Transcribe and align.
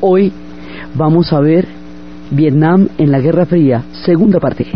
Hoy 0.00 0.32
vamos 0.94 1.32
a 1.32 1.40
ver 1.40 1.66
Vietnam 2.30 2.88
en 2.98 3.10
la 3.10 3.20
Guerra 3.20 3.46
Fría, 3.46 3.82
segunda 4.04 4.38
parte. 4.40 4.66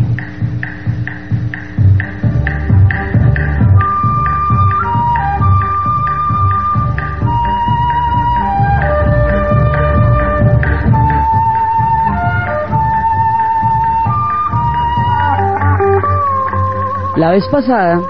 La 17.16 17.30
vez 17.32 17.46
pasada 17.48 18.00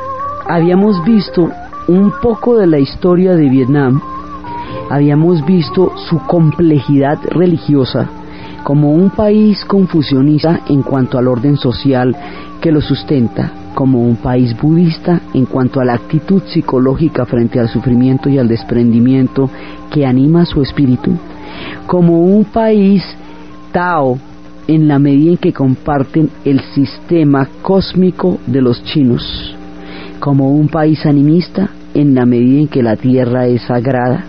habíamos 0.46 1.04
visto 1.04 1.50
un 1.88 2.12
poco 2.22 2.56
de 2.56 2.68
la 2.68 2.78
historia 2.78 3.34
de 3.34 3.48
Vietnam, 3.48 4.00
habíamos 4.90 5.46
visto 5.46 5.92
su 5.96 6.18
complejidad 6.26 7.18
religiosa 7.30 8.10
como 8.62 8.92
un 8.92 9.10
país 9.10 9.64
confusionista 9.64 10.60
en 10.68 10.82
cuanto 10.82 11.18
al 11.18 11.28
orden 11.28 11.56
social 11.56 12.14
que 12.60 12.70
lo 12.70 12.80
sustenta, 12.80 13.52
como 13.74 14.02
un 14.02 14.16
país 14.16 14.54
budista 14.60 15.20
en 15.32 15.46
cuanto 15.46 15.80
a 15.80 15.84
la 15.84 15.94
actitud 15.94 16.42
psicológica 16.46 17.24
frente 17.24 17.58
al 17.58 17.68
sufrimiento 17.68 18.28
y 18.28 18.38
al 18.38 18.48
desprendimiento 18.48 19.48
que 19.90 20.04
anima 20.04 20.44
su 20.44 20.60
espíritu, 20.60 21.12
como 21.86 22.20
un 22.20 22.44
país 22.44 23.02
Tao 23.72 24.18
en 24.66 24.88
la 24.88 24.98
medida 24.98 25.30
en 25.30 25.36
que 25.38 25.52
comparten 25.52 26.28
el 26.44 26.60
sistema 26.60 27.48
cósmico 27.62 28.38
de 28.46 28.60
los 28.60 28.82
chinos, 28.82 29.56
como 30.18 30.50
un 30.50 30.68
país 30.68 31.06
animista 31.06 31.70
en 31.94 32.14
la 32.14 32.26
medida 32.26 32.60
en 32.60 32.68
que 32.68 32.82
la 32.82 32.96
tierra 32.96 33.46
es 33.46 33.62
sagrada, 33.62 34.24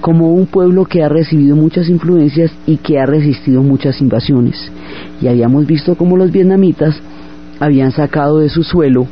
como 0.00 0.32
un 0.32 0.46
pueblo 0.46 0.84
que 0.84 1.02
ha 1.02 1.08
recibido 1.08 1.56
muchas 1.56 1.88
influencias 1.88 2.50
y 2.66 2.78
que 2.78 2.98
ha 2.98 3.06
resistido 3.06 3.62
muchas 3.62 4.00
invasiones. 4.00 4.70
Y 5.20 5.28
habíamos 5.28 5.66
visto 5.66 5.94
cómo 5.94 6.16
los 6.16 6.32
vietnamitas 6.32 7.00
habían 7.60 7.92
sacado 7.92 8.38
de 8.38 8.48
su 8.48 8.62
suelo 8.62 9.06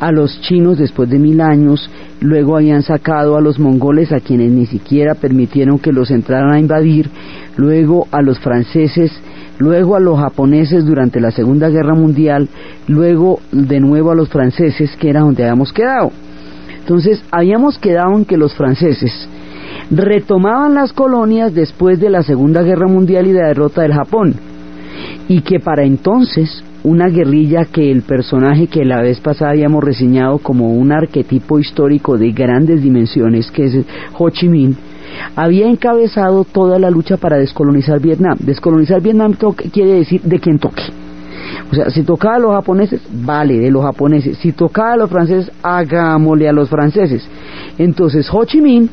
a 0.00 0.12
los 0.12 0.40
chinos 0.40 0.78
después 0.78 1.10
de 1.10 1.18
mil 1.18 1.42
años, 1.42 1.90
luego 2.20 2.56
habían 2.56 2.82
sacado 2.82 3.36
a 3.36 3.40
los 3.42 3.58
mongoles 3.58 4.12
a 4.12 4.20
quienes 4.20 4.50
ni 4.50 4.64
siquiera 4.64 5.14
permitieron 5.14 5.78
que 5.78 5.92
los 5.92 6.10
entraran 6.10 6.52
a 6.52 6.58
invadir, 6.58 7.10
luego 7.56 8.08
a 8.10 8.22
los 8.22 8.38
franceses 8.38 9.12
luego 9.60 9.94
a 9.94 10.00
los 10.00 10.18
japoneses 10.18 10.84
durante 10.84 11.20
la 11.20 11.30
Segunda 11.30 11.68
Guerra 11.68 11.94
Mundial, 11.94 12.48
luego 12.88 13.40
de 13.52 13.78
nuevo 13.78 14.10
a 14.10 14.14
los 14.14 14.30
franceses, 14.30 14.96
que 14.96 15.10
era 15.10 15.20
donde 15.20 15.44
habíamos 15.44 15.72
quedado. 15.72 16.10
Entonces, 16.78 17.22
habíamos 17.30 17.78
quedado 17.78 18.16
en 18.16 18.24
que 18.24 18.38
los 18.38 18.54
franceses 18.54 19.28
retomaban 19.90 20.74
las 20.74 20.92
colonias 20.92 21.54
después 21.54 22.00
de 22.00 22.10
la 22.10 22.22
Segunda 22.22 22.62
Guerra 22.62 22.86
Mundial 22.86 23.26
y 23.26 23.32
la 23.32 23.48
derrota 23.48 23.82
del 23.82 23.94
Japón, 23.94 24.34
y 25.28 25.42
que 25.42 25.60
para 25.60 25.84
entonces 25.84 26.64
una 26.82 27.08
guerrilla 27.08 27.66
que 27.66 27.90
el 27.90 28.02
personaje 28.02 28.66
que 28.66 28.84
la 28.84 29.02
vez 29.02 29.20
pasada 29.20 29.50
habíamos 29.50 29.84
reseñado 29.84 30.38
como 30.38 30.72
un 30.72 30.92
arquetipo 30.92 31.58
histórico 31.58 32.16
de 32.16 32.32
grandes 32.32 32.82
dimensiones, 32.82 33.50
que 33.50 33.66
es 33.66 33.84
Ho 34.18 34.30
Chi 34.30 34.48
Minh, 34.48 34.76
había 35.36 35.66
encabezado 35.66 36.44
toda 36.44 36.78
la 36.78 36.90
lucha 36.90 37.16
para 37.16 37.36
descolonizar 37.36 38.00
Vietnam. 38.00 38.38
Descolonizar 38.40 39.00
Vietnam 39.00 39.34
quiere 39.72 39.94
decir 39.94 40.22
de 40.22 40.38
quien 40.38 40.58
toque. 40.58 40.82
O 41.70 41.74
sea, 41.74 41.90
si 41.90 42.02
tocaba 42.02 42.36
a 42.36 42.38
los 42.38 42.52
japoneses, 42.52 43.00
vale, 43.12 43.58
de 43.58 43.70
los 43.70 43.82
japoneses. 43.82 44.38
Si 44.38 44.52
tocaba 44.52 44.92
a 44.92 44.96
los 44.96 45.10
franceses, 45.10 45.50
hagámosle 45.62 46.48
a 46.48 46.52
los 46.52 46.68
franceses. 46.68 47.26
Entonces 47.78 48.28
Ho 48.32 48.44
Chi 48.44 48.60
Minh 48.60 48.88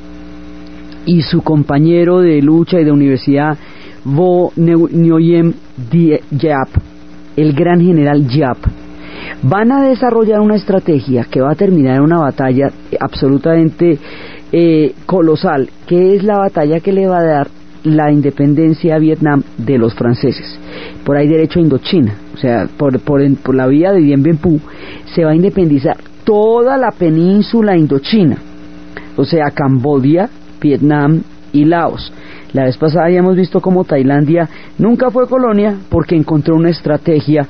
y 1.08 1.22
su 1.22 1.42
compañero 1.42 2.20
de 2.20 2.42
lucha 2.42 2.80
y 2.80 2.84
de 2.84 2.92
universidad, 2.92 3.58
Vo 4.04 4.52
Nguyen 4.56 5.56
Diap, 5.90 6.68
el 7.36 7.54
gran 7.54 7.82
general 7.82 8.28
Diap, 8.28 8.58
van 9.42 9.72
a 9.72 9.82
desarrollar 9.82 10.42
una 10.42 10.56
estrategia 10.56 11.26
que 11.32 11.42
va 11.42 11.52
a 11.52 11.56
terminar 11.56 11.96
en 11.96 12.04
una 12.04 12.20
batalla 12.20 12.70
absolutamente 13.00 13.98
eh, 14.52 14.94
colosal, 15.06 15.70
que 15.88 16.16
es 16.16 16.24
la 16.24 16.38
batalla 16.38 16.82
que 16.82 16.92
le 16.92 17.08
va 17.08 17.20
a 17.20 17.24
dar 17.24 17.48
la 17.84 18.12
independencia 18.12 18.96
a 18.96 19.00
Vietnam 19.00 19.44
de 19.58 19.78
los 19.78 19.94
franceses. 19.96 20.60
Por 21.06 21.16
ahí 21.16 21.28
derecho 21.28 21.60
a 21.60 21.62
Indochina, 21.62 22.16
o 22.34 22.38
sea, 22.38 22.68
por, 22.78 23.00
por, 23.00 23.56
la 23.56 23.68
vía 23.68 23.94
de 23.94 24.02
Dien 24.02 24.24
Bien 24.24 24.38
Phu, 24.38 24.60
se 25.16 25.24
va 25.24 25.32
a 25.32 25.36
independizar 25.36 25.96
toda 26.26 26.78
la 26.78 26.92
península 26.92 27.78
indochina, 27.78 28.38
o 29.16 29.24
sea, 29.24 29.52
Cambodia, 29.54 30.30
Vietnam 30.62 31.22
y 31.54 31.66
Laos. 31.66 32.12
La 32.54 32.64
vez 32.64 32.78
pasada 32.78 33.06
habíamos 33.06 33.36
visto 33.36 33.60
cómo 33.60 33.84
Tailandia 33.84 34.48
nunca 34.78 35.12
fue 35.12 35.28
colonia 35.28 35.76
porque 35.90 36.16
encontró 36.16 36.56
una 36.56 36.70
estrategia 36.70 37.46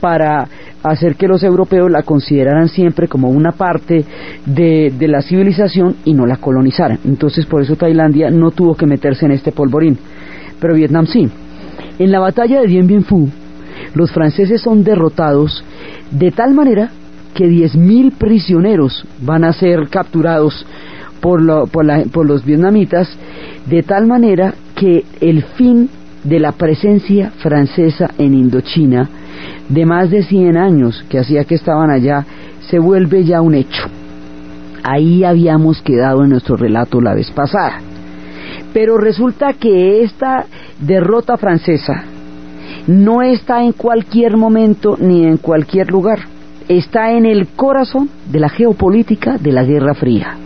para 0.00 0.46
hacer 0.82 1.16
que 1.16 1.28
los 1.28 1.42
europeos 1.42 1.90
la 1.90 2.02
consideraran 2.02 2.68
siempre 2.68 3.08
como 3.08 3.30
una 3.30 3.52
parte 3.52 4.04
de, 4.44 4.92
la 5.00 5.22
civilización 5.22 5.96
y 6.04 6.12
no 6.12 6.26
la 6.26 6.36
colonizaran. 6.36 6.98
Entonces 7.04 7.46
por 7.46 7.62
eso 7.62 7.76
Tailandia 7.76 8.30
no 8.30 8.50
tuvo 8.50 8.74
que 8.74 8.86
meterse 8.86 9.24
en 9.24 9.32
este 9.32 9.52
polvorín, 9.52 9.98
pero 10.60 10.74
Vietnam 10.74 11.06
sí. 11.06 11.28
En 11.98 12.10
la 12.10 12.20
batalla 12.20 12.60
de 12.60 12.66
Dien 12.66 12.86
Bien 12.86 13.04
Phu, 13.04 13.28
los 13.94 14.12
franceses 14.12 14.60
son 14.60 14.84
derrotados 14.84 15.64
de 16.10 16.30
tal 16.30 16.52
manera 16.52 16.90
que 17.34 17.46
10.000 17.46 18.12
prisioneros 18.12 19.06
van 19.20 19.44
a 19.44 19.52
ser 19.52 19.88
capturados 19.88 20.66
por, 21.22 21.40
por 21.70 22.26
los 22.26 22.44
vietnamitas, 22.44 23.08
de 23.66 23.82
tal 23.82 24.06
manera 24.06 24.52
que 24.74 25.04
el 25.20 25.42
fin 25.42 25.88
de 26.24 26.40
la 26.40 26.52
presencia 26.52 27.30
francesa 27.38 28.10
en 28.18 28.34
Indochina 28.34 29.08
de 29.68 29.86
más 29.86 30.10
de 30.10 30.22
100 30.22 30.56
años 30.56 31.04
que 31.08 31.18
hacía 31.18 31.44
que 31.44 31.54
estaban 31.54 31.90
allá 31.90 32.26
se 32.68 32.78
vuelve 32.78 33.24
ya 33.24 33.40
un 33.40 33.54
hecho. 33.54 33.84
Ahí 34.82 35.24
habíamos 35.24 35.80
quedado 35.80 36.24
en 36.24 36.30
nuestro 36.30 36.56
relato 36.56 37.00
la 37.00 37.14
vez 37.14 37.30
pasada. 37.30 37.80
Pero 38.72 38.98
resulta 38.98 39.52
que 39.52 40.02
esta 40.02 40.46
derrota 40.80 41.36
francesa 41.36 42.04
no 42.86 43.22
está 43.22 43.62
en 43.62 43.72
cualquier 43.72 44.36
momento 44.36 44.96
ni 44.98 45.24
en 45.24 45.36
cualquier 45.36 45.90
lugar. 45.90 46.20
Está 46.68 47.12
en 47.12 47.26
el 47.26 47.48
corazón 47.48 48.08
de 48.30 48.40
la 48.40 48.48
geopolítica 48.48 49.38
de 49.38 49.52
la 49.52 49.64
Guerra 49.64 49.94
Fría. 49.94 50.41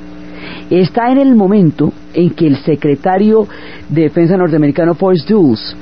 Está 0.70 1.10
en 1.12 1.18
el 1.18 1.34
momento 1.34 1.92
en 2.14 2.30
que 2.30 2.46
el 2.46 2.56
secretario 2.56 3.46
de 3.88 4.02
Defensa 4.02 4.36
norteamericano 4.36 4.94
Forrest 4.94 5.28
Dulles 5.28 5.76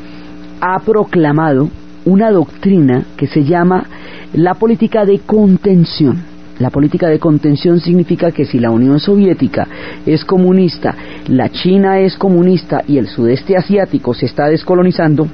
ha 0.61 0.79
proclamado 0.81 1.69
una 2.05 2.31
doctrina 2.31 3.05
que 3.17 3.27
se 3.27 3.45
llama 3.45 3.87
la 4.35 4.55
política 4.55 5.05
de 5.05 5.21
contención. 5.21 6.23
La 6.59 6.71
política 6.71 7.09
de 7.09 7.19
contención 7.19 7.81
significa 7.81 8.31
que 8.31 8.45
si 8.45 8.61
la 8.61 8.71
Unión 8.71 9.01
Soviética 9.01 9.67
es 10.07 10.25
comunista, 10.25 10.95
la 11.29 11.49
China 11.49 11.99
es 12.01 12.17
comunista 12.17 12.83
y 12.87 12.99
el 12.99 13.09
sudeste 13.09 13.57
asiático 13.57 14.15
se 14.15 14.27
está 14.27 14.47
descolonizando, 14.47 15.27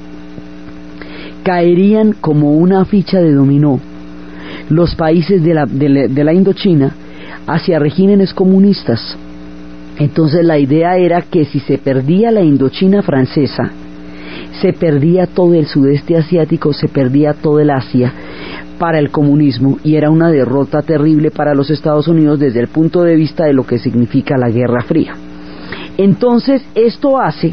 caerían 1.43 2.13
como 2.21 2.53
una 2.53 2.85
ficha 2.85 3.19
de 3.21 3.33
dominó 3.33 3.81
los 4.71 4.95
países 4.95 5.43
de 5.43 5.55
la, 5.55 5.67
de 5.67 6.25
la 6.25 6.33
Indochina 6.33 6.95
hacia 7.55 7.79
regímenes 7.79 8.33
comunistas. 8.33 9.17
Entonces 9.99 10.45
la 10.45 10.59
idea 10.59 10.97
era 10.97 11.23
que 11.23 11.45
si 11.45 11.61
se 11.61 11.79
perdía 11.79 12.31
la 12.31 12.43
Indochina 12.43 13.03
francesa, 13.03 13.71
se 14.61 14.73
perdía 14.73 15.27
todo 15.27 15.55
el 15.55 15.67
sudeste 15.67 16.17
asiático, 16.17 16.73
se 16.73 16.89
perdía 16.89 17.35
todo 17.35 17.61
el 17.61 17.71
Asia 17.71 18.13
para 18.79 18.99
el 18.99 19.11
comunismo 19.11 19.79
y 19.85 19.97
era 19.97 20.11
una 20.11 20.31
derrota 20.31 20.83
terrible 20.83 21.31
para 21.31 21.55
los 21.55 21.71
Estados 21.71 22.09
Unidos 22.09 22.39
desde 22.39 22.61
el 22.61 22.69
punto 22.69 23.03
de 23.03 23.15
vista 23.15 23.45
de 23.45 23.53
lo 23.53 23.67
que 23.67 23.79
significa 23.79 24.39
la 24.39 24.49
Guerra 24.49 24.83
Fría. 24.83 25.15
Entonces, 25.99 26.63
esto 26.75 27.21
hace 27.21 27.53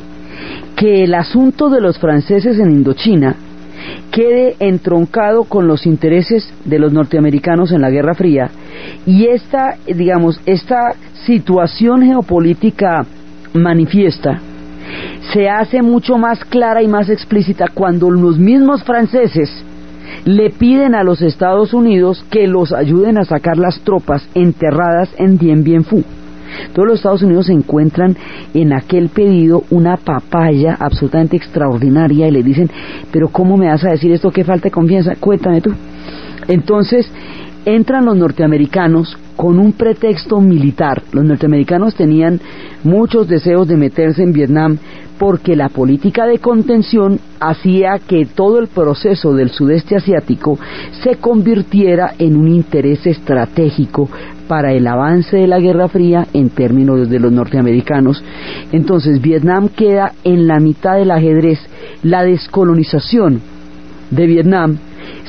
que 0.76 1.04
el 1.04 1.14
asunto 1.16 1.70
de 1.70 1.82
los 1.82 1.98
franceses 1.98 2.60
en 2.60 2.72
Indochina 2.72 3.36
quede 4.12 4.56
entroncado 4.60 5.44
con 5.44 5.68
los 5.68 5.86
intereses 5.86 6.52
de 6.66 6.80
los 6.80 6.92
norteamericanos 6.94 7.72
en 7.72 7.82
la 7.82 7.90
Guerra 7.90 8.14
Fría 8.14 8.50
y 9.06 9.28
esta, 9.28 9.76
digamos, 9.86 10.40
esta 10.46 10.94
situación 11.26 12.04
geopolítica 12.04 13.06
manifiesta 13.54 14.40
se 15.34 15.50
hace 15.50 15.82
mucho 15.82 16.18
más 16.18 16.44
clara 16.46 16.82
y 16.82 16.88
más 16.88 17.10
explícita 17.10 17.66
cuando 17.74 18.10
los 18.10 18.38
mismos 18.38 18.84
franceses 18.84 19.50
le 20.26 20.50
piden 20.50 20.96
a 20.96 21.04
los 21.04 21.22
Estados 21.22 21.74
Unidos 21.74 22.26
que 22.30 22.48
los 22.48 22.72
ayuden 22.72 23.18
a 23.18 23.26
sacar 23.26 23.58
las 23.58 23.80
tropas 23.82 24.28
enterradas 24.34 25.10
en 25.18 25.38
Dien 25.38 25.64
Bien 25.64 25.84
Phu. 25.84 26.04
Todos 26.74 26.88
los 26.88 27.00
Estados 27.00 27.24
Unidos 27.24 27.50
encuentran 27.50 28.16
en 28.54 28.74
aquel 28.74 29.10
pedido 29.10 29.64
una 29.70 29.98
papaya 29.98 30.78
absolutamente 30.80 31.38
extraordinaria 31.38 32.28
y 32.28 32.32
le 32.32 32.44
dicen, 32.44 32.70
pero 33.12 33.30
¿cómo 33.30 33.58
me 33.58 33.68
vas 33.68 33.84
a 33.86 33.92
decir 33.92 34.12
esto? 34.12 34.32
¿Qué 34.32 34.44
falta 34.44 34.66
de 34.66 34.72
confianza? 34.72 35.16
Cuéntame 35.20 35.62
tú. 35.62 35.72
Entonces, 36.48 37.12
entran 37.66 38.06
los 38.06 38.16
norteamericanos 38.16 39.18
con 39.36 39.60
un 39.60 39.74
pretexto 39.74 40.40
militar. 40.40 41.04
Los 41.12 41.26
norteamericanos 41.26 41.96
tenían 41.96 42.40
muchos 42.84 43.28
deseos 43.28 43.68
de 43.68 43.76
meterse 43.76 44.24
en 44.24 44.32
Vietnam 44.32 44.78
porque 45.18 45.56
la 45.56 45.70
política 45.70 46.26
de 46.26 46.40
contención 46.40 47.20
hacía 47.40 48.00
que 48.08 48.26
todo 48.26 48.60
el 48.60 48.68
proceso 48.68 49.34
del 49.34 49.50
sudeste 49.50 49.96
asiático 49.96 50.58
se 51.04 51.16
convirtiera 51.16 52.14
en 52.20 52.38
un 52.38 52.48
interés 52.48 53.06
estratégico 53.06 54.10
para 54.48 54.74
el 54.74 54.88
avance 54.88 55.38
de 55.38 55.48
la 55.48 55.60
Guerra 55.60 55.88
Fría 55.88 56.28
en 56.34 56.50
términos 56.50 57.10
de 57.10 57.20
los 57.20 57.32
norteamericanos. 57.32 58.24
Entonces 58.72 59.22
Vietnam 59.22 59.70
queda 59.70 60.14
en 60.24 60.48
la 60.48 60.60
mitad 60.60 60.96
del 60.96 61.12
ajedrez. 61.12 61.60
La 62.04 62.24
descolonización 62.24 63.42
de 64.12 64.26
Vietnam 64.26 64.78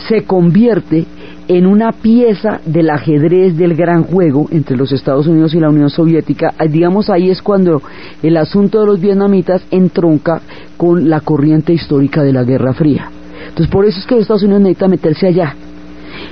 se 0.09 0.25
convierte 0.25 1.07
en 1.49 1.67
una 1.67 1.93
pieza 1.93 2.61
del 2.67 2.91
ajedrez 2.91 3.57
del 3.57 3.75
gran 3.75 4.05
juego 4.05 4.49
entre 4.51 4.77
los 4.77 4.93
Estados 4.93 5.27
Unidos 5.27 5.55
y 5.55 5.61
la 5.61 5.71
Unión 5.71 5.89
Soviética, 5.89 6.53
ah, 6.59 6.67
digamos 6.67 7.09
ahí 7.09 7.31
es 7.31 7.41
cuando 7.41 7.83
el 8.23 8.37
asunto 8.37 8.81
de 8.81 8.87
los 8.87 9.01
vietnamitas 9.01 9.63
entronca 9.71 10.43
con 10.77 11.09
la 11.09 11.21
corriente 11.21 11.73
histórica 11.73 12.23
de 12.23 12.35
la 12.35 12.45
Guerra 12.45 12.75
Fría. 12.75 13.11
Entonces 13.49 13.73
por 13.73 13.87
eso 13.87 13.99
es 13.99 14.07
que 14.07 14.17
los 14.17 14.23
Estados 14.23 14.43
Unidos 14.43 14.61
necesita 14.61 14.89
meterse 14.89 15.27
allá. 15.27 15.55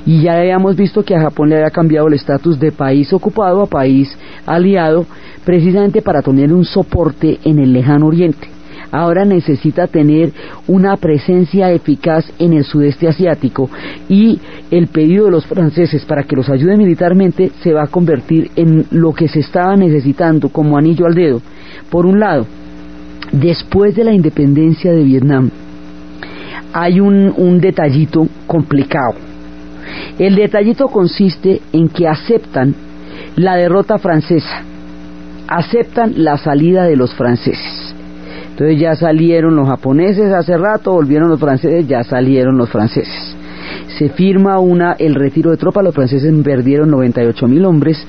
Y 0.05 0.23
ya 0.23 0.39
habíamos 0.39 0.77
visto 0.77 1.03
que 1.03 1.15
a 1.15 1.21
Japón 1.21 1.49
le 1.49 1.57
había 1.57 1.71
cambiado 1.71 2.09
el 2.09 2.15
estatus 2.15 2.59
de 2.59 2.73
país 2.73 3.13
ocupado 3.13 3.63
a 3.63 3.67
país 3.67 4.17
aliado, 4.47 5.07
precisamente 5.45 6.03
para 6.03 6.23
tener 6.23 6.53
un 6.53 6.65
soporte 6.65 7.39
en 7.45 7.59
el 7.59 7.73
lejano 7.73 8.07
oriente 8.07 8.57
ahora 8.91 9.25
necesita 9.25 9.87
tener 9.87 10.33
una 10.67 10.97
presencia 10.97 11.71
eficaz 11.73 12.25
en 12.39 12.53
el 12.53 12.65
sudeste 12.65 13.09
asiático 13.09 13.71
y 14.09 14.39
el 14.71 14.89
pedido 14.89 15.27
de 15.27 15.31
los 15.31 15.47
franceses 15.47 16.05
para 16.05 16.23
que 16.23 16.37
los 16.37 16.49
ayude 16.49 16.77
militarmente 16.77 17.51
se 17.63 17.73
va 17.73 17.85
a 17.85 17.89
convertir 17.89 18.51
en 18.57 18.87
lo 18.91 19.13
que 19.13 19.29
se 19.29 19.41
estaba 19.41 19.77
necesitando 19.77 20.49
como 20.49 20.77
anillo 20.77 21.07
al 21.07 21.15
dedo. 21.15 21.41
Por 21.91 22.07
un 22.07 22.21
lado, 22.21 22.47
después 23.33 23.95
de 23.95 24.05
la 24.05 24.13
independencia 24.13 24.93
de 24.93 25.03
Vietnam, 25.03 25.51
hay 26.73 27.01
un, 27.01 27.61
detallito 27.61 28.29
complicado. 28.47 29.15
El 30.19 30.35
detallito 30.35 30.89
consiste 30.89 31.61
en 31.73 31.89
que 31.89 32.09
aceptan 32.09 32.75
la 33.37 33.57
derrota 33.57 33.99
francesa, 33.99 34.63
aceptan 35.49 36.25
la 36.25 36.37
salida 36.39 36.85
de 36.85 36.97
los 36.97 37.15
franceses 37.15 37.87
entonces 38.57 38.81
ya 38.81 38.97
salieron 38.97 39.55
los 39.55 39.69
japoneses 39.69 40.33
hace 40.33 40.57
rato, 40.57 40.91
volvieron 40.91 41.29
los 41.29 41.39
franceses, 41.39 41.87
ya 41.87 42.03
salieron 42.03 42.57
los 42.57 42.71
franceses. 42.71 43.37
Se 43.99 44.09
firma 44.09 44.59
una, 44.59 44.95
el 44.95 45.15
retiro 45.15 45.51
de 45.51 45.59
tropas, 45.59 45.85
los 45.85 45.95
franceses 45.95 46.33
perdieron 46.43 46.91
98 46.91 47.47
mil 47.49 47.67
hombres 47.67 48.03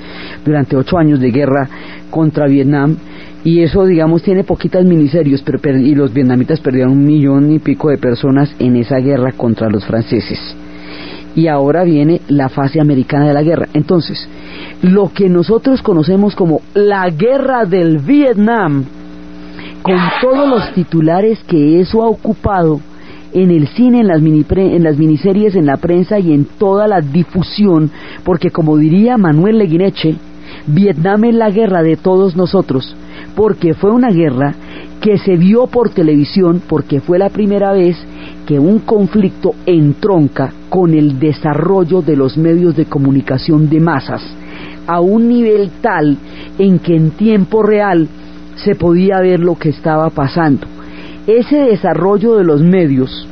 durante 0.46 0.78
ocho 0.78 0.98
años 0.98 1.20
de 1.20 1.32
guerra 1.32 1.68
contra 2.10 2.48
Vietnam 2.48 2.96
y 3.44 3.62
eso 3.62 3.86
digamos 3.86 4.24
tiene 4.24 4.46
poquitas 4.46 4.86
miniserios 4.86 5.44
pero, 5.44 5.78
y 5.78 5.94
los 5.94 6.14
vietnamitas 6.14 6.62
perdieron 6.62 6.94
un 6.94 7.06
millón 7.06 7.52
y 7.52 7.60
pico 7.60 7.90
de 7.90 7.98
personas 7.98 8.56
en 8.58 8.78
esa 8.78 9.00
guerra 9.00 9.34
contra 9.34 9.70
los 9.70 9.86
franceses 9.86 10.40
y 11.36 11.48
ahora 11.48 11.84
viene 11.84 12.22
la 12.28 12.50
fase 12.50 12.80
americana 12.80 13.28
de 13.28 13.34
la 13.34 13.44
guerra. 13.44 13.68
Entonces 13.74 14.28
lo 14.82 15.12
que 15.14 15.30
nosotros 15.30 15.82
conocemos 15.82 16.36
como 16.36 16.62
la 16.74 17.10
guerra 17.10 17.66
del 17.66 18.00
Vietnam 18.00 18.86
con 19.82 19.98
todos 20.22 20.48
los 20.50 20.74
titulares 20.74 21.40
que 21.48 21.80
eso 21.80 22.04
ha 22.04 22.08
ocupado 22.08 22.80
en 23.34 23.52
el 23.52 23.68
cine, 23.68 24.02
en 24.02 24.08
las, 24.08 24.22
en 24.22 24.84
las 24.84 24.98
miniseries, 24.98 25.56
en 25.56 25.66
la 25.66 25.78
prensa 25.78 26.20
y 26.20 26.34
en 26.34 26.46
toda 26.46 26.88
la 26.88 27.02
difusión, 27.02 27.92
porque 28.24 28.50
como 28.50 28.78
diría 28.78 29.18
Manuel 29.18 29.60
Leguineche, 29.60 30.16
Vietnam 30.66 31.26
es 31.26 31.36
la 31.36 31.52
guerra 31.52 31.84
de 31.84 31.98
todos 31.98 32.36
nosotros, 32.36 32.96
porque 33.36 33.74
fue 33.74 33.92
una 33.92 34.10
guerra 34.10 34.56
que 35.02 35.18
se 35.18 35.36
vio 35.36 35.68
por 35.68 35.90
televisión, 35.90 36.62
porque 36.68 37.00
fue 37.00 37.20
la 37.20 37.30
primera 37.30 37.72
vez 37.74 37.98
que 38.48 38.58
un 38.58 38.80
conflicto 38.80 39.56
entronca 39.66 40.54
con 40.70 40.94
el 40.94 41.20
desarrollo 41.20 42.02
de 42.02 42.16
los 42.16 42.38
medios 42.38 42.78
de 42.78 42.86
comunicación 42.86 43.70
de 43.70 43.82
masas, 43.82 44.24
a 44.88 45.02
un 45.02 45.28
nivel 45.28 45.70
tal 45.82 46.18
en 46.58 46.80
que 46.80 46.96
en 46.96 47.12
tiempo 47.12 47.62
real 47.62 48.08
se 48.56 48.76
podía 48.76 49.20
ver 49.20 49.42
lo 49.42 49.56
que 49.56 49.68
estaba 49.70 50.10
pasando. 50.12 50.66
Ese 51.28 51.58
desarrollo 51.58 52.38
de 52.38 52.46
los 52.46 52.62
medios 52.62 53.28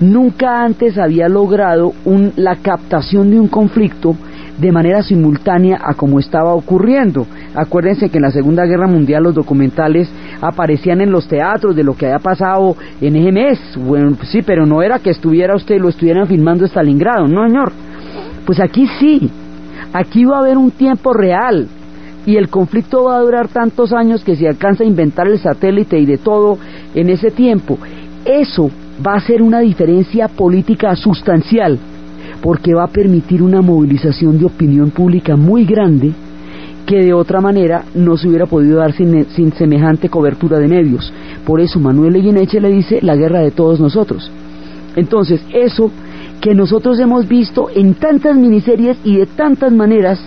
nunca 0.00 0.62
antes 0.62 0.98
había 0.98 1.30
logrado 1.30 1.94
la 2.36 2.56
captación 2.56 3.30
de 3.30 3.40
un 3.40 3.48
conflicto 3.48 4.16
de 4.58 4.72
manera 4.72 5.02
simultánea 5.02 5.80
a 5.82 5.94
como 5.94 6.18
estaba 6.18 6.54
ocurriendo. 6.54 7.26
Acuérdense 7.54 8.10
que 8.10 8.18
en 8.18 8.22
la 8.22 8.30
Segunda 8.30 8.64
Guerra 8.66 8.86
Mundial 8.86 9.22
los 9.22 9.34
documentales 9.34 10.10
aparecían 10.40 11.00
en 11.00 11.10
los 11.10 11.26
teatros 11.28 11.74
de 11.74 11.84
lo 11.84 11.94
que 11.94 12.06
había 12.06 12.18
pasado 12.18 12.76
en 13.00 13.16
ese 13.16 13.32
mes. 13.32 13.58
Bueno, 13.76 14.16
sí, 14.24 14.42
pero 14.42 14.66
no 14.66 14.82
era 14.82 14.98
que 14.98 15.10
estuviera 15.10 15.56
usted, 15.56 15.80
lo 15.80 15.88
estuvieran 15.88 16.26
filmando 16.26 16.66
Stalingrado, 16.66 17.26
no 17.26 17.46
señor. 17.46 17.72
Pues 18.44 18.60
aquí 18.60 18.86
sí, 18.98 19.30
aquí 19.92 20.24
va 20.24 20.36
a 20.36 20.40
haber 20.40 20.56
un 20.56 20.70
tiempo 20.70 21.12
real 21.12 21.68
y 22.26 22.36
el 22.36 22.48
conflicto 22.48 23.04
va 23.04 23.16
a 23.16 23.20
durar 23.20 23.48
tantos 23.48 23.92
años 23.92 24.24
que 24.24 24.36
se 24.36 24.48
alcanza 24.48 24.84
a 24.84 24.86
inventar 24.86 25.28
el 25.28 25.38
satélite 25.38 25.98
y 25.98 26.06
de 26.06 26.18
todo 26.18 26.58
en 26.94 27.08
ese 27.10 27.30
tiempo. 27.30 27.78
Eso 28.24 28.70
va 29.04 29.14
a 29.14 29.20
ser 29.20 29.42
una 29.42 29.60
diferencia 29.60 30.28
política 30.28 30.94
sustancial 30.96 31.78
porque 32.42 32.74
va 32.74 32.84
a 32.84 32.88
permitir 32.88 33.42
una 33.42 33.62
movilización 33.62 34.38
de 34.38 34.46
opinión 34.46 34.90
pública 34.90 35.36
muy 35.36 35.64
grande 35.64 36.12
que 36.86 37.02
de 37.02 37.12
otra 37.12 37.40
manera 37.40 37.84
no 37.94 38.16
se 38.16 38.28
hubiera 38.28 38.46
podido 38.46 38.78
dar 38.78 38.92
sin, 38.92 39.52
semejante 39.52 40.08
cobertura 40.08 40.58
de 40.58 40.68
medios. 40.68 41.12
Por 41.44 41.60
eso 41.60 41.80
Manuel 41.80 42.12
Leguineche 42.12 42.60
le 42.60 42.70
dice 42.70 43.00
la 43.02 43.16
guerra 43.16 43.40
de 43.40 43.50
todos 43.50 43.80
nosotros. 43.80 44.30
Entonces, 44.94 45.44
eso 45.52 45.90
que 46.40 46.54
nosotros 46.54 46.98
hemos 47.00 47.26
visto 47.28 47.68
en 47.74 47.94
tantas 47.94 48.36
miniseries 48.36 48.96
y 49.04 49.16
de 49.16 49.26
tantas 49.26 49.72
maneras, 49.72 50.20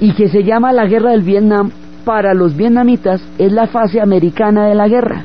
y 0.00 0.12
que 0.12 0.28
se 0.28 0.42
llama 0.42 0.72
la 0.72 0.86
guerra 0.86 1.12
del 1.12 1.22
Vietnam, 1.22 1.70
para 2.04 2.34
los 2.34 2.56
vietnamitas 2.56 3.22
es 3.38 3.52
la 3.52 3.68
fase 3.68 4.00
americana 4.00 4.66
de 4.66 4.74
la 4.74 4.88
guerra, 4.88 5.24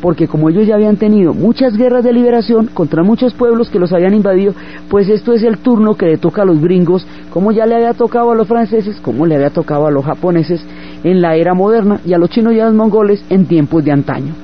porque 0.00 0.28
como 0.28 0.48
ellos 0.48 0.66
ya 0.66 0.74
habían 0.74 0.96
tenido 0.96 1.34
muchas 1.34 1.76
guerras 1.76 2.04
de 2.04 2.12
liberación 2.12 2.66
contra 2.66 3.02
muchos 3.02 3.34
pueblos 3.34 3.68
que 3.70 3.78
los 3.78 3.92
habían 3.92 4.14
invadido, 4.14 4.54
pues 4.88 5.08
esto 5.08 5.32
es 5.32 5.42
el 5.42 5.58
turno 5.58 5.94
que 5.94 6.06
le 6.06 6.16
toca 6.16 6.42
a 6.42 6.44
los 6.44 6.60
gringos, 6.60 7.06
como 7.30 7.52
ya 7.52 7.66
le 7.66 7.74
había 7.74 7.94
tocado 7.94 8.32
a 8.32 8.34
los 8.34 8.48
franceses, 8.48 9.00
como 9.00 9.26
le 9.26 9.36
había 9.36 9.50
tocado 9.50 9.86
a 9.86 9.90
los 9.90 10.04
japoneses 10.04 10.64
en 11.04 11.20
la 11.20 11.36
era 11.36 11.54
moderna 11.54 12.00
y 12.04 12.12
a 12.12 12.18
los 12.18 12.30
chinos 12.30 12.54
y 12.54 12.60
a 12.60 12.66
los 12.66 12.74
mongoles 12.74 13.24
en 13.28 13.46
tiempos 13.46 13.84
de 13.84 13.92
antaño. 13.92 14.34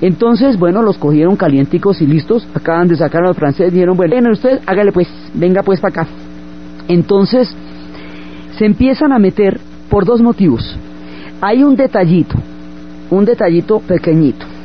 Entonces, 0.00 0.58
bueno, 0.58 0.82
los 0.82 0.96
cogieron 0.96 1.36
calienticos 1.36 2.00
y 2.00 2.06
listos, 2.06 2.46
acaban 2.54 2.86
de 2.86 2.96
sacar 2.96 3.24
a 3.24 3.28
los 3.28 3.36
franceses, 3.36 3.72
dijeron, 3.72 3.96
bueno, 3.96 4.30
usted 4.30 4.60
hágale 4.66 4.92
pues, 4.92 5.08
venga 5.34 5.62
pues 5.62 5.80
para 5.80 6.02
acá. 6.02 6.10
Entonces, 6.86 7.52
se 8.56 8.64
empiezan 8.64 9.12
a 9.12 9.18
meter 9.18 9.58
por 9.90 10.04
dos 10.04 10.20
motivos. 10.20 10.76
Hay 11.40 11.62
un 11.64 11.76
detallito, 11.76 12.36
un 13.10 13.24
detallito 13.24 13.80
pequeñito. 13.80 14.57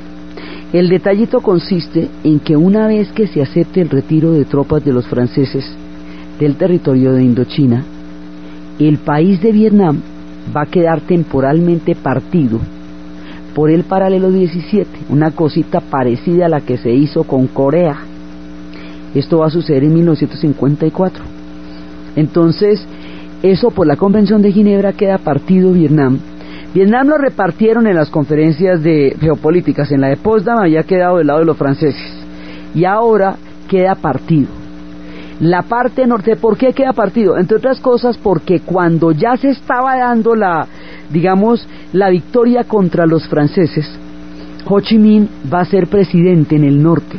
El 0.73 0.89
detallito 0.89 1.41
consiste 1.41 2.09
en 2.23 2.39
que 2.39 2.57
una 2.57 2.87
vez 2.87 3.11
que 3.11 3.27
se 3.27 3.43
acepte 3.43 3.79
el 3.79 3.91
retiro 3.91 4.31
de 4.31 4.43
tropas 4.43 4.83
de 4.83 4.91
los 4.91 5.05
franceses 5.05 5.63
del 6.39 6.55
territorio 6.55 7.13
de 7.13 7.23
Indochina, 7.23 7.85
el 8.79 8.97
país 8.97 9.39
de 9.39 9.51
Vietnam 9.51 10.01
va 10.55 10.63
a 10.63 10.65
quedar 10.65 11.01
temporalmente 11.01 11.93
partido 11.93 12.59
por 13.53 13.69
el 13.69 13.83
paralelo 13.83 14.31
17, 14.31 14.89
una 15.09 15.29
cosita 15.29 15.79
parecida 15.79 16.47
a 16.47 16.49
la 16.49 16.61
que 16.61 16.77
se 16.77 16.91
hizo 16.91 17.23
con 17.23 17.45
Corea. 17.45 17.95
Esto 19.13 19.37
va 19.37 19.47
a 19.47 19.51
suceder 19.51 19.83
en 19.83 19.93
1954. 19.93 21.23
Entonces, 22.15 22.83
eso 23.43 23.69
por 23.69 23.85
la 23.85 23.95
Convención 23.95 24.41
de 24.41 24.51
Ginebra 24.51 24.93
queda 24.93 25.19
partido 25.19 25.71
Vietnam. 25.71 26.17
Vietnam 26.73 27.07
lo 27.07 27.17
repartieron 27.17 27.85
en 27.87 27.95
las 27.95 28.09
conferencias 28.09 28.81
de 28.81 29.15
geopolíticas. 29.19 29.91
En 29.91 30.01
la 30.01 30.07
de 30.07 30.17
Potsdam 30.17 30.57
había 30.59 30.83
quedado 30.83 31.17
del 31.17 31.27
lado 31.27 31.39
de 31.39 31.45
los 31.45 31.57
franceses. 31.57 32.13
Y 32.73 32.85
ahora 32.85 33.35
queda 33.69 33.95
partido. 33.95 34.47
La 35.39 35.63
parte 35.63 36.07
norte, 36.07 36.35
¿por 36.35 36.57
qué 36.57 36.73
queda 36.73 36.93
partido? 36.93 37.37
Entre 37.37 37.57
otras 37.57 37.79
cosas 37.79 38.17
porque 38.17 38.61
cuando 38.61 39.11
ya 39.11 39.35
se 39.35 39.49
estaba 39.49 39.97
dando 39.97 40.35
la, 40.35 40.67
digamos, 41.11 41.67
la 41.91 42.09
victoria 42.09 42.63
contra 42.63 43.05
los 43.05 43.27
franceses, 43.27 43.89
Ho 44.65 44.79
Chi 44.79 44.97
Minh 44.97 45.27
va 45.53 45.61
a 45.61 45.65
ser 45.65 45.87
presidente 45.87 46.55
en 46.55 46.63
el 46.63 46.81
norte. 46.81 47.17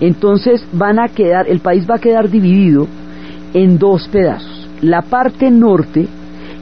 Entonces 0.00 0.64
van 0.72 1.00
a 1.00 1.08
quedar, 1.08 1.48
el 1.48 1.60
país 1.60 1.86
va 1.90 1.96
a 1.96 2.00
quedar 2.00 2.30
dividido 2.30 2.86
en 3.52 3.78
dos 3.78 4.06
pedazos 4.08 4.58
la 4.80 5.02
parte 5.02 5.50
norte 5.50 6.06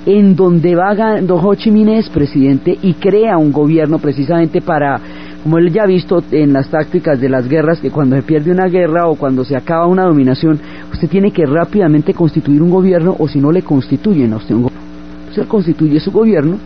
en 0.06 0.36
donde 0.36 0.76
va 0.76 0.94
Don 1.20 1.44
Ho 1.44 1.54
Chi 1.56 1.72
Minh 1.72 1.88
es 1.88 2.08
presidente 2.08 2.78
y 2.80 2.94
crea 2.94 3.36
un 3.36 3.50
gobierno 3.50 3.98
precisamente 3.98 4.60
para, 4.60 5.00
como 5.42 5.58
él 5.58 5.72
ya 5.72 5.82
ha 5.82 5.86
visto 5.86 6.22
en 6.30 6.52
las 6.52 6.68
tácticas 6.68 7.20
de 7.20 7.28
las 7.28 7.48
guerras, 7.48 7.80
que 7.80 7.90
cuando 7.90 8.14
se 8.14 8.22
pierde 8.22 8.52
una 8.52 8.68
guerra 8.68 9.08
o 9.08 9.16
cuando 9.16 9.44
se 9.44 9.56
acaba 9.56 9.88
una 9.88 10.04
dominación, 10.04 10.60
usted 10.92 11.08
tiene 11.08 11.32
que 11.32 11.44
rápidamente 11.44 12.14
constituir 12.14 12.62
un 12.62 12.70
gobierno 12.70 13.16
o 13.18 13.26
si 13.26 13.40
no 13.40 13.50
le 13.50 13.62
constituyen 13.62 14.32
a 14.32 14.36
usted 14.36 14.54
un 14.54 14.62
gobierno. 14.62 14.86
Usted 15.28 15.48
constituye 15.48 15.98
su 15.98 16.12
gobierno 16.12 16.56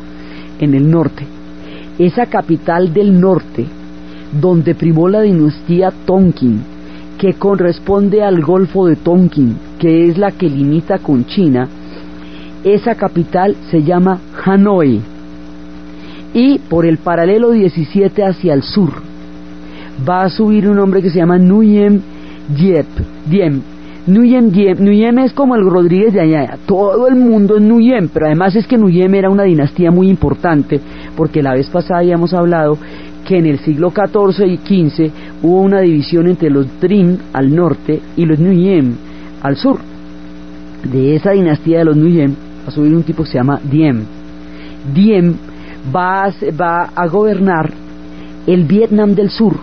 en 0.61 0.75
el 0.75 0.91
norte. 0.91 1.27
esa 1.99 2.27
capital 2.27 2.95
del 2.95 3.21
norte, 3.21 3.67
donde 4.41 4.75
primó 4.75 5.09
la 5.09 5.21
dinastía 5.21 5.93
Tonkin, 6.07 6.61
que 7.19 7.35
corresponde 7.35 8.23
al 8.23 8.41
Golfo 8.41 8.87
de 8.87 8.97
Tonkin, 8.97 9.57
que 9.79 10.09
es 10.09 10.17
la 10.17 10.31
que 10.31 10.49
limita 10.49 10.99
con 10.99 11.27
China, 11.27 11.69
esa 12.65 12.95
capital 12.95 13.57
se 13.71 13.83
llama 13.83 14.21
Hanoi. 14.45 15.01
Y 16.33 16.59
por 16.59 16.87
el 16.87 16.99
paralelo 16.99 17.51
17 17.51 18.25
hacia 18.25 18.55
el 18.55 18.63
sur 18.63 18.91
va 20.09 20.23
a 20.23 20.31
subir 20.31 20.69
un 20.69 20.79
hombre 20.79 21.03
que 21.03 21.11
se 21.11 21.19
llama 21.19 21.39
Nuyem 21.39 22.01
Diep, 22.57 22.87
Diem. 23.27 23.61
Nuyem 24.07 24.51
Diem. 24.51 24.83
Nuyem 24.83 25.19
es 25.21 25.33
como 25.33 25.55
el 25.55 25.65
Rodríguez 25.69 26.13
de 26.13 26.21
allá. 26.21 26.59
Todo 26.67 27.07
el 27.07 27.17
mundo 27.17 27.57
es 27.57 27.63
Nuyem, 27.63 28.09
pero 28.13 28.27
además 28.27 28.57
es 28.57 28.67
que 28.67 28.79
Nuyem 28.79 29.15
era 29.15 29.31
una 29.31 29.45
dinastía 29.45 29.91
muy 29.91 30.09
importante, 30.09 30.81
porque 31.17 31.43
la 31.43 31.55
vez 31.55 31.69
pasada 31.69 32.03
ya 32.03 32.15
hemos 32.15 32.35
hablado 32.35 32.79
que 33.27 33.39
en 33.39 33.47
el 33.47 33.59
siglo 33.61 33.91
XIV 33.91 34.47
y 34.47 34.57
XV 34.57 35.11
hubo 35.43 35.61
una 35.61 35.81
división 35.81 36.27
entre 36.27 36.51
los 36.51 36.81
Drin 36.81 37.19
al 37.33 37.55
norte 37.55 38.01
y 38.17 38.25
los 38.25 38.39
Nuyem 38.39 38.95
al 39.43 39.57
sur. 39.57 39.79
De 40.91 41.15
esa 41.15 41.33
dinastía 41.33 41.81
de 41.81 41.85
los 41.85 41.97
Nuyem 41.97 42.35
a 42.67 42.71
subir 42.71 42.95
un 42.95 43.03
tipo 43.03 43.23
que 43.23 43.31
se 43.31 43.39
llama 43.39 43.61
Diem. 43.63 44.05
Diem 44.95 45.35
va 45.95 46.25
a, 46.25 46.33
va 46.59 46.91
a 46.95 47.07
gobernar 47.07 47.71
el 48.47 48.65
Vietnam 48.65 49.15
del 49.15 49.31
sur 49.31 49.57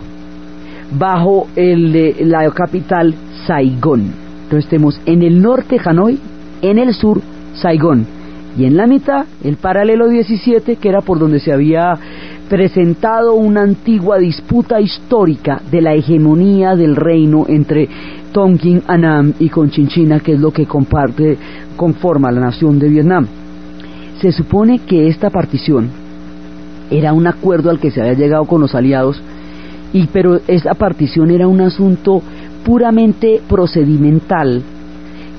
bajo 0.92 1.48
el, 1.56 2.30
la 2.30 2.50
capital 2.50 3.14
Saigón. 3.46 4.12
Entonces 4.44 4.70
tenemos 4.70 5.00
en 5.04 5.22
el 5.22 5.42
norte 5.42 5.78
Hanoi, 5.84 6.18
en 6.62 6.78
el 6.78 6.94
sur 6.94 7.20
Saigón 7.54 8.06
y 8.56 8.64
en 8.64 8.76
la 8.76 8.86
mitad 8.86 9.26
el 9.44 9.56
paralelo 9.56 10.08
17 10.08 10.76
que 10.76 10.88
era 10.88 11.00
por 11.00 11.18
donde 11.18 11.38
se 11.38 11.52
había 11.52 11.94
presentado 12.48 13.34
una 13.34 13.62
antigua 13.62 14.18
disputa 14.18 14.80
histórica 14.80 15.60
de 15.70 15.82
la 15.82 15.94
hegemonía 15.94 16.74
del 16.74 16.96
reino 16.96 17.44
entre 17.46 17.88
Tonkin 18.32 18.82
Anam 18.86 19.34
y 19.38 19.48
Conchinchina, 19.48 20.20
que 20.20 20.32
es 20.32 20.40
lo 20.40 20.50
que 20.50 20.66
comparte, 20.66 21.36
conforma 21.78 22.30
la 22.30 22.40
nación 22.40 22.78
de 22.78 22.90
Vietnam. 22.90 23.26
Se 24.20 24.32
supone 24.32 24.80
que 24.80 25.08
esta 25.08 25.30
partición 25.30 25.88
era 26.90 27.14
un 27.14 27.26
acuerdo 27.26 27.70
al 27.70 27.78
que 27.78 27.90
se 27.90 28.02
había 28.02 28.14
llegado 28.14 28.44
con 28.44 28.60
los 28.60 28.74
aliados, 28.74 29.22
y, 29.94 30.08
pero 30.08 30.40
esta 30.46 30.74
partición 30.74 31.30
era 31.30 31.48
un 31.48 31.62
asunto 31.62 32.20
puramente 32.64 33.40
procedimental 33.48 34.62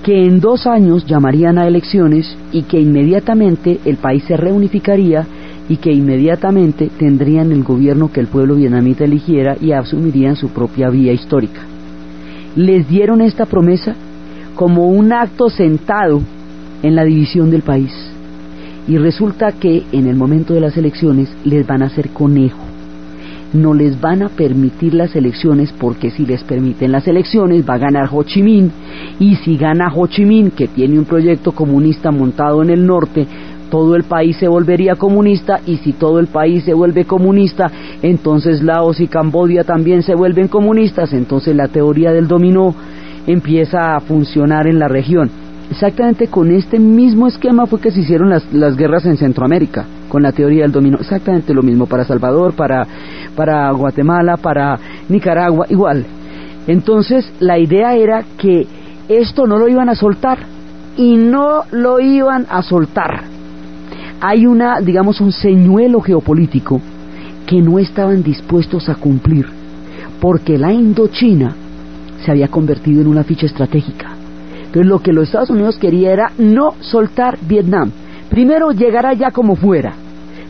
que 0.03 0.25
en 0.25 0.39
dos 0.39 0.65
años 0.65 1.05
llamarían 1.05 1.58
a 1.58 1.67
elecciones 1.67 2.36
y 2.53 2.63
que 2.63 2.79
inmediatamente 2.79 3.79
el 3.84 3.98
país 3.98 4.24
se 4.24 4.38
reunificaría 4.38 5.27
y 5.67 5.75
que 5.75 5.91
inmediatamente 5.91 6.89
tendrían 6.98 7.51
el 7.51 7.63
gobierno 7.63 8.12
que 8.12 8.22
el 8.22 8.27
pueblo 8.27 8.55
vietnamita 8.55 9.03
eligiera 9.03 9.58
y 9.60 9.74
asumirían 9.74 10.38
su 10.38 10.50
propia 10.50 10.89
vía 10.89 11.12
histórica. 11.12 11.62
Les 12.55 12.88
dieron 12.88 13.22
esta 13.22 13.46
promesa 13.46 13.93
como 14.59 14.89
un 14.89 15.13
acto 15.13 15.49
sentado 15.49 16.19
en 16.83 16.93
la 16.93 17.05
división 17.05 17.49
del 17.49 17.61
país. 17.61 17.93
Y 18.89 18.97
resulta 18.97 19.53
que 19.53 19.83
en 19.93 20.05
el 20.05 20.17
momento 20.17 20.53
de 20.53 20.59
las 20.59 20.75
elecciones 20.75 21.33
les 21.45 21.65
van 21.65 21.81
a 21.81 21.85
hacer 21.85 22.09
conejo. 22.09 22.59
No 23.53 23.73
les 23.73 24.01
van 24.01 24.21
a 24.21 24.27
permitir 24.27 24.95
las 24.95 25.15
elecciones 25.15 25.71
porque 25.79 26.11
si 26.11 26.25
les 26.25 26.43
permiten 26.43 26.91
las 26.91 27.07
elecciones 27.07 27.63
va 27.67 27.75
a 27.75 27.77
ganar 27.77 28.09
Ho 28.11 28.21
Chi 28.23 28.43
Minh 28.43 28.69
y 29.17 29.35
si 29.35 29.55
gana 29.55 29.93
Ho 29.95 30.07
Chi 30.07 30.25
Minh 30.25 30.51
que 30.51 30.67
tiene 30.67 30.99
un 30.99 31.05
proyecto 31.05 31.53
comunista 31.53 32.11
montado 32.11 32.61
en 32.61 32.69
el 32.69 32.85
norte 32.85 33.25
todo 33.71 33.95
el 33.95 34.03
país 34.03 34.35
se 34.37 34.49
volvería 34.49 34.95
comunista 34.95 35.61
y 35.65 35.77
si 35.77 35.93
todo 35.93 36.19
el 36.19 36.27
país 36.27 36.63
se 36.63 36.73
vuelve 36.73 37.05
comunista, 37.05 37.71
entonces 38.01 38.63
Laos 38.63 38.99
y 38.99 39.07
Camboya 39.07 39.63
también 39.63 40.01
se 40.01 40.15
vuelven 40.15 40.47
comunistas, 40.47 41.13
entonces 41.13 41.55
la 41.55 41.67
teoría 41.67 42.11
del 42.11 42.27
dominó 42.27 42.73
empieza 43.31 43.95
a 43.95 44.00
funcionar 44.00 44.67
en 44.67 44.79
la 44.79 44.88
región. 44.88 45.29
Exactamente 45.71 46.27
con 46.27 46.51
este 46.51 46.79
mismo 46.79 47.27
esquema 47.27 47.67
fue 47.67 47.79
que 47.79 47.91
se 47.91 48.00
hicieron 48.00 48.29
las, 48.29 48.51
las 48.51 48.75
guerras 48.75 49.05
en 49.05 49.17
Centroamérica, 49.17 49.86
con 50.07 50.24
la 50.24 50.31
teoría 50.31 50.63
del 50.63 50.71
dominó. 50.71 50.98
Exactamente 50.98 51.53
lo 51.53 51.62
mismo 51.62 51.86
para 51.86 52.05
Salvador, 52.05 52.53
para, 52.53 52.86
para 53.36 53.71
Guatemala, 53.71 54.38
para 54.38 54.79
Nicaragua, 55.09 55.67
igual. 55.69 56.05
Entonces 56.67 57.31
la 57.39 57.57
idea 57.59 57.95
era 57.95 58.24
que 58.38 58.67
esto 59.07 59.45
no 59.45 59.57
lo 59.57 59.67
iban 59.67 59.89
a 59.89 59.95
soltar 59.95 60.39
y 60.98 61.17
no 61.17 61.63
lo 61.71 62.00
iban 62.00 62.45
a 62.50 62.62
soltar 62.63 63.29
hay 64.21 64.45
una, 64.45 64.81
digamos, 64.81 65.21
un 65.21 65.31
señuelo 65.31 66.01
geopolítico 66.01 66.81
que 67.45 67.62
no 67.62 67.79
estaban 67.79 68.21
dispuestos 68.21 68.89
a 68.89 68.95
cumplir, 68.95 69.48
porque 70.19 70.57
la 70.57 70.74
Indochina 70.74 71.55
se 72.23 72.31
había 72.31 72.47
convertido 72.47 73.01
en 73.01 73.07
una 73.07 73.23
ficha 73.23 73.45
estratégica. 73.45 74.11
Entonces 74.65 74.85
lo 74.85 74.99
que 74.99 75.13
los 75.13 75.25
Estados 75.25 75.49
Unidos 75.49 75.77
quería 75.77 76.11
era 76.11 76.31
no 76.38 76.73
soltar 76.81 77.38
Vietnam. 77.47 77.91
Primero 78.29 78.71
llegar 78.71 79.05
allá 79.05 79.31
como 79.31 79.55
fuera, 79.55 79.93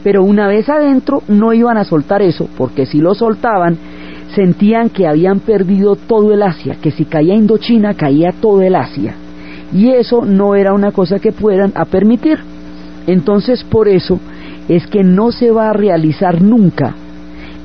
pero 0.03 0.23
una 0.23 0.47
vez 0.47 0.67
adentro 0.69 1.23
no 1.27 1.53
iban 1.53 1.77
a 1.77 1.85
soltar 1.85 2.21
eso, 2.21 2.49
porque 2.57 2.85
si 2.85 2.99
lo 2.99 3.15
soltaban 3.15 3.77
sentían 4.35 4.89
que 4.89 5.07
habían 5.07 5.39
perdido 5.39 5.95
todo 5.95 6.33
el 6.33 6.43
Asia, 6.43 6.77
que 6.81 6.91
si 6.91 7.05
caía 7.05 7.35
Indochina 7.35 7.93
caía 7.93 8.31
todo 8.39 8.61
el 8.61 8.75
Asia. 8.75 9.15
Y 9.73 9.89
eso 9.89 10.25
no 10.25 10.55
era 10.55 10.73
una 10.73 10.91
cosa 10.91 11.19
que 11.19 11.31
puedan 11.31 11.71
a 11.75 11.85
permitir. 11.85 12.39
Entonces, 13.07 13.63
por 13.63 13.87
eso 13.87 14.19
es 14.67 14.85
que 14.87 15.03
no 15.03 15.31
se 15.31 15.51
va 15.51 15.69
a 15.69 15.73
realizar 15.73 16.41
nunca 16.41 16.95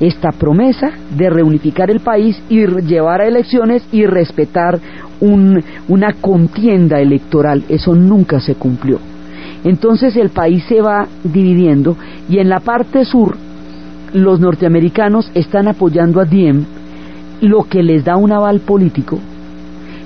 esta 0.00 0.32
promesa 0.32 0.92
de 1.16 1.30
reunificar 1.30 1.90
el 1.90 2.00
país 2.00 2.40
y 2.48 2.66
llevar 2.82 3.20
a 3.20 3.26
elecciones 3.26 3.82
y 3.92 4.06
respetar 4.06 4.78
una 5.20 6.12
contienda 6.20 7.00
electoral. 7.00 7.64
Eso 7.68 7.94
nunca 7.94 8.40
se 8.40 8.54
cumplió. 8.54 8.98
Entonces 9.64 10.16
el 10.16 10.30
país 10.30 10.64
se 10.68 10.82
va 10.82 11.06
dividiendo 11.22 11.96
y 12.28 12.38
en 12.38 12.48
la 12.48 12.60
parte 12.60 13.04
sur 13.04 13.36
los 14.12 14.38
norteamericanos 14.38 15.30
están 15.34 15.68
apoyando 15.68 16.20
a 16.20 16.24
Diem, 16.24 16.64
lo 17.40 17.64
que 17.64 17.82
les 17.82 18.04
da 18.04 18.16
un 18.16 18.32
aval 18.32 18.60
político 18.60 19.18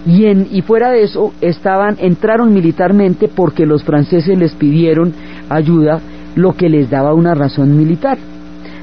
y, 0.06 0.26
y 0.26 0.62
fuera 0.62 0.90
de 0.90 1.02
eso 1.02 1.32
estaban 1.40 1.96
entraron 1.98 2.54
militarmente 2.54 3.28
porque 3.28 3.66
los 3.66 3.84
franceses 3.84 4.38
les 4.38 4.54
pidieron 4.54 5.12
ayuda 5.50 6.00
lo 6.36 6.54
que 6.54 6.68
les 6.68 6.88
daba 6.88 7.12
una 7.12 7.34
razón 7.34 7.76
militar 7.76 8.16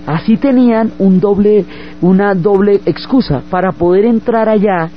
así 0.05 0.37
tenían 0.37 0.91
un 0.99 1.19
doble 1.19 1.65
una 2.01 2.33
doble 2.33 2.81
excusa 2.85 3.41
para 3.49 3.71
poder 3.71 4.05
entrar 4.05 4.49
allá 4.49 4.89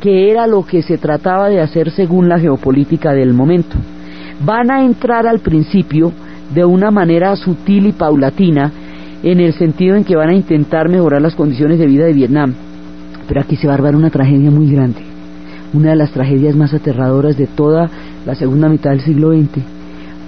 que 0.00 0.30
era 0.30 0.46
lo 0.46 0.64
que 0.66 0.82
se 0.82 0.98
trataba 0.98 1.48
de 1.48 1.60
hacer 1.60 1.90
según 1.90 2.28
la 2.28 2.38
geopolítica 2.38 3.12
del 3.14 3.32
momento. 3.32 3.76
Van 4.44 4.70
a 4.70 4.84
entrar 4.84 5.26
al 5.26 5.38
principio 5.38 6.12
de 6.54 6.64
una 6.64 6.90
manera 6.90 7.34
sutil 7.36 7.86
y 7.86 7.92
paulatina 7.92 8.70
en 9.22 9.40
el 9.40 9.54
sentido 9.54 9.96
en 9.96 10.04
que 10.04 10.16
van 10.16 10.28
a 10.28 10.34
intentar 10.34 10.90
mejorar 10.90 11.22
las 11.22 11.34
condiciones 11.34 11.78
de 11.78 11.86
vida 11.86 12.04
de 12.04 12.12
Vietnam. 12.12 12.52
Pero 13.26 13.40
aquí 13.40 13.56
se 13.56 13.66
va 13.66 13.74
a 13.74 13.78
dar 13.78 13.96
una 13.96 14.10
tragedia 14.10 14.50
muy 14.50 14.70
grande 14.70 15.14
una 15.74 15.90
de 15.90 15.96
las 15.96 16.12
tragedias 16.12 16.54
más 16.54 16.72
aterradoras 16.72 17.36
de 17.36 17.48
toda 17.48 17.90
la 18.24 18.34
segunda 18.34 18.68
mitad 18.68 18.90
del 18.90 19.00
siglo 19.00 19.32
XX, 19.32 19.62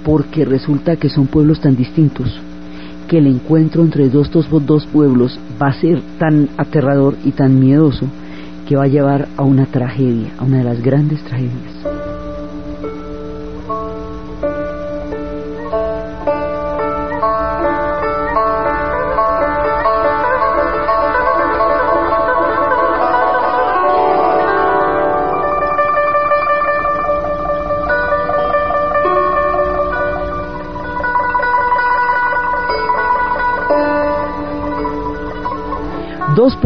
porque 0.03 0.45
resulta 0.45 0.97
que 0.97 1.09
son 1.09 1.27
pueblos 1.27 1.61
tan 1.61 1.75
distintos, 1.75 2.39
que 3.07 3.17
el 3.17 3.27
encuentro 3.27 3.83
entre 3.83 4.05
estos 4.05 4.49
dos 4.65 4.85
pueblos 4.87 5.39
va 5.61 5.67
a 5.67 5.79
ser 5.79 6.01
tan 6.19 6.49
aterrador 6.57 7.15
y 7.23 7.31
tan 7.31 7.59
miedoso 7.59 8.07
que 8.67 8.75
va 8.75 8.83
a 8.83 8.87
llevar 8.87 9.27
a 9.37 9.43
una 9.43 9.65
tragedia, 9.65 10.33
a 10.37 10.43
una 10.43 10.57
de 10.57 10.63
las 10.65 10.81
grandes 10.81 11.23
tragedias. 11.23 11.96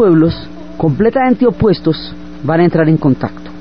Pueblos 0.01 0.33
completamente 0.77 1.45
opuestos 1.45 2.11
van 2.43 2.59
a 2.59 2.63
entrar 2.63 2.89
en 2.89 2.97
contacto. 2.97 3.51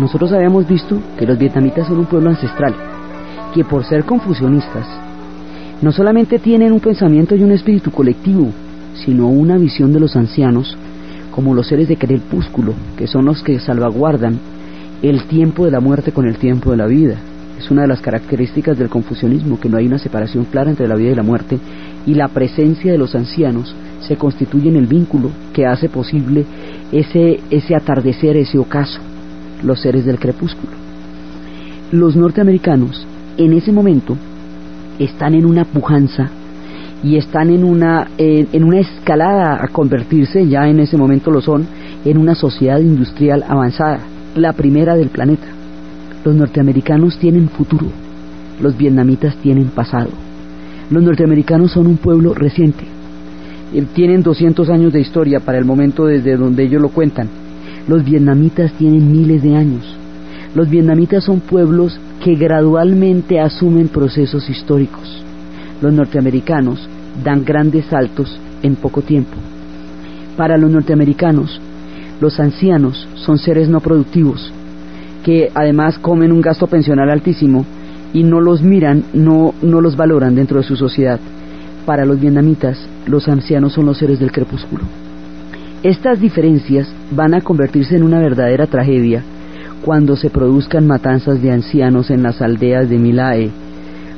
Nosotros 0.00 0.32
habíamos 0.32 0.66
visto 0.66 0.98
que 1.16 1.26
los 1.26 1.38
vietnamitas 1.38 1.86
son 1.86 1.98
un 1.98 2.06
pueblo 2.06 2.30
ancestral, 2.30 2.74
que 3.54 3.62
por 3.62 3.84
ser 3.84 4.02
confusionistas, 4.02 4.84
no 5.80 5.92
solamente 5.92 6.40
tienen 6.40 6.72
un 6.72 6.80
pensamiento 6.80 7.36
y 7.36 7.44
un 7.44 7.52
espíritu 7.52 7.92
colectivo, 7.92 8.48
sino 8.94 9.28
una 9.28 9.58
visión 9.58 9.92
de 9.92 10.00
los 10.00 10.16
ancianos 10.16 10.76
como 11.30 11.54
los 11.54 11.68
seres 11.68 11.86
de 11.86 11.96
crepúsculo, 11.96 12.74
que 12.96 13.06
son 13.06 13.24
los 13.24 13.44
que 13.44 13.60
salvaguardan 13.60 14.40
el 15.02 15.22
tiempo 15.28 15.66
de 15.66 15.70
la 15.70 15.78
muerte 15.78 16.10
con 16.10 16.26
el 16.26 16.36
tiempo 16.38 16.72
de 16.72 16.78
la 16.78 16.86
vida. 16.86 17.14
Es 17.60 17.70
una 17.70 17.82
de 17.82 17.88
las 17.88 18.00
características 18.00 18.76
del 18.76 18.88
confusionismo, 18.88 19.60
que 19.60 19.68
no 19.68 19.76
hay 19.76 19.86
una 19.86 20.00
separación 20.00 20.46
clara 20.46 20.70
entre 20.70 20.88
la 20.88 20.96
vida 20.96 21.12
y 21.12 21.14
la 21.14 21.22
muerte, 21.22 21.60
y 22.06 22.14
la 22.14 22.26
presencia 22.26 22.90
de 22.90 22.98
los 22.98 23.14
ancianos 23.14 23.72
se 24.08 24.16
constituyen 24.16 24.74
el 24.74 24.86
vínculo 24.86 25.30
que 25.52 25.66
hace 25.66 25.90
posible 25.90 26.46
ese, 26.90 27.40
ese 27.50 27.76
atardecer, 27.76 28.38
ese 28.38 28.58
ocaso, 28.58 28.98
los 29.62 29.80
seres 29.80 30.06
del 30.06 30.18
crepúsculo. 30.18 30.72
Los 31.92 32.16
norteamericanos 32.16 33.06
en 33.36 33.52
ese 33.52 33.70
momento 33.70 34.16
están 34.98 35.34
en 35.34 35.44
una 35.44 35.66
pujanza 35.66 36.30
y 37.04 37.16
están 37.16 37.50
en 37.50 37.64
una, 37.64 38.08
en 38.16 38.64
una 38.64 38.80
escalada 38.80 39.62
a 39.62 39.68
convertirse, 39.68 40.48
ya 40.48 40.66
en 40.68 40.80
ese 40.80 40.96
momento 40.96 41.30
lo 41.30 41.40
son, 41.40 41.66
en 42.04 42.18
una 42.18 42.34
sociedad 42.34 42.80
industrial 42.80 43.44
avanzada, 43.46 44.00
la 44.34 44.54
primera 44.54 44.96
del 44.96 45.10
planeta. 45.10 45.46
Los 46.24 46.34
norteamericanos 46.34 47.18
tienen 47.18 47.48
futuro, 47.48 47.86
los 48.60 48.76
vietnamitas 48.76 49.36
tienen 49.36 49.66
pasado. 49.66 50.10
Los 50.90 51.02
norteamericanos 51.02 51.72
son 51.72 51.86
un 51.86 51.98
pueblo 51.98 52.34
reciente, 52.34 52.84
tienen 53.94 54.22
200 54.22 54.68
años 54.70 54.92
de 54.92 55.00
historia 55.00 55.40
para 55.40 55.58
el 55.58 55.64
momento 55.64 56.06
desde 56.06 56.36
donde 56.36 56.64
ellos 56.64 56.80
lo 56.80 56.88
cuentan. 56.88 57.28
Los 57.86 58.04
vietnamitas 58.04 58.72
tienen 58.72 59.10
miles 59.10 59.42
de 59.42 59.56
años. 59.56 59.96
Los 60.54 60.68
vietnamitas 60.68 61.24
son 61.24 61.40
pueblos 61.40 62.00
que 62.24 62.34
gradualmente 62.34 63.40
asumen 63.40 63.88
procesos 63.88 64.48
históricos. 64.48 65.22
Los 65.80 65.92
norteamericanos 65.92 66.88
dan 67.22 67.44
grandes 67.44 67.86
saltos 67.86 68.38
en 68.62 68.76
poco 68.76 69.02
tiempo. 69.02 69.36
Para 70.36 70.56
los 70.56 70.70
norteamericanos, 70.70 71.60
los 72.20 72.40
ancianos 72.40 73.06
son 73.14 73.38
seres 73.38 73.68
no 73.68 73.80
productivos, 73.80 74.52
que 75.24 75.50
además 75.54 75.98
comen 75.98 76.32
un 76.32 76.40
gasto 76.40 76.66
pensional 76.66 77.10
altísimo 77.10 77.64
y 78.12 78.24
no 78.24 78.40
los 78.40 78.62
miran, 78.62 79.04
no, 79.12 79.54
no 79.62 79.80
los 79.80 79.96
valoran 79.96 80.34
dentro 80.34 80.58
de 80.58 80.64
su 80.64 80.76
sociedad. 80.76 81.20
Para 81.84 82.04
los 82.04 82.20
vietnamitas, 82.20 82.78
los 83.08 83.28
ancianos 83.28 83.72
son 83.72 83.86
los 83.86 83.98
seres 83.98 84.18
del 84.18 84.32
crepúsculo. 84.32 84.84
Estas 85.82 86.20
diferencias 86.20 86.92
van 87.12 87.34
a 87.34 87.40
convertirse 87.40 87.96
en 87.96 88.02
una 88.02 88.18
verdadera 88.18 88.66
tragedia 88.66 89.22
cuando 89.84 90.16
se 90.16 90.30
produzcan 90.30 90.86
matanzas 90.86 91.40
de 91.40 91.52
ancianos 91.52 92.10
en 92.10 92.22
las 92.22 92.42
aldeas 92.42 92.88
de 92.88 92.98
Milae, 92.98 93.50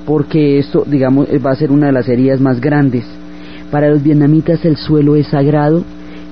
porque 0.06 0.58
esto, 0.58 0.84
digamos, 0.86 1.28
va 1.44 1.52
a 1.52 1.56
ser 1.56 1.70
una 1.70 1.86
de 1.86 1.92
las 1.92 2.08
heridas 2.08 2.40
más 2.40 2.60
grandes. 2.60 3.04
Para 3.70 3.90
los 3.90 4.02
vietnamitas 4.02 4.64
el 4.64 4.76
suelo 4.76 5.16
es 5.16 5.28
sagrado, 5.28 5.84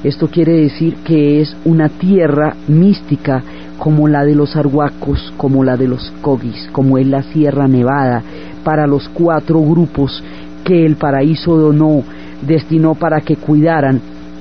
esto 0.02 0.28
quiere 0.28 0.52
decir 0.52 0.94
que 1.04 1.40
es 1.40 1.56
una 1.64 1.88
tierra 1.88 2.54
mística 2.68 3.42
como 3.78 4.08
la 4.08 4.24
de 4.24 4.34
los 4.34 4.56
arhuacos, 4.56 5.32
como 5.36 5.64
la 5.64 5.76
de 5.76 5.88
los 5.88 6.12
cogis, 6.20 6.68
como 6.72 6.98
es 6.98 7.06
la 7.06 7.22
Sierra 7.22 7.68
Nevada, 7.68 8.22
para 8.64 8.86
los 8.86 9.08
cuatro 9.08 9.60
grupos 9.60 10.22
que 10.64 10.84
el 10.84 10.96
paraíso 10.96 11.56
donó, 11.56 12.02
destinó 12.42 12.94
para 12.94 13.20
que 13.20 13.36
cuidaran 13.36 14.00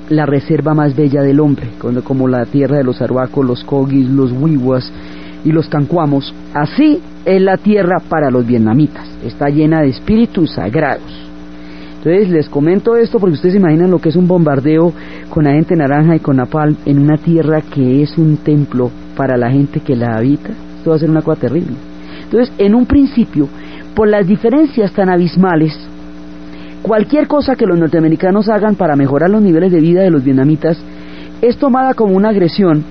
la 0.10 0.25
reserva 0.25 0.74
más 0.74 0.96
bella 0.96 1.22
del 1.22 1.39
hombre, 1.39 1.68
como 2.04 2.27
la 2.27 2.46
tierra 2.46 2.77
de 2.77 2.84
los 2.84 3.01
arhuacos, 3.01 3.46
los 3.46 3.63
cogis, 3.63 4.08
los 4.10 4.32
wiwas 4.32 4.92
y 5.44 5.51
los 5.51 5.68
cancuamos. 5.68 6.34
Así 6.54 7.01
es 7.25 7.42
la 7.42 7.58
tierra 7.58 8.01
para 8.08 8.32
los 8.32 8.46
vietnamitas, 8.46 9.06
está 9.24 9.50
llena 9.50 9.82
de 9.82 9.89
espíritus 9.89 10.54
sagrados. 10.54 11.27
Entonces 11.98 12.30
les 12.30 12.48
comento 12.48 12.96
esto 12.96 13.20
porque 13.20 13.34
ustedes 13.34 13.54
se 13.54 13.60
imaginan 13.60 13.92
lo 13.92 14.00
que 14.00 14.10
es 14.10 14.16
un 14.16 14.27
bombardeo 14.27 14.94
con 15.30 15.44
la 15.44 15.51
gente 15.51 15.75
naranja 15.75 16.16
y 16.16 16.20
con 16.20 16.38
napalm 16.38 16.77
en 16.86 17.00
una 17.00 17.18
tierra 17.18 17.62
que 17.62 18.01
es 18.01 18.18
un 18.18 18.38
templo 18.38 18.92
para 19.16 19.36
la 19.36 19.50
gente 19.50 19.80
que 19.82 19.96
la 19.96 20.16
habita. 20.16 20.50
Esto 20.77 20.92
va 20.92 20.96
a 20.96 21.00
ser 21.00 21.10
una 21.10 21.22
cosa 21.22 21.42
terrible. 21.42 21.74
Entonces, 22.24 22.54
en 22.60 22.75
un 22.75 22.86
principio, 22.86 23.48
por 23.96 24.08
las 24.08 24.27
diferencias 24.27 24.92
tan 24.92 25.10
abismales, 25.10 25.77
cualquier 26.81 27.27
cosa 27.27 27.55
que 27.55 27.65
los 27.65 27.77
norteamericanos 27.77 28.50
hagan 28.50 28.75
para 28.75 28.96
mejorar 28.96 29.29
los 29.29 29.41
niveles 29.41 29.72
de 29.72 29.79
vida 29.79 30.01
de 30.01 30.12
los 30.12 30.24
vietnamitas 30.24 30.77
es 31.41 31.57
tomada 31.57 31.93
como 31.93 32.15
una 32.15 32.29
agresión 32.29 32.84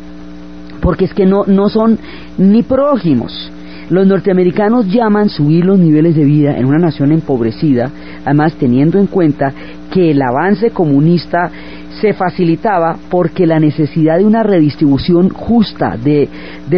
porque 0.81 1.07
es 1.07 1.15
que 1.15 1.27
no, 1.27 1.45
no 1.47 1.69
son 1.69 1.99
ni 2.39 2.63
prójimos. 2.63 3.51
Los 3.91 4.07
norteamericanos 4.07 4.87
llaman 4.87 5.29
subir 5.29 5.65
los 5.65 5.79
niveles 5.79 6.15
de 6.15 6.25
vida 6.25 6.57
en 6.57 6.67
una 6.67 6.79
nación 6.79 7.13
empobrecida 7.13 7.91
además 8.27 8.55
teniendo 8.55 8.99
en 8.99 9.07
cuenta 9.07 9.53
que 9.93 10.11
el 10.11 10.21
avance 10.21 10.71
comunista 10.71 11.49
se 12.01 12.13
facilitaba 12.13 12.97
porque 13.09 13.47
la 13.47 13.61
necesidad 13.61 14.19
de 14.19 14.25
una 14.25 14.43
redistribución 14.43 15.31
justa 15.31 15.97
de, 15.97 16.29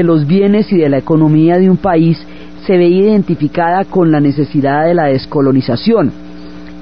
los 0.04 0.26
bienes 0.26 0.70
y 0.70 0.76
de 0.76 0.90
la 0.90 0.98
economía 0.98 1.56
de 1.56 1.70
un 1.70 1.78
país 1.78 2.22
se 2.66 2.76
veía 2.76 3.10
identificada 3.10 3.84
con 3.86 4.12
la 4.12 4.20
necesidad 4.20 4.84
de 4.84 4.94
la 4.94 5.06
descolonización. 5.06 6.27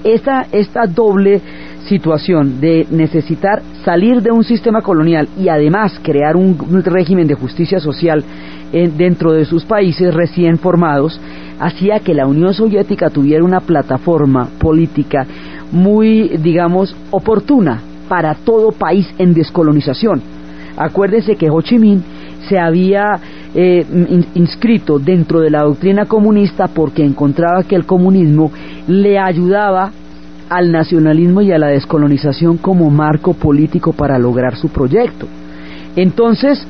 Esta, 0.06 0.46
esta 0.52 0.86
doble 0.86 1.40
situación 1.88 2.60
de 2.60 2.86
necesitar 2.92 3.60
salir 3.84 4.22
de 4.22 4.30
un 4.30 4.44
sistema 4.44 4.80
colonial 4.80 5.28
y 5.36 5.48
además 5.48 5.98
crear 6.00 6.36
un, 6.36 6.56
régimen 6.84 7.26
de 7.26 7.34
justicia 7.34 7.80
social 7.80 8.22
dentro 8.96 9.32
de 9.32 9.44
sus 9.44 9.64
países 9.64 10.14
recién 10.14 10.58
formados 10.58 11.20
hacía 11.58 11.98
que 11.98 12.14
la 12.14 12.28
Unión 12.28 12.54
Soviética 12.54 13.10
tuviera 13.10 13.42
una 13.42 13.58
plataforma 13.58 14.48
política 14.60 15.26
muy, 15.72 16.28
digamos, 16.38 16.94
oportuna 17.10 17.80
para 18.08 18.34
todo 18.34 18.70
país 18.70 19.12
en 19.18 19.34
descolonización. 19.34 20.22
Acuérdense 20.76 21.34
que 21.34 21.50
Ho 21.50 21.60
Chi 21.62 21.80
Minh 21.80 22.02
se 22.48 22.60
había 22.60 23.18
eh, 23.58 23.86
inscrito 24.34 24.98
dentro 24.98 25.40
de 25.40 25.48
la 25.48 25.62
doctrina 25.62 26.04
comunista 26.04 26.68
porque 26.68 27.02
encontraba 27.02 27.62
que 27.62 27.74
el 27.74 27.86
comunismo 27.86 28.52
le 28.86 29.18
ayudaba 29.18 29.90
al 30.50 30.70
nacionalismo 30.70 31.40
y 31.40 31.52
a 31.52 31.58
la 31.58 31.68
descolonización 31.68 32.58
como 32.58 32.90
marco 32.90 33.32
político 33.32 33.94
para 33.94 34.18
lograr 34.18 34.56
su 34.56 34.68
proyecto. 34.68 35.26
Entonces, 35.96 36.66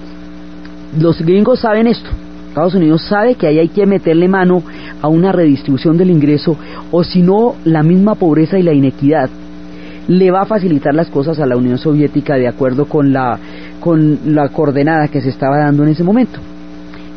los 0.96 1.20
gringos 1.20 1.58
saben 1.58 1.88
esto, 1.88 2.08
Estados 2.50 2.76
Unidos 2.76 3.02
sabe 3.02 3.34
que 3.34 3.48
ahí 3.48 3.58
hay 3.58 3.68
que 3.68 3.84
meterle 3.84 4.28
mano 4.28 4.62
a 5.02 5.08
una 5.08 5.32
redistribución 5.32 5.98
del 5.98 6.10
ingreso 6.10 6.56
o 6.92 7.02
si 7.02 7.20
no 7.20 7.56
la 7.64 7.82
misma 7.82 8.14
pobreza 8.14 8.60
y 8.60 8.62
la 8.62 8.72
inequidad 8.72 9.28
le 10.06 10.30
va 10.30 10.42
a 10.42 10.46
facilitar 10.46 10.94
las 10.94 11.08
cosas 11.08 11.40
a 11.40 11.46
la 11.46 11.56
Unión 11.56 11.78
Soviética 11.78 12.36
de 12.36 12.46
acuerdo 12.46 12.84
con 12.84 13.12
la, 13.12 13.40
con 13.80 14.20
la 14.26 14.50
coordenada 14.50 15.08
que 15.08 15.20
se 15.20 15.30
estaba 15.30 15.58
dando 15.58 15.82
en 15.82 15.88
ese 15.88 16.04
momento. 16.04 16.38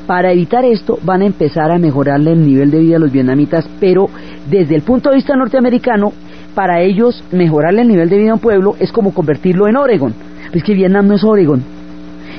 Para 0.10 0.32
evitar 0.32 0.66
esto 0.66 0.98
van 1.04 1.22
a 1.22 1.28
empezar 1.28 1.70
a 1.70 1.78
mejorarle 1.78 2.32
el 2.32 2.44
nivel 2.44 2.72
de 2.72 2.80
vida 2.80 2.96
a 2.96 3.00
los 3.00 3.12
vietnamitas, 3.12 3.70
pero 3.80 4.10
desde 4.50 4.74
el 4.74 4.82
punto 4.82 5.12
de 5.12 5.18
vista 5.18 5.36
norteamericano, 5.36 6.14
para 6.56 6.82
ellos 6.82 7.24
mejorarle 7.32 7.84
el 7.84 7.90
nivel 7.90 8.10
de 8.10 8.18
vida 8.18 8.32
a 8.32 8.34
un 8.34 8.40
pueblo 8.40 8.76
es 8.80 8.92
como 8.92 9.14
convertirlo 9.14 9.68
en 9.68 9.78
Oregon. 9.78 10.16
Es 10.52 10.64
que 10.64 10.74
Vietnam 10.74 11.06
no 11.06 11.14
es 11.14 11.24
Oregon, 11.24 11.62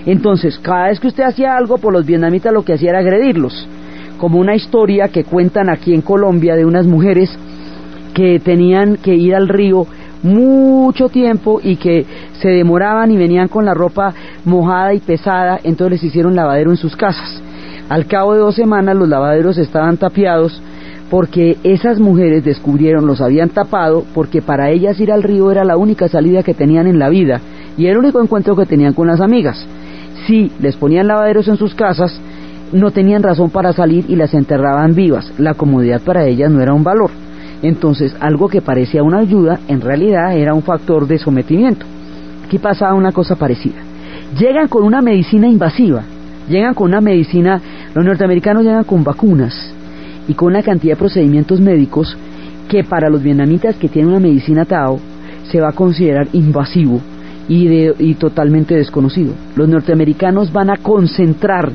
entonces, 0.05 0.59
cada 0.59 0.89
vez 0.89 0.99
que 0.99 1.07
usted 1.07 1.23
hacía 1.23 1.57
algo 1.57 1.79
por 1.79 1.93
los 1.93 2.05
vietnamitas, 2.05 2.53
lo 2.53 2.65
que 2.65 2.73
hacía 2.73 2.91
era 2.91 2.99
agredirlos. 2.99 3.69
Como 4.19 4.41
una 4.41 4.57
historia 4.57 5.07
que 5.07 5.23
cuentan 5.23 5.71
aquí 5.71 5.95
en 5.95 6.03
Colombia 6.03 6.57
de 6.57 6.65
unas 6.65 6.87
mujeres 6.87 7.31
que 8.13 8.41
tenían 8.41 8.97
que 8.97 9.15
ir 9.15 9.37
al 9.37 9.47
río 9.47 9.87
mucho 10.25 11.09
tiempo 11.09 11.61
y 11.63 11.77
que 11.77 12.05
se 12.43 12.49
demoraban 12.49 13.13
y 13.13 13.17
venían 13.17 13.47
con 13.47 13.65
la 13.65 13.75
ropa 13.75 14.13
mojada 14.45 14.93
y 14.93 14.99
pesada, 14.99 15.61
entonces 15.63 16.03
les 16.03 16.11
hicieron 16.11 16.35
lavadero 16.35 16.73
en 16.73 16.77
sus 16.77 16.97
casas. 16.97 17.40
Al 17.91 18.07
cabo 18.07 18.33
de 18.33 18.41
dos 18.41 18.55
semanas 18.55 18.97
los 18.97 19.09
lavaderos 19.09 19.59
estaban 19.59 19.99
tapiados 19.99 20.63
porque 21.11 21.59
esas 21.63 22.01
mujeres 22.01 22.43
descubrieron, 22.43 23.07
los 23.07 23.21
habían 23.21 23.51
tapado, 23.51 24.05
porque 24.15 24.41
para 24.41 24.71
ellas 24.71 24.99
ir 24.99 25.13
al 25.13 25.23
río 25.23 25.51
era 25.51 25.65
la 25.65 25.77
única 25.77 26.09
salida 26.09 26.43
que 26.43 26.55
tenían 26.55 26.87
en 26.87 26.99
la 26.99 27.11
vida 27.11 27.43
y 27.77 27.87
el 27.87 27.99
único 27.99 28.23
encuentro 28.23 28.57
que 28.57 28.65
tenían 28.65 28.95
con 28.95 29.09
las 29.09 29.21
amigas 29.21 29.67
si 30.27 30.51
les 30.61 30.77
ponían 30.77 31.09
lavaderos 31.09 31.49
en 31.49 31.57
sus 31.57 31.75
casas, 31.75 32.19
no 32.73 32.91
tenían 32.91 33.23
razón 33.23 33.51
para 33.51 33.73
salir 33.73 34.05
y 34.09 34.17
las 34.17 34.35
enterraban 34.35 34.95
vivas. 34.95 35.33
La 35.39 35.55
comodidad 35.55 36.01
para 36.03 36.25
ellas 36.25 36.51
no 36.51 36.61
era 36.61 36.73
un 36.73 36.85
valor. 36.85 37.11
Entonces, 37.63 38.15
algo 38.21 38.49
que 38.49 38.63
parecía 38.63 39.03
una 39.03 39.19
ayuda, 39.19 39.59
en 39.69 39.81
realidad 39.81 40.37
era 40.37 40.55
un 40.55 40.63
factor 40.63 41.07
de 41.07 41.19
sometimiento. 41.19 41.85
Aquí 42.47 42.59
pasaba 42.59 42.95
una 42.95 43.13
cosa 43.13 43.37
parecida. 43.37 43.81
Llegan 44.39 44.69
con 44.69 44.85
una 44.85 45.03
medicina 45.03 45.49
invasiva, 45.49 46.05
llegan 46.49 46.75
con 46.75 46.89
una 46.89 47.01
medicina, 47.01 47.61
los 47.95 48.05
norteamericanos 48.05 48.63
llegan 48.63 48.85
con 48.85 49.03
vacunas 49.03 49.55
y 50.29 50.35
con 50.35 50.49
una 50.49 50.63
cantidad 50.63 50.95
de 50.95 50.99
procedimientos 50.99 51.61
médicos 51.61 52.17
que 52.69 52.85
para 52.85 53.11
los 53.11 53.23
vietnamitas 53.23 53.77
que 53.77 53.89
tienen 53.89 54.13
una 54.13 54.21
medicina 54.21 54.65
Tao 54.65 55.01
se 55.51 55.61
va 55.61 55.71
a 55.71 55.73
considerar 55.73 56.29
invasivo 56.33 57.01
y, 57.49 58.15
totalmente 58.15 58.77
desconocido. 58.77 59.35
Los 59.57 59.69
norteamericanos 59.69 60.53
van 60.53 60.71
a 60.71 60.77
concentrar 60.77 61.73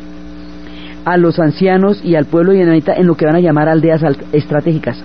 a 1.03 1.17
los 1.17 1.37
ancianos 1.37 2.01
y 2.01 2.15
al 2.15 2.25
pueblo 2.25 2.53
vietnamita 2.53 2.93
en 2.93 3.07
lo 3.07 3.15
que 3.15 3.25
van 3.25 3.35
a 3.35 3.41
llamar 3.41 3.67
aldeas 3.67 4.01
estratégicas. 4.31 4.97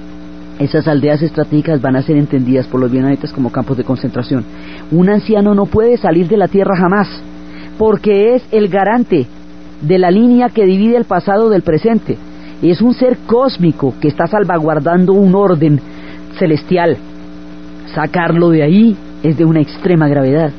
Esas 0.60 0.86
aldeas 0.86 1.22
estratégicas 1.22 1.80
van 1.80 1.96
a 1.96 2.02
ser 2.02 2.16
entendidas 2.16 2.68
por 2.68 2.80
los 2.80 2.92
vietnamitas 2.92 3.32
como 3.32 3.50
campos 3.50 3.78
de 3.78 3.84
concentración. 3.84 4.44
Un 4.92 5.08
anciano 5.08 5.56
no 5.56 5.66
puede 5.66 5.96
salir 5.96 6.28
de 6.28 6.36
la 6.36 6.46
tierra 6.46 6.76
jamás, 6.76 7.08
porque 7.76 8.36
es 8.36 8.44
el 8.52 8.68
garante 8.68 9.26
de 9.80 9.98
la 9.98 10.10
línea 10.10 10.48
que 10.48 10.66
divide 10.66 10.96
el 10.96 11.04
pasado 11.04 11.48
del 11.48 11.62
presente. 11.62 12.16
Es 12.62 12.80
un 12.80 12.94
ser 12.94 13.18
cósmico 13.26 13.94
que 14.00 14.08
está 14.08 14.26
salvaguardando 14.26 15.12
un 15.12 15.34
orden 15.34 15.80
celestial 16.38 16.98
Sacarlo 17.94 18.50
de 18.50 18.62
ahí 18.62 18.96
es 19.22 19.36
de 19.36 19.44
una 19.44 19.60
extrema 19.60 20.08
gravedad. 20.08 20.52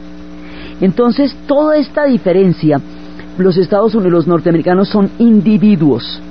Entonces, 0.82 1.36
toda 1.48 1.78
esta 1.78 2.06
diferencia, 2.06 2.82
los 3.38 3.58
Estados 3.58 3.96
Unidos, 3.96 4.12
los 4.12 4.28
norteamericanos 4.28 4.90
son 4.90 5.10
individuos. 5.18 6.22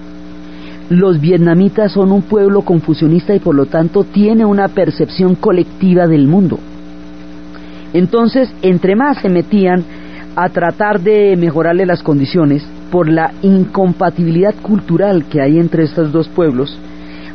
Los 0.91 1.21
vietnamitas 1.21 1.93
son 1.93 2.11
un 2.13 2.23
pueblo 2.23 2.63
confusionista 2.63 3.35
y 3.35 3.39
por 3.39 3.55
lo 3.55 3.67
tanto 3.67 4.05
tiene 4.05 4.45
una 4.45 4.69
percepción 4.69 5.37
colectiva 5.37 6.07
del 6.07 6.27
mundo. 6.27 6.59
Entonces, 7.93 8.53
entre 8.63 8.97
más 8.97 9.19
se 9.23 9.29
metían 9.29 9.85
a 10.37 10.49
tratar 10.49 11.01
de 11.01 11.37
mejorarle 11.37 11.87
las 11.87 12.03
condiciones 12.03 12.65
por 12.91 13.09
la 13.09 13.33
incompatibilidad 13.43 14.55
cultural 14.63 15.25
que 15.25 15.41
hay 15.41 15.59
entre 15.59 15.85
estos 15.85 16.13
dos 16.13 16.29
pueblos, 16.29 16.77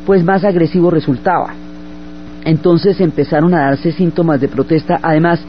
pues 0.06 0.24
más 0.24 0.44
agresivo 0.44 0.89
resultaba. 0.91 1.54
Entonces 2.44 3.00
empezaron 3.02 3.54
a 3.54 3.62
darse 3.62 3.91
síntomas 3.91 4.39
de 4.39 4.48
protesta. 4.48 5.00
Además, 5.02 5.41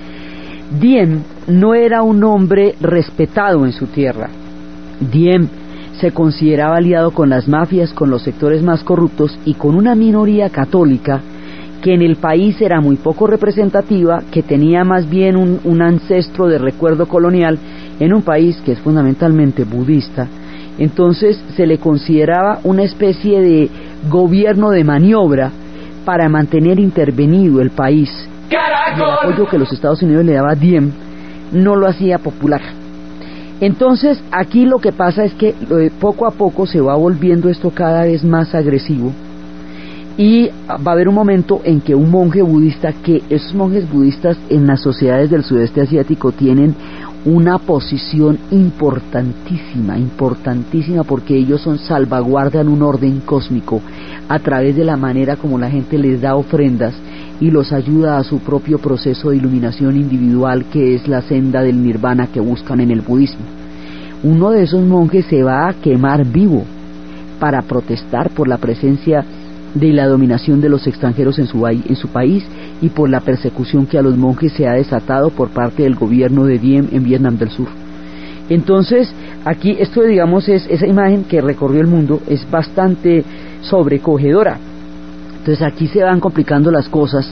Diem 0.81 1.21
no 1.47 1.75
era 1.75 2.03
un 2.03 2.25
hombre 2.25 2.75
respetado 2.81 3.66
en 3.66 3.73
su 3.73 3.87
tierra. 3.87 4.31
Diem 5.12 5.49
se 6.01 6.11
consideraba 6.12 6.77
aliado 6.77 7.11
con 7.11 7.31
las 7.31 7.49
mafias, 7.49 7.92
con 7.92 8.11
los 8.11 8.23
sectores 8.23 8.62
más 8.62 8.83
corruptos 8.83 9.38
y 9.45 9.55
con 9.55 9.75
una 9.75 9.95
minoría 9.95 10.51
católica 10.51 11.21
que 11.83 11.95
en 11.95 12.03
el 12.03 12.16
país 12.16 12.61
era 12.61 12.81
muy 12.81 12.97
poco 12.97 13.27
representativa, 13.27 14.23
que 14.31 14.42
tenía 14.42 14.83
más 14.83 15.09
bien 15.09 15.37
un, 15.37 15.61
un, 15.64 15.83
ancestro 15.83 16.49
de 16.49 16.59
recuerdo 16.59 17.07
colonial 17.07 17.59
en 18.01 18.13
un 18.13 18.23
país 18.23 18.61
que 18.65 18.73
es 18.73 18.79
fundamentalmente 18.81 19.65
budista, 19.65 20.27
entonces 20.79 21.43
se 21.57 21.67
le 21.67 21.79
consideraba 21.79 22.61
una 22.65 22.83
especie 22.83 23.41
de 23.41 23.71
gobierno 24.11 24.71
de 24.71 24.85
maniobra 24.85 25.51
para 26.05 26.29
mantener 26.29 26.79
intervenido 26.79 27.61
el 27.61 27.71
país. 27.71 28.11
Y 28.51 28.55
el 28.55 29.11
apoyo 29.11 29.49
que 29.49 29.59
los 29.59 29.73
Estados 29.73 30.03
Unidos 30.03 30.25
le 30.25 30.35
daba 30.35 30.53
a 30.53 30.55
Diem 30.55 30.93
no 31.53 31.77
lo 31.77 31.87
hacía 31.87 32.19
popular. 32.19 32.61
Entonces 33.61 34.23
aquí 34.31 34.67
lo 34.67 34.79
que 34.79 34.93
pasa 34.93 35.25
es 35.25 35.33
que 35.35 35.55
poco 35.99 36.27
a 36.27 36.33
poco 36.33 36.67
se 36.67 36.81
va 36.81 36.95
volviendo 36.95 37.49
esto 37.49 37.71
cada 37.71 38.03
vez 38.03 38.23
más 38.23 38.55
agresivo 38.55 39.13
y 40.19 40.49
va 40.69 40.93
a 40.93 40.93
haber 40.93 41.09
un 41.09 41.15
momento 41.15 41.61
en 41.65 41.81
que 41.81 41.95
un 41.95 42.11
monje 42.11 42.43
budista, 42.43 42.93
que 42.93 43.23
esos 43.29 43.55
monjes 43.55 43.91
budistas 43.91 44.39
en 44.49 44.67
las 44.67 44.81
sociedades 44.81 45.31
del 45.31 45.45
sudeste 45.45 45.83
asiático 45.83 46.33
tienen 46.33 46.75
una 47.27 47.59
posición 47.59 48.39
importantísima, 48.53 49.99
importantísima 49.99 51.03
porque 51.03 51.37
ellos 51.37 51.61
son 51.61 51.79
salvaguardan 51.79 52.69
un 52.69 52.83
orden 52.83 53.21
cósmico 53.21 53.83
a 54.29 54.39
través 54.39 54.77
de 54.77 54.85
la 54.85 54.97
manera 54.97 55.35
como 55.35 55.59
la 55.59 55.69
gente 55.69 55.99
les 55.99 56.21
da 56.21 56.37
ofrendas 56.37 56.95
y 57.41 57.51
los 57.51 57.73
ayuda 57.73 58.19
a 58.19 58.23
su 58.23 58.39
propio 58.39 58.79
proceso 58.79 59.31
de 59.31 59.39
iluminación 59.39 59.97
individual 59.97 60.67
que 60.67 60.95
es 60.95 61.09
la 61.09 61.21
senda 61.21 61.62
del 61.62 61.83
nirvana 61.83 62.29
que 62.29 62.39
buscan 62.39 62.79
en 62.79 62.93
el 62.93 63.01
budismo. 63.01 63.45
Uno 64.23 64.51
de 64.51 64.62
esos 64.62 64.85
monjes 64.85 65.27
se 65.27 65.43
va 65.43 65.69
a 65.69 65.75
quemar 65.75 66.25
vivo 66.25 66.65
para 67.41 67.62
protestar 67.62 68.31
por 68.31 68.47
la 68.47 68.59
presencia 68.59 69.25
de 69.79 69.93
la 69.93 70.07
dominación 70.07 70.61
de 70.61 70.69
los 70.69 70.87
extranjeros 70.87 71.39
en 71.39 71.47
su, 71.47 71.67
en 71.67 71.97
su 71.97 72.09
país 72.09 72.45
y 72.81 72.89
por 72.89 73.11
la 73.11 73.21
persecución 73.21 73.87
que 73.87 73.99
a 73.99 74.03
los 74.03 74.17
monjes 74.17 74.53
se 74.53 74.67
ha 74.67 74.73
desatado 74.73 75.31
por 75.31 75.51
parte 75.51 75.83
del 75.83 75.95
gobierno 75.95 76.45
de 76.45 76.59
Diem 76.59 76.89
en 76.93 77.05
Vietnam 77.05 77.37
del 77.37 77.51
Sur. 77.51 77.69
Entonces, 78.49 79.12
aquí 79.45 79.77
esto 79.79 80.03
digamos 80.03 80.49
es 80.49 80.67
esa 80.71 80.87
imagen 80.87 81.25
que 81.25 81.41
recorrió 81.41 81.81
el 81.81 81.89
mundo 81.89 82.21
es 82.29 82.49
bastante 82.51 83.25
sobrecogedora. 83.62 84.59
Entonces 85.39 85.67
aquí 85.67 85.89
se 85.89 86.03
van 86.03 86.21
complicando 86.21 86.71
las 86.71 86.89
cosas. 86.89 87.31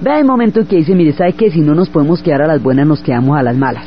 Ve 0.00 0.18
el 0.18 0.24
momento 0.24 0.60
en 0.60 0.66
que 0.66 0.76
dice, 0.76 0.94
mire, 0.94 1.12
¿sabe 1.12 1.32
que 1.32 1.50
si 1.50 1.60
no 1.60 1.74
nos 1.74 1.88
podemos 1.88 2.22
quedar 2.22 2.42
a 2.42 2.46
las 2.46 2.62
buenas, 2.62 2.86
nos 2.86 3.02
quedamos 3.02 3.38
a 3.38 3.42
las 3.42 3.56
malas? 3.56 3.86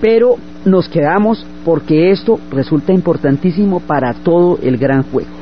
Pero 0.00 0.36
nos 0.64 0.88
quedamos 0.88 1.44
porque 1.64 2.10
esto 2.10 2.38
resulta 2.50 2.92
importantísimo 2.92 3.80
para 3.80 4.14
todo 4.14 4.58
el 4.62 4.78
gran 4.78 5.02
juego. 5.04 5.41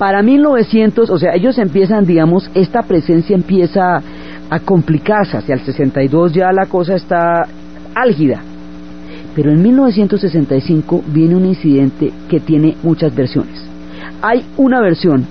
Para 0.00 0.22
1900, 0.22 1.10
o 1.10 1.18
sea, 1.18 1.34
ellos 1.34 1.58
empiezan, 1.58 2.06
digamos, 2.06 2.50
esta 2.54 2.80
presencia 2.80 3.36
empieza 3.36 4.00
a 4.48 4.60
complicarse, 4.60 5.36
hacia 5.36 5.54
el 5.56 5.60
62 5.60 6.32
ya 6.32 6.50
la 6.52 6.64
cosa 6.64 6.94
está 6.94 7.46
álgida. 7.94 8.40
Pero 9.36 9.52
en 9.52 9.62
1965 9.62 11.04
viene 11.06 11.36
un 11.36 11.44
incidente 11.44 12.14
que 12.30 12.40
tiene 12.40 12.78
muchas 12.82 13.14
versiones. 13.14 13.62
Hay 14.22 14.42
una 14.56 14.80
versión, 14.80 15.26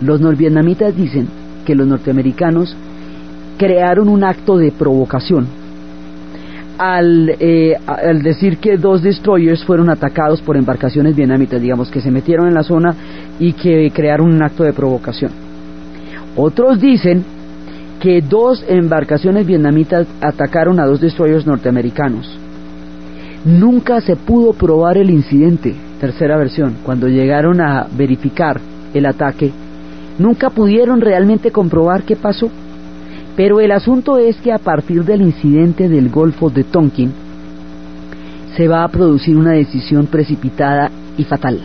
los 0.00 0.18
norvietnamitas 0.18 0.96
dicen 0.96 1.28
que 1.66 1.74
los 1.74 1.86
norteamericanos 1.86 2.74
crearon 3.58 4.08
un 4.08 4.24
acto 4.24 4.56
de 4.56 4.72
provocación 4.72 5.59
al, 6.80 7.36
eh, 7.38 7.76
al, 7.86 8.22
decir 8.22 8.56
que 8.56 8.78
dos 8.78 9.02
destroyers 9.02 9.62
fueron 9.66 9.90
atacados 9.90 10.40
por 10.40 10.56
embarcaciones 10.56 11.14
vietnamitas, 11.14 11.60
digamos, 11.60 11.90
que 11.90 12.00
se 12.00 12.10
metieron 12.10 12.48
en 12.48 12.54
la 12.54 12.62
zona 12.62 12.94
y 13.38 13.52
que 13.52 13.92
crearon 13.94 14.32
un 14.32 14.42
acto 14.42 14.64
de 14.64 14.72
provocación. 14.72 15.30
Otros 16.36 16.80
dicen 16.80 17.22
que 18.00 18.22
dos 18.22 18.64
embarcaciones 18.66 19.46
vietnamitas 19.46 20.06
atacaron 20.22 20.80
a 20.80 20.86
dos 20.86 21.02
destroyers 21.02 21.46
norteamericanos. 21.46 22.38
Nunca 23.44 24.00
se 24.00 24.16
pudo 24.16 24.54
probar 24.54 24.96
el 24.96 25.10
incidente, 25.10 25.74
tercera 26.00 26.38
versión, 26.38 26.76
cuando 26.82 27.08
llegaron 27.08 27.60
a 27.60 27.88
verificar 27.94 28.58
el 28.94 29.04
ataque, 29.04 29.52
nunca 30.18 30.48
pudieron 30.48 31.02
realmente 31.02 31.50
comprobar 31.50 32.04
qué 32.04 32.16
pasó. 32.16 32.48
Pero 33.42 33.58
el 33.58 33.72
asunto 33.72 34.18
es 34.18 34.36
que 34.36 34.52
a 34.52 34.58
partir 34.58 35.02
del 35.02 35.22
incidente 35.22 35.88
del 35.88 36.10
Golfo 36.10 36.50
de 36.50 36.62
Tonkin 36.62 37.10
se 38.54 38.68
va 38.68 38.84
a 38.84 38.88
producir 38.88 39.34
una 39.34 39.52
decisión 39.52 40.08
precipitada 40.08 40.90
y 41.16 41.24
fatal. 41.24 41.58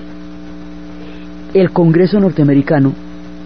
El 1.54 1.72
Congreso 1.72 2.18
norteamericano 2.18 2.94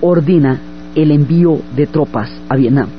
ordena 0.01 0.59
el 0.93 1.09
envío 1.09 1.59
de 1.75 1.87
tropas 1.87 2.29
a 2.49 2.55
Vietnam. 2.55 2.89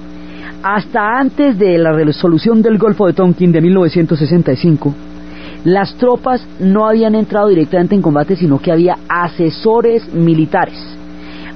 Hasta 0.65 1.21
antes 1.21 1.57
de 1.57 1.79
la 1.79 1.93
resolución 1.93 2.61
del 2.61 2.77
Golfo 2.77 3.07
de 3.07 3.13
Tonkin 3.13 3.53
de 3.53 3.61
1965, 3.61 4.93
las 5.63 5.95
tropas 5.95 6.45
no 6.59 6.89
habían 6.89 7.15
entrado 7.15 7.47
directamente 7.47 7.95
en 7.95 8.03
combate, 8.03 8.35
sino 8.35 8.59
que 8.59 8.73
había 8.73 8.99
asesores 9.09 10.13
militares. 10.13 10.75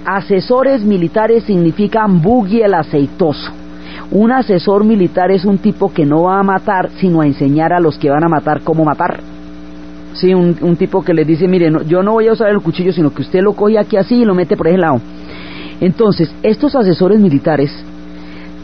Asesores 0.06 0.82
militares 0.82 1.42
significan 1.42 2.22
buggy 2.22 2.62
el 2.62 2.74
aceitoso. 2.74 3.63
Un 4.11 4.33
asesor 4.33 4.85
militar 4.85 5.30
es 5.30 5.44
un 5.44 5.59
tipo 5.59 5.92
que 5.92 6.04
no 6.04 6.22
va 6.22 6.38
a 6.38 6.42
matar, 6.42 6.90
sino 6.96 7.20
a 7.20 7.26
enseñar 7.26 7.72
a 7.72 7.80
los 7.80 7.98
que 7.98 8.11
van 8.11 8.24
a 8.24 8.28
matar 8.28 8.61
cómo 8.62 8.85
matar. 8.85 9.20
Sí, 10.14 10.33
un, 10.33 10.76
tipo 10.76 11.02
que 11.02 11.12
les 11.12 11.26
dice, 11.26 11.48
mire, 11.48 11.70
no, 11.70 11.83
yo 11.83 12.02
no 12.02 12.12
voy 12.12 12.28
a 12.28 12.33
usar 12.33 12.50
el 12.50 12.61
cuchillo, 12.61 12.92
sino 12.92 13.12
que 13.12 13.22
usted 13.22 13.40
lo 13.40 13.54
coge 13.54 13.78
aquí 13.78 13.96
así 13.96 14.22
y 14.22 14.24
lo 14.24 14.35
mete 14.35 14.57
por 14.57 14.68
ese 14.68 14.78
lado. 14.78 15.00
Entonces, 15.80 16.33
estos 16.42 16.76
asesores 16.76 17.18
militares 17.18 17.72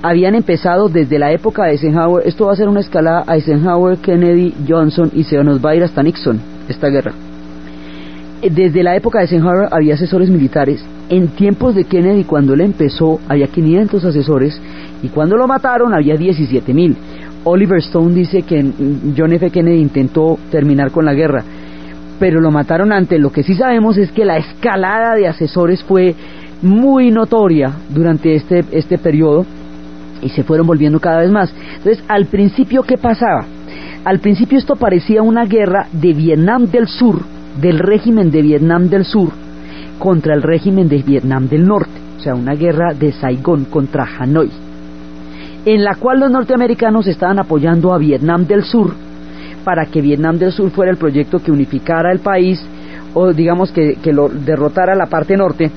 habían 0.03 0.35
empezado 0.35 0.89
desde 0.89 1.19
la 1.19 1.33
época 1.33 1.65
de 1.65 1.73
Eisenhower, 1.73 2.27
esto 2.27 2.47
va 2.47 2.53
a 2.53 2.57
ser 2.57 2.69
una 2.69 2.81
escala 2.81 3.25
Eisenhower, 3.29 3.99
Kennedy, 3.99 4.55
Johnson 4.67 5.11
y 5.15 5.25
se 5.25 5.43
nos 5.43 5.65
va 5.65 5.71
a 5.71 5.77
ir 5.77 5.83
hasta 5.83 6.03
Nixon, 6.03 6.41
esta 6.69 6.89
guerra. 6.89 7.13
Desde 8.41 8.83
la 8.83 8.97
época 8.97 9.19
de 9.19 9.25
Eisenhower 9.25 9.69
había 9.71 9.95
asesores 9.95 10.31
militares, 10.31 10.83
en 11.11 11.29
tiempos 11.29 11.75
de 11.75 11.85
Kennedy 11.85 12.25
cuando 12.25 12.55
él 12.55 12.63
empezó 12.63 13.21
había 13.29 13.49
500 13.49 14.05
asesores 14.05 14.61
y 15.03 15.09
cuando 15.09 15.37
lo 15.37 15.47
mataron 15.47 15.95
había 15.95 16.17
17 16.17 16.75
mil. 16.75 16.97
Oliver 17.45 17.79
Stone 17.79 18.15
dice 18.15 18.43
que 18.43 18.65
John 19.17 19.33
F. 19.33 19.51
Kennedy 19.51 19.81
intentó 19.81 20.39
terminar 20.51 20.91
con 20.91 21.05
la 21.05 21.15
guerra, 21.15 21.43
pero 22.19 22.41
lo 22.41 22.51
mataron 22.51 22.93
antes. 22.93 23.19
Lo 23.19 23.33
que 23.33 23.43
sí 23.43 23.55
sabemos 23.55 23.97
es 23.97 24.13
que 24.13 24.25
la 24.25 24.37
escalada 24.37 25.15
de 25.15 25.27
asesores 25.27 25.83
fue 25.85 26.15
muy 26.63 27.11
notoria 27.11 27.73
durante 27.89 28.35
este, 28.35 28.63
este 28.73 28.99
periodo 28.99 29.47
y 30.21 30.29
se 30.29 30.43
fueron 30.43 30.67
volviendo 30.67 31.01
cada 31.01 31.21
vez 31.21 31.31
más. 31.31 31.53
Entonces, 31.77 32.05
al 32.09 32.27
principio, 32.27 32.83
¿qué 32.83 32.99
pasaba? 32.99 33.47
Al 34.05 34.19
principio 34.19 34.59
esto 34.59 34.77
parecía 34.77 35.23
una 35.23 35.45
guerra 35.45 35.87
de 35.93 36.13
Vietnam 36.13 36.67
del 36.67 36.89
Sur, 36.89 37.21
del 37.61 37.79
régimen 37.79 38.31
de 38.31 38.43
Vietnam 38.43 38.89
del 38.89 39.05
Sur, 39.05 39.31
contra 39.99 40.35
el 40.35 40.43
régimen 40.43 40.89
de 40.89 41.03
Vietnam 41.03 41.49
del 41.49 41.67
Norte, 41.67 41.93
o 42.19 42.21
sea, 42.21 42.35
una 42.35 42.55
guerra 42.55 42.95
de 42.95 43.13
Saigón 43.13 43.67
contra 43.67 44.05
Hanoi, 44.05 44.51
en 45.65 45.85
la 45.85 45.95
cual 45.95 46.21
los 46.21 46.31
norteamericanos 46.31 47.07
estaban 47.07 47.39
apoyando 47.39 47.93
a 47.93 47.99
Vietnam 47.99 48.47
del 48.47 48.65
Sur 48.65 48.95
para 49.65 49.87
que 49.87 50.01
Vietnam 50.01 50.39
del 50.39 50.53
Sur 50.53 50.71
fuera 50.71 50.91
el 50.91 50.97
proyecto 50.97 51.39
que 51.39 51.53
unificara 51.53 52.13
el 52.13 52.21
país, 52.21 52.65
o 53.13 53.33
digamos 53.33 53.71
que, 53.73 53.97
que 54.03 54.13
lo 54.13 54.29
derrotara 54.29 54.95
la 54.95 55.07
parte 55.07 55.37
norte 55.37 55.71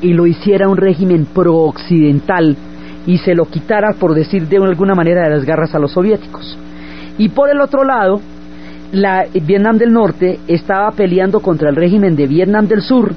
y 0.00 0.12
lo 0.12 0.26
hiciera 0.26 0.68
un 0.68 0.76
régimen 0.76 1.26
pro-occidental 1.26 2.56
y 3.06 3.18
se 3.18 3.34
lo 3.34 3.46
quitara, 3.46 3.94
por 3.98 4.14
decir 4.14 4.46
de 4.48 4.58
alguna 4.58 4.94
manera, 4.94 5.24
de 5.24 5.36
las 5.36 5.44
garras 5.44 5.74
a 5.74 5.78
los 5.78 5.92
soviéticos. 5.92 6.56
Y 7.18 7.30
por 7.30 7.50
el 7.50 7.60
otro 7.60 7.84
lado, 7.84 8.20
la 8.92 9.26
Vietnam 9.32 9.76
del 9.76 9.92
Norte 9.92 10.38
estaba 10.46 10.90
peleando 10.92 11.40
contra 11.40 11.68
el 11.68 11.76
régimen 11.76 12.16
de 12.16 12.26
Vietnam 12.26 12.66
del 12.68 12.82
Sur 12.82 13.14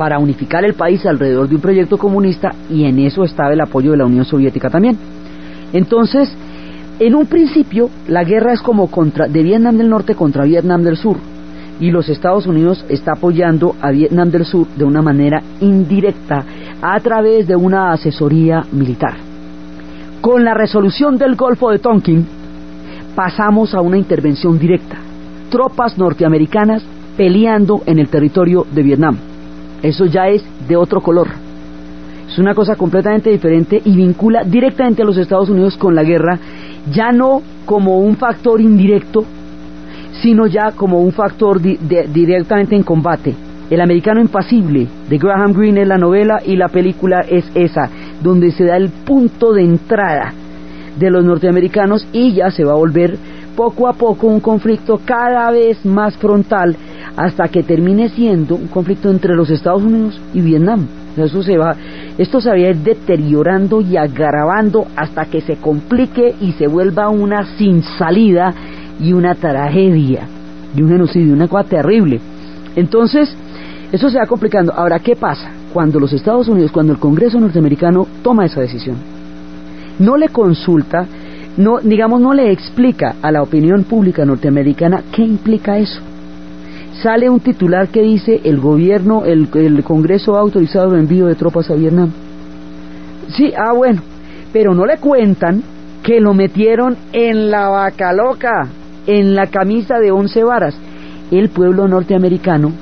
para 0.00 0.18
unificar 0.18 0.64
el 0.64 0.72
país 0.72 1.04
alrededor 1.04 1.46
de 1.46 1.56
un 1.56 1.60
proyecto 1.60 1.98
comunista 1.98 2.54
y 2.70 2.84
en 2.84 3.00
eso 3.00 3.22
estaba 3.22 3.52
el 3.52 3.60
apoyo 3.60 3.90
de 3.90 3.98
la 3.98 4.06
Unión 4.06 4.24
Soviética 4.24 4.70
también. 4.70 4.96
Entonces, 5.74 6.34
en 6.98 7.14
un 7.14 7.26
principio, 7.26 7.90
la 8.08 8.24
guerra 8.24 8.54
es 8.54 8.62
como 8.62 8.90
contra, 8.90 9.28
de 9.28 9.42
Vietnam 9.42 9.76
del 9.76 9.90
Norte 9.90 10.14
contra 10.14 10.44
Vietnam 10.44 10.82
del 10.84 10.96
Sur 10.96 11.18
y 11.80 11.90
los 11.90 12.08
Estados 12.08 12.46
Unidos 12.46 12.82
está 12.88 13.12
apoyando 13.12 13.76
a 13.82 13.90
Vietnam 13.90 14.30
del 14.30 14.46
Sur 14.46 14.68
de 14.68 14.84
una 14.84 15.02
manera 15.02 15.42
indirecta 15.60 16.46
a 16.80 16.98
través 17.00 17.46
de 17.46 17.56
una 17.56 17.92
asesoría 17.92 18.64
militar. 18.72 19.16
Con 20.22 20.44
la 20.44 20.54
resolución 20.54 21.18
del 21.18 21.36
Golfo 21.36 21.70
de 21.72 21.78
Tonkin 21.78 22.26
pasamos 23.14 23.74
a 23.74 23.82
una 23.82 23.98
intervención 23.98 24.58
directa. 24.58 24.96
Tropas 25.50 25.98
norteamericanas 25.98 26.82
peleando 27.18 27.82
en 27.84 27.98
el 27.98 28.08
territorio 28.08 28.64
de 28.72 28.82
Vietnam. 28.82 29.29
Eso 29.82 30.06
ya 30.06 30.28
es 30.28 30.44
de 30.68 30.76
otro 30.76 31.00
color. 31.00 31.28
Es 32.28 32.38
una 32.38 32.54
cosa 32.54 32.76
completamente 32.76 33.30
diferente 33.30 33.80
y 33.84 33.96
vincula 33.96 34.44
directamente 34.44 35.02
a 35.02 35.04
los 35.04 35.16
Estados 35.16 35.50
Unidos 35.50 35.76
con 35.76 35.94
la 35.94 36.04
guerra, 36.04 36.38
ya 36.92 37.12
no 37.12 37.42
como 37.66 37.98
un 37.98 38.16
factor 38.16 38.60
indirecto, 38.60 39.24
sino 40.22 40.46
ya 40.46 40.72
como 40.72 41.00
un 41.00 41.12
factor 41.12 41.60
directamente 41.60 42.76
en 42.76 42.82
combate. 42.82 43.34
El 43.70 43.80
americano 43.80 44.20
impasible 44.20 44.86
de 45.08 45.18
Graham 45.18 45.52
Greene 45.52 45.82
es 45.82 45.88
la 45.88 45.96
novela 45.96 46.40
y 46.44 46.56
la 46.56 46.68
película 46.68 47.20
es 47.28 47.50
esa, 47.54 47.88
donde 48.22 48.50
se 48.52 48.64
da 48.64 48.76
el 48.76 48.90
punto 48.90 49.52
de 49.52 49.62
entrada 49.62 50.32
de 50.98 51.10
los 51.10 51.24
norteamericanos 51.24 52.06
y 52.12 52.34
ya 52.34 52.50
se 52.50 52.64
va 52.64 52.72
a 52.72 52.76
volver 52.76 53.16
poco 53.56 53.88
a 53.88 53.92
poco 53.92 54.26
un 54.26 54.40
conflicto 54.40 55.00
cada 55.04 55.50
vez 55.50 55.84
más 55.84 56.16
frontal 56.16 56.76
hasta 57.16 57.48
que 57.48 57.62
termine 57.62 58.08
siendo 58.08 58.54
un 58.54 58.68
conflicto 58.68 59.10
entre 59.10 59.34
los 59.34 59.50
Estados 59.50 59.82
Unidos 59.82 60.20
y 60.34 60.40
Vietnam. 60.40 60.86
Eso 61.16 61.42
se 61.42 61.58
va, 61.58 61.74
esto 62.18 62.40
se 62.40 62.48
va 62.48 62.54
a 62.54 62.58
ir 62.58 62.76
deteriorando 62.76 63.80
y 63.80 63.96
agravando 63.96 64.86
hasta 64.96 65.26
que 65.26 65.40
se 65.40 65.56
complique 65.56 66.34
y 66.40 66.52
se 66.52 66.66
vuelva 66.66 67.08
una 67.08 67.44
sin 67.56 67.82
salida 67.82 68.54
y 69.00 69.12
una 69.12 69.34
tragedia, 69.34 70.26
y 70.76 70.82
un 70.82 70.88
genocidio, 70.88 71.34
una 71.34 71.48
cosa 71.48 71.68
terrible. 71.68 72.20
Entonces, 72.76 73.34
eso 73.92 74.08
se 74.08 74.18
va 74.18 74.26
complicando. 74.26 74.72
Ahora, 74.72 75.00
¿qué 75.00 75.16
pasa? 75.16 75.50
Cuando 75.72 75.98
los 75.98 76.12
Estados 76.12 76.48
Unidos, 76.48 76.70
cuando 76.70 76.92
el 76.92 76.98
Congreso 76.98 77.40
norteamericano 77.40 78.06
toma 78.22 78.44
esa 78.44 78.60
decisión, 78.60 78.96
no 79.98 80.16
le 80.16 80.28
consulta, 80.28 81.06
no, 81.56 81.80
digamos, 81.80 82.20
no 82.20 82.32
le 82.32 82.52
explica 82.52 83.16
a 83.20 83.32
la 83.32 83.42
opinión 83.42 83.84
pública 83.84 84.24
norteamericana 84.24 85.02
qué 85.12 85.22
implica 85.22 85.78
eso. 85.78 86.00
Sale 87.02 87.30
un 87.30 87.40
titular 87.40 87.88
que 87.88 88.02
dice 88.02 88.40
el 88.44 88.60
gobierno, 88.60 89.24
el, 89.24 89.48
el 89.54 89.82
Congreso 89.84 90.36
ha 90.36 90.40
autorizado 90.40 90.92
el 90.92 91.00
envío 91.00 91.26
de 91.26 91.34
tropas 91.34 91.70
a 91.70 91.74
Vietnam. 91.74 92.10
Sí, 93.28 93.52
ah, 93.56 93.72
bueno, 93.72 94.02
pero 94.52 94.74
no 94.74 94.84
le 94.84 94.98
cuentan 94.98 95.62
que 96.02 96.20
lo 96.20 96.34
metieron 96.34 96.96
en 97.12 97.50
la 97.50 97.68
vaca 97.68 98.12
loca, 98.12 98.68
en 99.06 99.34
la 99.34 99.46
camisa 99.46 99.98
de 99.98 100.10
once 100.10 100.42
varas. 100.42 100.74
El 101.30 101.48
pueblo 101.50 101.86
norteamericano 101.86 102.72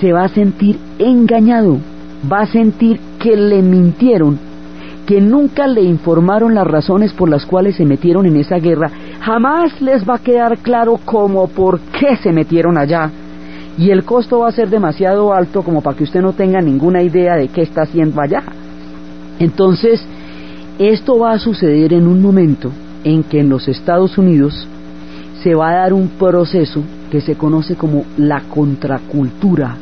se 0.00 0.12
va 0.12 0.24
a 0.24 0.28
sentir 0.28 0.78
engañado, 0.98 1.78
va 2.30 2.40
a 2.40 2.46
sentir 2.46 2.98
que 3.20 3.36
le 3.36 3.62
mintieron 3.62 4.38
que 5.04 5.20
nunca 5.20 5.66
le 5.66 5.82
informaron 5.82 6.54
las 6.54 6.66
razones 6.66 7.12
por 7.12 7.28
las 7.28 7.44
cuales 7.44 7.76
se 7.76 7.84
metieron 7.84 8.26
en 8.26 8.36
esa 8.36 8.56
guerra, 8.56 8.90
jamás 9.20 9.80
les 9.80 10.08
va 10.08 10.14
a 10.16 10.22
quedar 10.22 10.58
claro 10.58 10.98
cómo 11.04 11.46
por 11.48 11.80
qué 11.80 12.16
se 12.16 12.32
metieron 12.32 12.78
allá. 12.78 13.10
Y 13.76 13.90
el 13.90 14.04
costo 14.04 14.40
va 14.40 14.48
a 14.48 14.52
ser 14.52 14.70
demasiado 14.70 15.32
alto 15.34 15.62
como 15.62 15.82
para 15.82 15.96
que 15.96 16.04
usted 16.04 16.20
no 16.20 16.32
tenga 16.32 16.60
ninguna 16.60 17.02
idea 17.02 17.36
de 17.36 17.48
qué 17.48 17.62
está 17.62 17.82
haciendo 17.82 18.20
allá. 18.20 18.42
Entonces, 19.40 20.04
esto 20.78 21.18
va 21.18 21.32
a 21.32 21.38
suceder 21.38 21.92
en 21.92 22.06
un 22.06 22.22
momento 22.22 22.70
en 23.02 23.24
que 23.24 23.40
en 23.40 23.48
los 23.48 23.68
Estados 23.68 24.16
Unidos 24.16 24.68
se 25.42 25.54
va 25.54 25.70
a 25.70 25.76
dar 25.76 25.92
un 25.92 26.08
proceso 26.08 26.82
que 27.10 27.20
se 27.20 27.34
conoce 27.34 27.74
como 27.74 28.04
la 28.16 28.40
contracultura. 28.42 29.76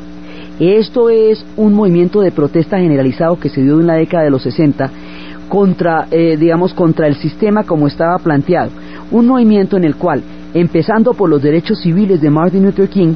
Esto 0.59 1.09
es 1.09 1.45
un 1.55 1.73
movimiento 1.73 2.21
de 2.21 2.31
protesta 2.31 2.77
generalizado 2.77 3.39
que 3.39 3.49
se 3.49 3.61
dio 3.61 3.79
en 3.79 3.87
la 3.87 3.95
década 3.95 4.23
de 4.23 4.29
los 4.29 4.43
60 4.43 4.89
contra, 5.49 6.07
eh, 6.11 6.37
digamos, 6.37 6.73
contra 6.73 7.07
el 7.07 7.15
sistema 7.15 7.63
como 7.63 7.87
estaba 7.87 8.17
planteado. 8.19 8.71
Un 9.11 9.27
movimiento 9.27 9.77
en 9.77 9.83
el 9.83 9.95
cual, 9.95 10.21
empezando 10.53 11.13
por 11.13 11.29
los 11.29 11.41
derechos 11.41 11.79
civiles 11.81 12.21
de 12.21 12.29
Martin 12.29 12.65
Luther 12.65 12.89
King, 12.89 13.13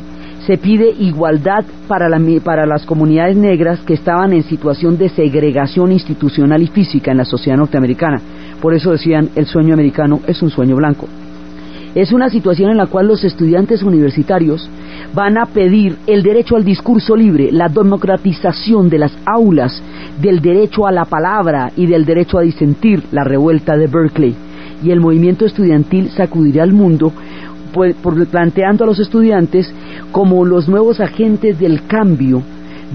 se 0.48 0.58
pide 0.58 0.90
igualdad 0.98 1.66
para, 1.90 2.08
para 2.42 2.66
las 2.66 2.86
comunidades 2.86 3.36
negras 3.36 3.82
que 3.82 3.94
estaban 3.94 4.32
en 4.32 4.44
situación 4.44 4.98
de 4.98 5.10
segregación 5.10 5.92
institucional 5.92 6.62
y 6.62 6.68
física 6.68 7.12
en 7.12 7.18
la 7.18 7.26
sociedad 7.26 7.58
norteamericana. 7.58 8.22
Por 8.62 8.74
eso 8.74 8.92
decían, 8.92 9.30
el 9.36 9.46
sueño 9.46 9.74
americano 9.74 10.22
es 10.26 10.42
un 10.42 10.50
sueño 10.50 10.78
blanco. 10.78 11.10
Es 11.96 12.14
una 12.14 12.30
situación 12.30 12.72
en 12.72 12.78
la 12.78 12.86
cual 12.86 13.08
los 13.08 13.26
estudiantes 13.26 13.84
universitarios 13.84 14.70
van 15.14 15.38
a 15.38 15.48
pedir 15.48 15.98
el 16.08 16.24
derecho 16.24 16.56
al 16.56 16.64
discurso 16.64 17.18
libre, 17.18 17.52
la 17.52 17.68
democratización 17.68 18.90
de 18.90 19.00
las 19.00 19.18
aulas, 19.26 19.82
del 20.22 20.40
derecho 20.42 20.88
a 20.88 20.94
la 20.94 21.04
palabra 21.04 21.72
y 21.76 21.88
del 21.88 22.06
derecho 22.06 22.38
a 22.38 22.44
disentir, 22.44 23.04
la 23.12 23.26
revuelta 23.26 23.76
de 23.76 23.88
Berkeley. 23.88 24.36
Y 24.82 24.92
el 24.92 25.02
movimiento 25.02 25.46
estudiantil 25.46 26.10
sacudirá 26.12 26.64
al 26.64 26.72
mundo 26.72 27.12
pues, 27.74 27.96
planteando 28.32 28.84
a 28.84 28.88
los 28.88 29.00
estudiantes 29.00 29.72
como 30.12 30.46
los 30.46 30.68
nuevos 30.68 31.00
agentes 31.00 31.60
del 31.60 31.86
cambio 31.86 32.42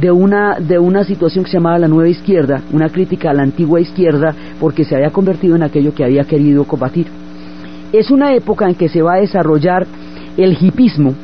de 0.00 0.10
una, 0.10 0.58
de 0.58 0.78
una 0.78 1.04
situación 1.04 1.44
que 1.44 1.50
se 1.50 1.56
llamaba 1.58 1.78
la 1.78 1.88
nueva 1.88 2.08
izquierda, 2.08 2.62
una 2.72 2.88
crítica 2.88 3.30
a 3.30 3.34
la 3.34 3.42
antigua 3.42 3.80
izquierda 3.80 4.34
porque 4.58 4.84
se 4.84 4.94
había 4.94 5.10
convertido 5.10 5.56
en 5.56 5.62
aquello 5.62 5.94
que 5.94 6.04
había 6.04 6.24
querido 6.24 6.64
combatir. 6.64 7.06
Es 7.92 8.10
una 8.10 8.34
época 8.34 8.68
en 8.68 8.74
que 8.74 8.88
se 8.88 9.02
va 9.02 9.14
a 9.14 9.20
desarrollar 9.20 9.86
el 10.36 10.56
hipismo, 10.60 11.14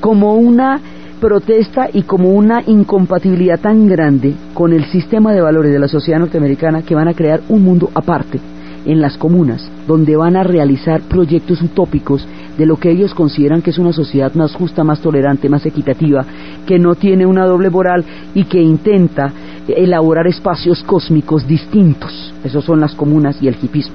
como 0.00 0.34
una 0.34 0.80
protesta 1.20 1.88
y 1.92 2.02
como 2.02 2.30
una 2.30 2.62
incompatibilidad 2.66 3.58
tan 3.60 3.88
grande 3.88 4.34
con 4.54 4.72
el 4.72 4.84
sistema 4.86 5.32
de 5.32 5.40
valores 5.40 5.72
de 5.72 5.78
la 5.78 5.88
sociedad 5.88 6.20
norteamericana 6.20 6.82
que 6.82 6.94
van 6.94 7.08
a 7.08 7.14
crear 7.14 7.40
un 7.48 7.62
mundo 7.64 7.90
aparte 7.94 8.40
en 8.84 9.00
las 9.00 9.16
comunas, 9.18 9.68
donde 9.86 10.16
van 10.16 10.36
a 10.36 10.44
realizar 10.44 11.02
proyectos 11.02 11.60
utópicos 11.62 12.26
de 12.58 12.66
lo 12.66 12.76
que 12.76 12.90
ellos 12.90 13.14
consideran 13.14 13.62
que 13.62 13.70
es 13.70 13.78
una 13.78 13.92
sociedad 13.92 14.34
más 14.34 14.52
justa, 14.52 14.82
más 14.82 15.00
tolerante, 15.00 15.48
más 15.48 15.64
equitativa, 15.64 16.24
que 16.66 16.78
no 16.78 16.96
tiene 16.96 17.24
una 17.24 17.46
doble 17.46 17.70
moral 17.70 18.04
y 18.34 18.44
que 18.44 18.60
intenta 18.60 19.32
elaborar 19.68 20.26
espacios 20.26 20.82
cósmicos 20.82 21.46
distintos. 21.46 22.34
Esos 22.42 22.64
son 22.64 22.80
las 22.80 22.94
comunas 22.94 23.40
y 23.40 23.46
el 23.46 23.56
hipismo. 23.62 23.94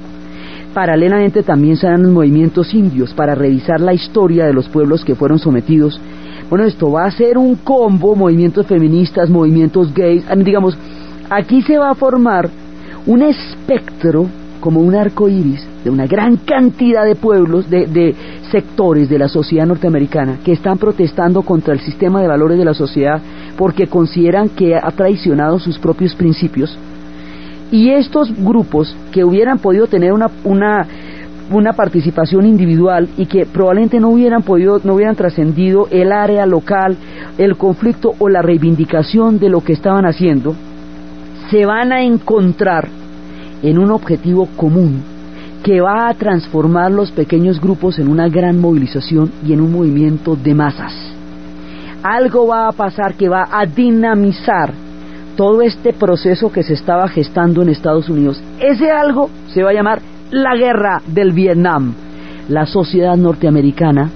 Paralelamente 0.73 1.43
también 1.43 1.75
se 1.75 1.87
dan 1.87 2.03
los 2.03 2.11
movimientos 2.11 2.73
indios 2.73 3.13
para 3.13 3.35
revisar 3.35 3.81
la 3.81 3.93
historia 3.93 4.45
de 4.45 4.53
los 4.53 4.69
pueblos 4.69 5.03
que 5.03 5.13
fueron 5.13 5.39
sometidos. 5.39 5.99
Bueno, 6.49 6.63
esto 6.65 6.89
va 6.89 7.05
a 7.05 7.11
ser 7.11 7.37
un 7.37 7.55
combo, 7.57 8.15
movimientos 8.15 8.65
feministas, 8.65 9.29
movimientos 9.29 9.93
gays, 9.93 10.23
digamos, 10.37 10.77
aquí 11.29 11.61
se 11.63 11.77
va 11.77 11.89
a 11.89 11.95
formar 11.95 12.49
un 13.05 13.23
espectro 13.23 14.27
como 14.61 14.79
un 14.79 14.95
arco 14.95 15.27
iris 15.27 15.67
de 15.83 15.89
una 15.89 16.07
gran 16.07 16.37
cantidad 16.37 17.05
de 17.05 17.15
pueblos, 17.15 17.69
de, 17.69 18.15
sectores 18.51 19.09
de 19.09 19.17
la 19.17 19.27
sociedad 19.27 19.65
norteamericana 19.65 20.37
que 20.43 20.51
están 20.51 20.77
protestando 20.77 21.41
contra 21.41 21.73
el 21.73 21.79
sistema 21.79 22.21
de 22.21 22.27
valores 22.27 22.57
de 22.57 22.65
la 22.65 22.73
sociedad 22.73 23.19
porque 23.57 23.87
consideran 23.87 24.49
que 24.49 24.75
ha 24.75 24.91
traicionado 24.91 25.59
sus 25.59 25.79
propios 25.79 26.13
principios. 26.15 26.77
Y 27.71 27.89
estos 27.89 28.31
grupos 28.37 28.95
que 29.11 29.23
hubieran 29.23 29.57
podido 29.57 29.87
tener 29.87 30.13
una, 30.13 30.29
una, 30.43 30.85
una 31.51 31.73
participación 31.73 32.45
individual 32.45 33.09
y 33.17 33.25
que 33.25 33.47
probablemente 33.47 33.99
no 33.99 34.09
hubieran 34.09 34.43
podido, 34.43 34.79
no 34.83 34.93
hubieran 34.93 35.15
trascendido 35.15 35.87
el 35.89 36.11
área 36.11 36.45
local, 36.45 36.95
el 37.39 37.57
conflicto 37.57 38.13
o 38.19 38.29
la 38.29 38.43
reivindicación 38.43 39.39
de 39.39 39.49
lo 39.49 39.61
que 39.61 39.73
estaban 39.73 40.05
haciendo, 40.05 40.55
se 41.49 41.65
van 41.65 41.91
a 41.91 42.03
encontrar 42.03 42.87
en 43.63 43.79
un 43.79 43.89
objetivo 43.89 44.47
común 44.55 45.12
que 45.63 45.79
va 45.79 46.09
a 46.09 46.13
transformar 46.13 46.91
los 46.91 47.11
pequeños 47.11 47.61
grupos 47.61 47.97
en 47.97 48.09
una 48.09 48.27
gran 48.27 48.59
movilización 48.59 49.31
y 49.47 49.53
en 49.53 49.61
un 49.61 49.71
movimiento 49.71 50.35
de 50.35 50.53
masas. 50.53 50.93
Algo 52.03 52.47
va 52.47 52.67
a 52.67 52.73
pasar 52.73 53.13
que 53.13 53.29
va 53.29 53.47
a 53.49 53.65
dinamizar 53.65 54.73
todo 55.37 55.61
este 55.61 55.93
proceso 55.93 56.51
que 56.51 56.63
se 56.63 56.73
estaba 56.73 57.07
gestando 57.07 57.61
en 57.61 57.69
Estados 57.69 58.09
Unidos. 58.09 58.43
Ese 58.59 58.91
algo 58.91 59.29
se 59.53 59.63
va 59.63 59.69
a 59.69 59.73
llamar 59.73 60.01
la 60.31 60.55
guerra 60.55 61.01
del 61.07 61.31
Vietnam. 61.31 61.93
La 62.49 62.65
sociedad 62.65 63.15
norteamericana, 63.15 64.09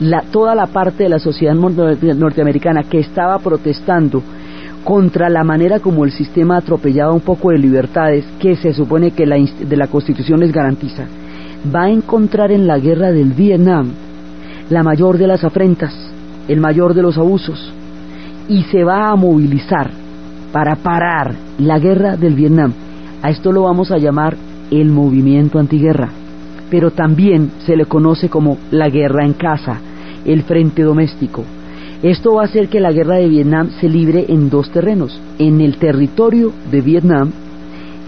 la, 0.00 0.22
toda 0.22 0.54
la 0.54 0.68
parte 0.68 1.02
de 1.02 1.08
la 1.08 1.18
sociedad 1.18 1.54
norteamericana 1.54 2.84
que 2.84 3.00
estaba 3.00 3.40
protestando 3.40 4.22
contra 4.86 5.28
la 5.28 5.42
manera 5.42 5.80
como 5.80 6.04
el 6.04 6.12
sistema 6.12 6.58
atropellaba 6.58 7.12
un 7.12 7.20
poco 7.20 7.50
de 7.50 7.58
libertades 7.58 8.24
que 8.38 8.54
se 8.54 8.72
supone 8.72 9.10
que 9.10 9.26
la, 9.26 9.34
de 9.34 9.76
la 9.76 9.88
Constitución 9.88 10.38
les 10.38 10.52
garantiza, 10.52 11.06
va 11.74 11.86
a 11.86 11.90
encontrar 11.90 12.52
en 12.52 12.68
la 12.68 12.78
guerra 12.78 13.10
del 13.10 13.32
Vietnam 13.32 13.90
la 14.70 14.84
mayor 14.84 15.18
de 15.18 15.26
las 15.26 15.42
afrentas, 15.42 15.92
el 16.46 16.60
mayor 16.60 16.94
de 16.94 17.02
los 17.02 17.18
abusos, 17.18 17.72
y 18.48 18.62
se 18.62 18.84
va 18.84 19.10
a 19.10 19.16
movilizar 19.16 19.90
para 20.52 20.76
parar 20.76 21.34
la 21.58 21.80
guerra 21.80 22.16
del 22.16 22.36
Vietnam. 22.36 22.72
A 23.22 23.30
esto 23.30 23.50
lo 23.50 23.62
vamos 23.62 23.90
a 23.90 23.98
llamar 23.98 24.36
el 24.70 24.90
movimiento 24.90 25.58
antiguerra, 25.58 26.10
pero 26.70 26.92
también 26.92 27.50
se 27.66 27.74
le 27.74 27.86
conoce 27.86 28.28
como 28.28 28.56
la 28.70 28.88
guerra 28.88 29.24
en 29.24 29.32
casa, 29.32 29.80
el 30.24 30.44
frente 30.44 30.82
doméstico. 30.84 31.42
Esto 32.02 32.34
va 32.34 32.42
a 32.42 32.44
hacer 32.44 32.68
que 32.68 32.80
la 32.80 32.92
guerra 32.92 33.16
de 33.16 33.28
Vietnam 33.28 33.70
se 33.80 33.88
libre 33.88 34.26
en 34.28 34.50
dos 34.50 34.70
terrenos, 34.70 35.18
en 35.38 35.60
el 35.60 35.78
territorio 35.78 36.52
de 36.70 36.82
Vietnam 36.82 37.30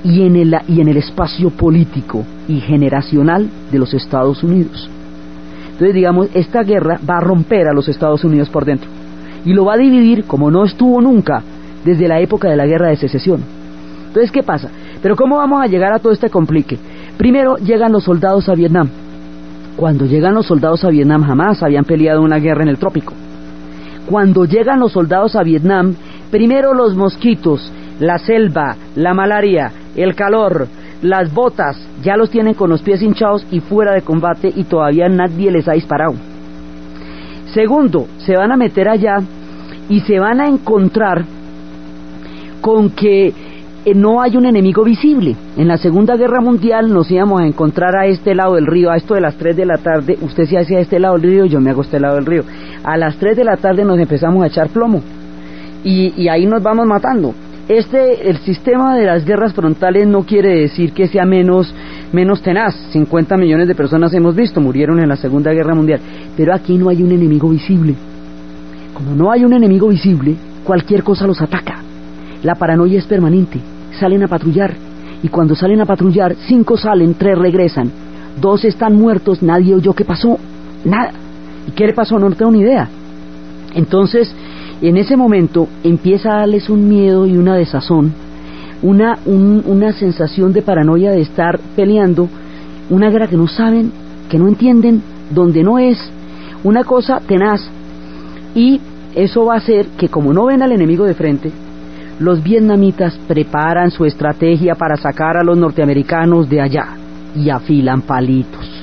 y 0.04 0.22
en 0.22 0.36
el, 0.36 0.56
y 0.68 0.80
en 0.80 0.88
el 0.88 0.98
espacio 0.98 1.50
político 1.50 2.24
y 2.48 2.60
generacional 2.60 3.48
de 3.72 3.78
los 3.78 3.94
Estados 3.94 4.42
Unidos. 4.42 4.88
Entonces, 5.72 5.94
digamos, 5.94 6.28
esta 6.34 6.62
guerra 6.62 7.00
va 7.08 7.16
a 7.16 7.20
romper 7.20 7.66
a 7.66 7.72
los 7.72 7.88
Estados 7.88 8.24
Unidos 8.24 8.50
por 8.50 8.64
dentro 8.64 8.90
y 9.44 9.52
lo 9.54 9.64
va 9.64 9.74
a 9.74 9.78
dividir 9.78 10.24
como 10.24 10.50
no 10.50 10.64
estuvo 10.64 11.00
nunca 11.00 11.42
desde 11.84 12.08
la 12.08 12.20
época 12.20 12.50
de 12.50 12.56
la 12.56 12.66
guerra 12.66 12.88
de 12.88 12.96
secesión. 12.96 13.42
Entonces, 14.08 14.30
¿qué 14.30 14.42
pasa? 14.42 14.68
Pero 15.00 15.16
¿cómo 15.16 15.36
vamos 15.36 15.62
a 15.62 15.66
llegar 15.66 15.92
a 15.92 15.98
todo 15.98 16.12
este 16.12 16.28
complique? 16.28 16.78
Primero 17.16 17.56
llegan 17.56 17.92
los 17.92 18.04
soldados 18.04 18.48
a 18.48 18.54
Vietnam. 18.54 18.88
Cuando 19.76 20.04
llegan 20.04 20.34
los 20.34 20.46
soldados 20.46 20.84
a 20.84 20.90
Vietnam 20.90 21.22
jamás 21.22 21.62
habían 21.62 21.84
peleado 21.84 22.20
una 22.20 22.38
guerra 22.38 22.62
en 22.62 22.68
el 22.68 22.78
trópico. 22.78 23.14
Cuando 24.08 24.46
llegan 24.46 24.80
los 24.80 24.92
soldados 24.92 25.36
a 25.36 25.42
Vietnam, 25.42 25.94
primero 26.30 26.72
los 26.72 26.94
mosquitos, 26.94 27.70
la 28.00 28.18
selva, 28.18 28.74
la 28.96 29.12
malaria, 29.12 29.70
el 29.96 30.14
calor, 30.14 30.66
las 31.02 31.32
botas, 31.32 31.76
ya 32.02 32.16
los 32.16 32.30
tienen 32.30 32.54
con 32.54 32.70
los 32.70 32.80
pies 32.80 33.02
hinchados 33.02 33.46
y 33.50 33.60
fuera 33.60 33.92
de 33.92 34.02
combate 34.02 34.50
y 34.54 34.64
todavía 34.64 35.08
nadie 35.08 35.50
les 35.50 35.68
ha 35.68 35.72
disparado. 35.72 36.14
Segundo, 37.52 38.06
se 38.18 38.34
van 38.34 38.50
a 38.50 38.56
meter 38.56 38.88
allá 38.88 39.16
y 39.90 40.00
se 40.00 40.18
van 40.18 40.40
a 40.40 40.48
encontrar 40.48 41.24
con 42.62 42.90
que 42.90 43.32
eh, 43.84 43.94
no 43.94 44.20
hay 44.20 44.36
un 44.36 44.46
enemigo 44.46 44.84
visible. 44.84 45.36
En 45.56 45.68
la 45.68 45.78
Segunda 45.78 46.16
Guerra 46.16 46.40
Mundial 46.40 46.92
nos 46.92 47.10
íbamos 47.10 47.40
a 47.40 47.46
encontrar 47.46 47.96
a 47.96 48.06
este 48.06 48.34
lado 48.34 48.54
del 48.54 48.66
río, 48.66 48.90
a 48.90 48.96
esto 48.96 49.14
de 49.14 49.20
las 49.20 49.36
3 49.36 49.56
de 49.56 49.66
la 49.66 49.78
tarde, 49.78 50.18
usted 50.20 50.44
se 50.46 50.58
hace 50.58 50.76
a 50.76 50.80
este 50.80 50.98
lado 50.98 51.18
del 51.18 51.30
río, 51.30 51.44
yo 51.46 51.60
me 51.60 51.70
hago 51.70 51.82
a 51.82 51.84
este 51.84 52.00
lado 52.00 52.16
del 52.16 52.26
río. 52.26 52.44
A 52.84 52.96
las 52.96 53.16
3 53.16 53.36
de 53.36 53.44
la 53.44 53.56
tarde 53.56 53.84
nos 53.84 53.98
empezamos 53.98 54.42
a 54.42 54.46
echar 54.46 54.68
plomo 54.68 55.02
y, 55.84 56.12
y 56.16 56.28
ahí 56.28 56.46
nos 56.46 56.62
vamos 56.62 56.86
matando. 56.86 57.34
Este, 57.68 58.30
el 58.30 58.38
sistema 58.38 58.96
de 58.96 59.04
las 59.04 59.26
guerras 59.26 59.52
frontales 59.52 60.06
no 60.06 60.22
quiere 60.22 60.60
decir 60.60 60.92
que 60.92 61.06
sea 61.06 61.26
menos, 61.26 61.72
menos 62.12 62.40
tenaz. 62.40 62.74
50 62.92 63.36
millones 63.36 63.68
de 63.68 63.74
personas 63.74 64.14
hemos 64.14 64.34
visto, 64.34 64.58
murieron 64.60 64.98
en 65.00 65.08
la 65.08 65.16
Segunda 65.16 65.52
Guerra 65.52 65.74
Mundial. 65.74 66.00
Pero 66.34 66.54
aquí 66.54 66.78
no 66.78 66.88
hay 66.88 67.02
un 67.02 67.12
enemigo 67.12 67.50
visible. 67.50 67.94
Como 68.94 69.14
no 69.14 69.30
hay 69.30 69.44
un 69.44 69.52
enemigo 69.52 69.88
visible, 69.88 70.34
cualquier 70.64 71.02
cosa 71.02 71.26
los 71.26 71.42
ataca. 71.42 71.82
La 72.42 72.54
paranoia 72.54 72.98
es 72.98 73.04
permanente. 73.04 73.60
Salen 74.00 74.22
a 74.22 74.28
patrullar. 74.28 74.72
Y 75.22 75.28
cuando 75.28 75.54
salen 75.54 75.82
a 75.82 75.86
patrullar, 75.86 76.36
cinco 76.46 76.78
salen, 76.78 77.14
tres 77.14 77.36
regresan. 77.36 77.90
Dos 78.40 78.64
están 78.64 78.94
muertos, 78.94 79.42
nadie 79.42 79.74
oyó 79.74 79.92
qué 79.92 80.06
pasó. 80.06 80.38
Nada. 80.86 81.12
¿Y 81.68 81.72
qué 81.72 81.86
le 81.86 81.92
pasó? 81.92 82.18
No 82.18 82.30
tengo 82.30 82.50
ni 82.50 82.60
idea. 82.60 82.88
Entonces, 83.74 84.34
en 84.80 84.96
ese 84.96 85.16
momento 85.16 85.68
empieza 85.84 86.30
a 86.30 86.38
darles 86.38 86.70
un 86.70 86.88
miedo 86.88 87.26
y 87.26 87.36
una 87.36 87.56
desazón, 87.56 88.12
una, 88.82 89.18
una 89.26 89.92
sensación 89.92 90.52
de 90.52 90.62
paranoia 90.62 91.10
de 91.10 91.20
estar 91.20 91.60
peleando 91.76 92.28
una 92.90 93.10
guerra 93.10 93.26
que 93.26 93.36
no 93.36 93.46
saben, 93.46 93.92
que 94.30 94.38
no 94.38 94.48
entienden, 94.48 95.02
donde 95.30 95.62
no 95.62 95.78
es, 95.78 95.98
una 96.64 96.84
cosa 96.84 97.20
tenaz. 97.20 97.60
Y 98.54 98.80
eso 99.14 99.44
va 99.44 99.54
a 99.54 99.58
hacer 99.58 99.88
que 99.98 100.08
como 100.08 100.32
no 100.32 100.46
ven 100.46 100.62
al 100.62 100.72
enemigo 100.72 101.04
de 101.04 101.14
frente, 101.14 101.52
los 102.18 102.42
vietnamitas 102.42 103.18
preparan 103.28 103.90
su 103.90 104.06
estrategia 104.06 104.74
para 104.74 104.96
sacar 104.96 105.36
a 105.36 105.44
los 105.44 105.58
norteamericanos 105.58 106.48
de 106.48 106.60
allá 106.62 106.96
y 107.36 107.50
afilan 107.50 108.02
palitos. 108.02 108.77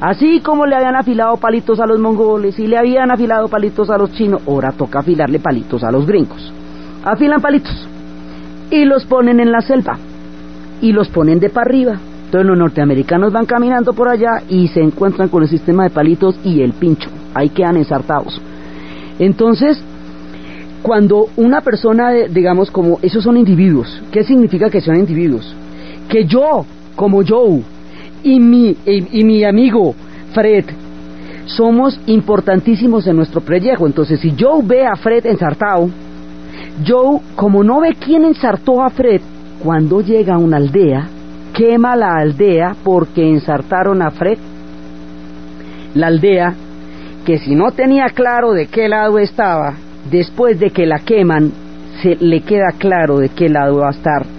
Así 0.00 0.40
como 0.40 0.66
le 0.66 0.74
habían 0.74 0.96
afilado 0.96 1.36
palitos 1.36 1.80
a 1.80 1.86
los 1.86 1.98
mongoles 1.98 2.58
y 2.58 2.66
le 2.66 2.76
habían 2.76 3.10
afilado 3.10 3.48
palitos 3.48 3.90
a 3.90 3.98
los 3.98 4.12
chinos, 4.12 4.42
ahora 4.46 4.72
toca 4.72 5.00
afilarle 5.00 5.38
palitos 5.38 5.84
a 5.84 5.90
los 5.90 6.06
gringos. 6.06 6.52
Afilan 7.04 7.40
palitos 7.40 7.88
y 8.70 8.84
los 8.84 9.04
ponen 9.04 9.40
en 9.40 9.52
la 9.52 9.60
selva 9.60 9.98
y 10.80 10.92
los 10.92 11.08
ponen 11.08 11.38
de 11.38 11.50
para 11.50 11.68
arriba. 11.68 11.98
Entonces 12.26 12.46
los 12.46 12.58
norteamericanos 12.58 13.32
van 13.32 13.46
caminando 13.46 13.92
por 13.92 14.08
allá 14.08 14.42
y 14.48 14.68
se 14.68 14.80
encuentran 14.80 15.28
con 15.28 15.42
el 15.42 15.48
sistema 15.48 15.84
de 15.84 15.90
palitos 15.90 16.38
y 16.44 16.62
el 16.62 16.72
pincho. 16.72 17.08
Ahí 17.32 17.50
quedan 17.50 17.76
ensartados. 17.76 18.40
Entonces, 19.18 19.80
cuando 20.82 21.28
una 21.36 21.60
persona, 21.60 22.10
digamos, 22.10 22.70
como 22.70 22.98
esos 23.02 23.22
son 23.22 23.36
individuos, 23.36 24.02
¿qué 24.10 24.24
significa 24.24 24.68
que 24.68 24.80
sean 24.80 24.98
individuos? 24.98 25.54
Que 26.08 26.24
yo, 26.24 26.66
como 26.96 27.22
Joe, 27.26 27.62
y 28.24 28.40
mi, 28.40 28.76
y, 28.86 29.22
mi 29.22 29.44
amigo 29.44 29.94
Fred 30.32 30.64
somos 31.44 32.00
importantísimos 32.06 33.06
en 33.06 33.16
nuestro 33.16 33.42
proyecto. 33.42 33.86
Entonces, 33.86 34.18
si 34.18 34.34
Joe 34.36 34.62
ve 34.64 34.86
a 34.86 34.96
Fred 34.96 35.26
ensartado, 35.26 35.90
Joe, 36.84 37.20
como 37.36 37.62
no 37.62 37.80
ve 37.80 37.94
quién 38.00 38.24
ensartó 38.24 38.82
a 38.82 38.88
Fred, 38.88 39.20
cuando 39.62 40.00
llega 40.00 40.34
a 40.34 40.38
una 40.38 40.56
aldea, 40.56 41.06
quema 41.52 41.94
la 41.94 42.16
aldea 42.16 42.74
porque 42.82 43.28
ensartaron 43.28 44.00
a 44.00 44.10
Fred. 44.10 44.38
La 45.94 46.06
aldea, 46.06 46.54
que 47.26 47.38
si 47.38 47.54
no 47.54 47.70
tenía 47.72 48.06
claro 48.06 48.52
de 48.52 48.66
qué 48.66 48.88
lado 48.88 49.18
estaba, 49.18 49.74
después 50.10 50.58
de 50.58 50.70
que 50.70 50.86
la 50.86 51.00
queman, 51.00 51.52
se 52.02 52.16
le 52.16 52.40
queda 52.40 52.72
claro 52.78 53.18
de 53.18 53.28
qué 53.28 53.48
lado 53.48 53.76
va 53.76 53.88
a 53.88 53.92
estar 53.92 54.33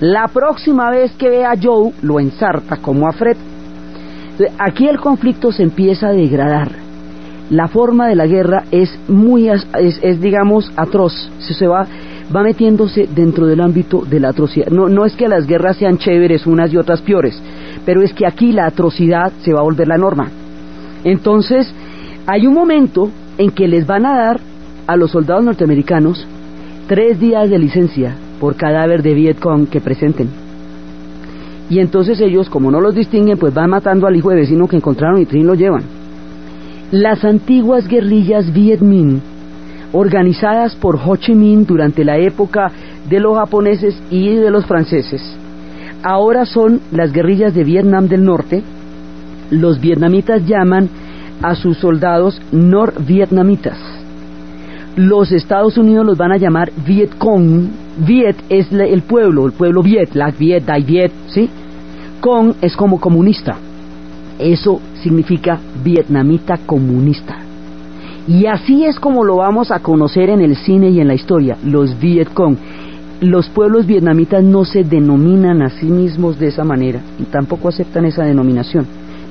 la 0.00 0.28
próxima 0.28 0.90
vez 0.90 1.12
que 1.12 1.28
ve 1.28 1.44
a 1.44 1.52
Joe, 1.62 1.92
lo 2.00 2.18
ensarta 2.20 2.78
como 2.78 3.06
a 3.06 3.12
Fred. 3.12 3.36
Aquí 4.58 4.88
el 4.88 4.98
conflicto 4.98 5.52
se 5.52 5.62
empieza 5.62 6.08
a 6.08 6.12
degradar. 6.12 6.70
La 7.50 7.68
forma 7.68 8.08
de 8.08 8.14
la 8.14 8.26
guerra 8.26 8.64
es 8.70 8.98
muy, 9.08 9.50
es, 9.50 10.20
digamos, 10.20 10.72
atroz. 10.76 11.12
Se, 11.40 11.66
va, 11.66 11.86
va 12.34 12.42
metiéndose 12.42 13.08
dentro 13.14 13.46
del 13.46 13.60
ámbito 13.60 14.02
de 14.08 14.20
la 14.20 14.30
atrocidad. 14.30 14.68
No, 14.68 14.88
no 14.88 15.04
es 15.04 15.14
que 15.16 15.28
las 15.28 15.46
guerras 15.46 15.76
sean 15.76 15.98
chéveres 15.98 16.46
unas 16.46 16.72
y 16.72 16.78
otras 16.78 17.02
peores, 17.02 17.38
pero 17.84 18.00
es 18.00 18.14
que 18.14 18.26
aquí 18.26 18.52
la 18.52 18.66
atrocidad 18.66 19.32
se 19.42 19.52
va 19.52 19.60
a 19.60 19.64
volver 19.64 19.88
la 19.88 19.98
norma. 19.98 20.30
Entonces, 21.04 21.70
hay 22.26 22.46
un 22.46 22.54
momento 22.54 23.10
en 23.36 23.50
que 23.50 23.68
les 23.68 23.86
van 23.86 24.06
a 24.06 24.16
dar 24.16 24.40
a 24.86 24.96
los 24.96 25.10
soldados 25.10 25.44
norteamericanos 25.44 26.26
tres 26.88 27.20
días 27.20 27.50
de 27.50 27.58
licencia 27.58 28.14
por 28.40 28.56
cadáver 28.56 29.02
de 29.02 29.14
Vietcong 29.14 29.66
que 29.66 29.80
presenten. 29.80 30.28
Y 31.68 31.78
entonces 31.78 32.20
ellos, 32.20 32.48
como 32.48 32.70
no 32.70 32.80
los 32.80 32.94
distinguen, 32.94 33.38
pues 33.38 33.54
van 33.54 33.70
matando 33.70 34.08
al 34.08 34.16
hijo 34.16 34.30
de 34.30 34.36
vecino 34.36 34.66
que 34.66 34.76
encontraron 34.76 35.20
y 35.20 35.26
trin 35.26 35.46
lo 35.46 35.54
llevan. 35.54 35.82
Las 36.90 37.24
antiguas 37.24 37.86
guerrillas 37.86 38.52
Viet 38.52 38.80
Minh, 38.80 39.20
organizadas 39.92 40.74
por 40.74 40.96
Ho 40.96 41.14
Chi 41.16 41.34
Minh 41.34 41.64
durante 41.66 42.04
la 42.04 42.18
época 42.18 42.72
de 43.08 43.20
los 43.20 43.36
japoneses 43.36 44.02
y 44.10 44.34
de 44.34 44.50
los 44.50 44.66
franceses, 44.66 45.22
ahora 46.02 46.44
son 46.46 46.80
las 46.90 47.12
guerrillas 47.12 47.54
de 47.54 47.62
Vietnam 47.62 48.08
del 48.08 48.24
Norte. 48.24 48.64
Los 49.50 49.80
vietnamitas 49.80 50.44
llaman 50.46 50.88
a 51.42 51.54
sus 51.54 51.78
soldados 51.78 52.40
norvietnamitas 52.50 53.99
los 54.96 55.30
Estados 55.30 55.78
Unidos 55.78 56.04
los 56.04 56.18
van 56.18 56.32
a 56.32 56.36
llamar 56.36 56.72
Viet 56.86 57.16
Cong. 57.16 57.68
Viet 58.06 58.36
es 58.48 58.72
el 58.72 59.02
pueblo, 59.02 59.46
el 59.46 59.52
pueblo 59.52 59.82
Viet, 59.82 60.14
la 60.14 60.30
Viet, 60.30 60.64
Dai 60.64 60.82
Viet, 60.82 61.12
¿sí? 61.28 61.48
Cong 62.20 62.54
es 62.60 62.76
como 62.76 63.00
comunista. 63.00 63.56
Eso 64.38 64.80
significa 65.02 65.58
vietnamita 65.84 66.58
comunista. 66.66 67.38
Y 68.26 68.46
así 68.46 68.84
es 68.84 68.98
como 68.98 69.24
lo 69.24 69.36
vamos 69.36 69.70
a 69.70 69.80
conocer 69.80 70.30
en 70.30 70.40
el 70.40 70.56
cine 70.56 70.90
y 70.90 71.00
en 71.00 71.08
la 71.08 71.14
historia, 71.14 71.56
los 71.64 71.98
Viet 71.98 72.32
Cong. 72.32 72.56
Los 73.20 73.48
pueblos 73.48 73.86
vietnamitas 73.86 74.42
no 74.42 74.64
se 74.64 74.82
denominan 74.82 75.62
a 75.62 75.70
sí 75.70 75.86
mismos 75.86 76.38
de 76.38 76.48
esa 76.48 76.64
manera 76.64 77.00
y 77.18 77.24
tampoco 77.24 77.68
aceptan 77.68 78.06
esa 78.06 78.24
denominación, 78.24 78.86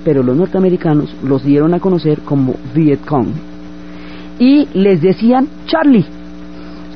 pero 0.05 0.22
los 0.22 0.38
norteamericanos 0.38 1.16
los 1.24 1.43
dieron 1.43 1.74
a 1.74 1.80
conocer 1.80 2.20
como 2.20 2.53
Viet 2.76 3.03
Cong 3.05 3.49
y 4.40 4.68
les 4.74 5.02
decían 5.02 5.48
Charlie. 5.66 6.06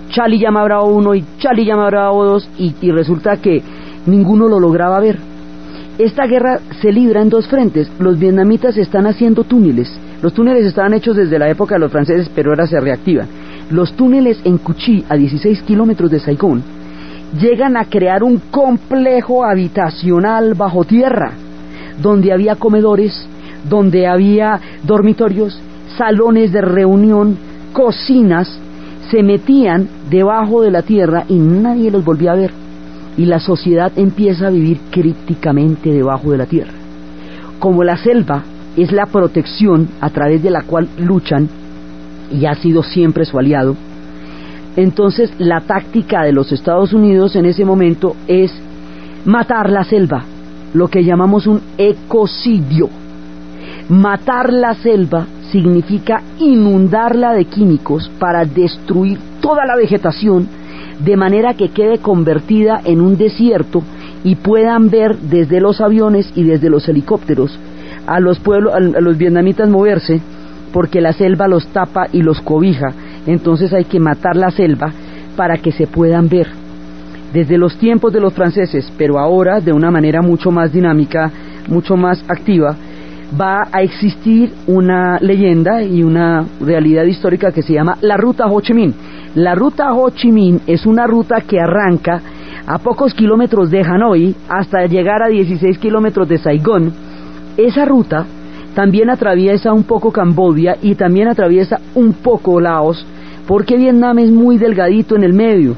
Charlie 0.10 0.40
llama 0.40 0.64
Bravo 0.64 0.94
1 0.96 1.16
y 1.16 1.26
Charlie 1.40 1.66
llama 1.66 1.88
Bravo 1.88 2.24
2 2.26 2.50
y, 2.60 2.92
resulta 2.92 3.38
que 3.38 3.62
ninguno 4.06 4.48
lo 4.48 4.60
lograba 4.60 5.00
ver. 5.00 5.18
Esta 5.98 6.26
guerra 6.26 6.60
se 6.82 6.92
libra 6.92 7.22
en 7.22 7.30
dos 7.30 7.48
frentes. 7.48 7.92
Los 8.00 8.18
vietnamitas 8.18 8.78
están 8.78 9.06
haciendo 9.06 9.44
túneles. 9.44 9.92
Los 10.22 10.34
túneles 10.34 10.66
estaban 10.66 10.94
hechos 10.94 11.16
desde 11.16 11.38
la 11.38 11.50
época 11.50 11.76
de 11.76 11.80
los 11.80 11.92
franceses, 11.92 12.30
pero 12.34 12.52
ahora 12.52 12.66
se 12.66 12.80
reactivan. 12.80 13.28
Los 13.70 13.94
túneles 13.94 14.40
en 14.44 14.58
Cuchí, 14.58 15.04
a 15.10 15.16
16 15.16 15.62
kilómetros 15.64 16.10
de 16.10 16.20
Saigón, 16.20 16.64
llegan 17.40 17.78
a 17.78 17.86
crear 17.86 18.24
un 18.24 18.38
complejo 18.52 19.44
habitacional 19.44 20.54
bajo 20.54 20.84
tierra, 20.84 21.34
donde 22.02 22.32
había 22.32 22.56
comedores, 22.56 23.28
donde 23.70 24.08
había 24.08 24.60
dormitorios, 24.84 25.60
salones 25.98 26.52
de 26.52 26.62
reunión, 26.62 27.38
cocinas, 27.74 28.60
se 29.12 29.24
metían 29.24 29.88
debajo 30.10 30.62
de 30.62 30.72
la 30.72 30.82
tierra 30.82 31.26
y 31.28 31.36
nadie 31.36 31.92
los 31.92 32.04
volvía 32.04 32.32
a 32.32 32.36
ver. 32.36 32.52
Y 33.18 33.26
la 33.26 33.40
sociedad 33.40 33.92
empieza 33.96 34.48
a 34.48 34.52
vivir 34.52 34.80
críticamente 34.90 35.92
debajo 35.92 36.32
de 36.32 36.38
la 36.38 36.46
tierra. 36.46 36.74
Como 37.60 37.84
la 37.84 37.98
selva 37.98 38.44
es 38.76 38.92
la 38.92 39.06
protección 39.06 39.88
a 40.02 40.10
través 40.10 40.42
de 40.42 40.50
la 40.50 40.64
cual 40.64 40.88
luchan 40.98 41.48
y 42.32 42.46
ha 42.46 42.56
sido 42.56 42.82
siempre 42.82 43.26
su 43.26 43.38
aliado, 43.38 43.76
entonces 44.76 45.32
la 45.38 45.62
táctica 45.62 46.24
de 46.24 46.32
los 46.32 46.52
Estados 46.52 46.94
Unidos 46.94 47.36
en 47.36 47.46
ese 47.46 47.64
momento 47.64 48.16
es 48.28 48.52
matar 49.26 49.70
la 49.70 49.84
selva, 49.84 50.24
lo 50.74 50.88
que 50.88 51.04
llamamos 51.04 51.46
un 51.46 51.62
ecocidio. 51.78 52.90
Matar 53.90 54.52
la 54.52 54.74
selva 54.74 55.28
significa 55.54 56.24
inundarla 56.40 57.34
de 57.34 57.46
químicos 57.46 58.10
para 58.18 58.44
destruir 58.44 59.20
toda 59.40 59.68
la 59.68 59.76
vegetación 59.76 60.48
de 61.00 61.16
manera 61.16 61.54
que 61.54 61.70
quede 61.70 62.00
convertida 62.00 62.82
en 62.84 63.00
un 63.00 63.18
desierto 63.18 63.84
y 64.24 64.36
puedan 64.36 64.90
ver 64.90 65.16
desde 65.16 65.62
los 65.62 65.80
aviones 65.80 66.32
y 66.36 66.44
desde 66.44 66.72
los 66.72 66.90
helicópteros 66.90 67.58
a 68.08 68.20
los 68.20 68.40
pueblos, 68.40 68.74
a 68.74 68.80
los 68.80 69.16
vietnamitas 69.16 69.70
moverse 69.70 70.20
porque 70.74 71.02
la 71.02 71.14
selva 71.14 71.48
los 71.48 71.68
tapa 71.68 72.08
y 72.12 72.24
los 72.24 72.42
cobija. 72.42 72.92
Entonces 73.28 73.74
hay 73.74 73.86
que 73.86 74.00
matar 74.00 74.36
la 74.36 74.50
selva 74.50 74.92
para 75.38 75.58
que 75.58 75.72
se 75.72 75.86
puedan 75.86 76.30
ver. 76.30 76.48
Desde 77.32 77.60
los 77.60 77.78
tiempos 77.78 78.12
de 78.12 78.20
los 78.20 78.34
franceses, 78.34 78.92
pero 78.98 79.20
ahora 79.20 79.60
de 79.60 79.72
una 79.72 79.92
manera 79.92 80.24
mucho 80.24 80.50
más 80.50 80.74
dinámica, 80.74 81.32
mucho 81.68 81.96
más 81.96 82.24
activa, 82.28 82.76
va 83.40 83.68
a 83.72 83.82
existir 83.82 84.52
una 84.68 85.18
leyenda 85.20 85.82
y 85.82 86.04
una 86.04 86.46
realidad 86.62 87.06
histórica 87.06 87.52
que 87.52 87.62
se 87.62 87.74
llama 87.74 87.98
la 88.02 88.18
Ruta 88.18 88.46
Ho 88.48 88.62
Chi 88.62 88.74
Minh. 88.74 88.94
La 89.36 89.56
Ruta 89.56 89.94
Ho 89.94 90.10
Chi 90.12 90.32
Minh 90.32 90.62
es 90.68 90.86
una 90.86 91.08
ruta 91.08 91.42
que 91.42 91.60
arranca 91.60 92.22
a 92.66 92.78
pocos 92.80 93.14
kilómetros 93.14 93.70
de 93.72 93.82
Hanoi 93.82 94.36
hasta 94.50 94.86
llegar 94.86 95.24
a 95.24 95.28
16 95.28 95.78
kilómetros 95.80 96.30
de 96.30 96.38
Saigón. 96.38 96.94
Esa 97.58 97.86
ruta 97.86 98.26
también 98.76 99.10
atraviesa 99.10 99.74
un 99.74 99.84
poco 99.84 100.12
Cambodia 100.12 100.78
y 100.82 100.96
también 100.96 101.28
atraviesa 101.28 101.80
un 101.96 102.14
poco 102.14 102.60
Laos, 102.60 103.06
porque 103.48 103.78
Vietnam 103.78 104.20
es 104.20 104.32
muy 104.32 104.58
delgadito 104.58 105.16
en 105.16 105.24
el 105.24 105.34
medio. 105.34 105.76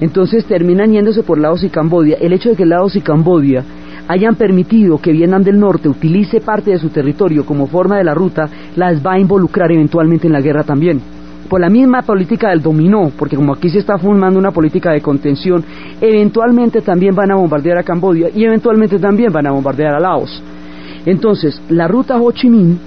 Entonces 0.00 0.44
terminan 0.46 0.92
yéndose 0.92 1.22
por 1.22 1.38
Laos 1.38 1.62
y 1.62 1.68
Cambodia. 1.68 2.16
El 2.20 2.32
hecho 2.32 2.50
de 2.50 2.56
que 2.56 2.66
Laos 2.66 2.96
y 2.96 3.00
Cambodia 3.00 3.64
hayan 4.08 4.34
permitido 4.34 4.98
que 4.98 5.12
Vietnam 5.12 5.42
del 5.42 5.58
Norte 5.58 5.88
utilice 5.88 6.40
parte 6.40 6.70
de 6.70 6.78
su 6.78 6.88
territorio 6.88 7.44
como 7.44 7.66
forma 7.66 7.98
de 7.98 8.04
la 8.04 8.14
ruta, 8.14 8.48
las 8.76 9.04
va 9.04 9.14
a 9.14 9.18
involucrar 9.18 9.70
eventualmente 9.72 10.26
en 10.26 10.32
la 10.32 10.40
guerra 10.40 10.64
también. 10.64 11.00
Por 11.48 11.60
la 11.60 11.68
misma 11.68 12.02
política 12.02 12.50
del 12.50 12.62
dominó, 12.62 13.10
porque 13.18 13.36
como 13.36 13.52
aquí 13.52 13.68
se 13.68 13.78
está 13.78 13.98
formando 13.98 14.38
una 14.38 14.52
política 14.52 14.92
de 14.92 15.02
contención, 15.02 15.64
eventualmente 16.00 16.80
también 16.80 17.14
van 17.14 17.30
a 17.30 17.36
bombardear 17.36 17.78
a 17.78 17.82
Cambodia 17.82 18.30
y 18.34 18.44
eventualmente 18.44 18.98
también 18.98 19.32
van 19.32 19.46
a 19.46 19.52
bombardear 19.52 19.94
a 19.94 20.00
Laos. 20.00 20.42
Entonces, 21.04 21.60
la 21.68 21.88
ruta 21.88 22.16
Ho 22.16 22.30
Chi 22.32 22.48
Minh 22.48 22.78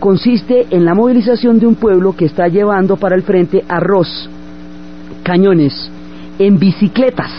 consiste 0.00 0.66
en 0.70 0.84
la 0.84 0.94
movilización 0.94 1.58
de 1.58 1.66
un 1.66 1.76
pueblo 1.76 2.14
que 2.14 2.24
está 2.24 2.48
llevando 2.48 2.96
para 2.96 3.16
el 3.16 3.22
frente 3.22 3.64
arroz, 3.68 4.28
cañones, 5.22 5.90
en 6.38 6.58
bicicletas. 6.58 7.30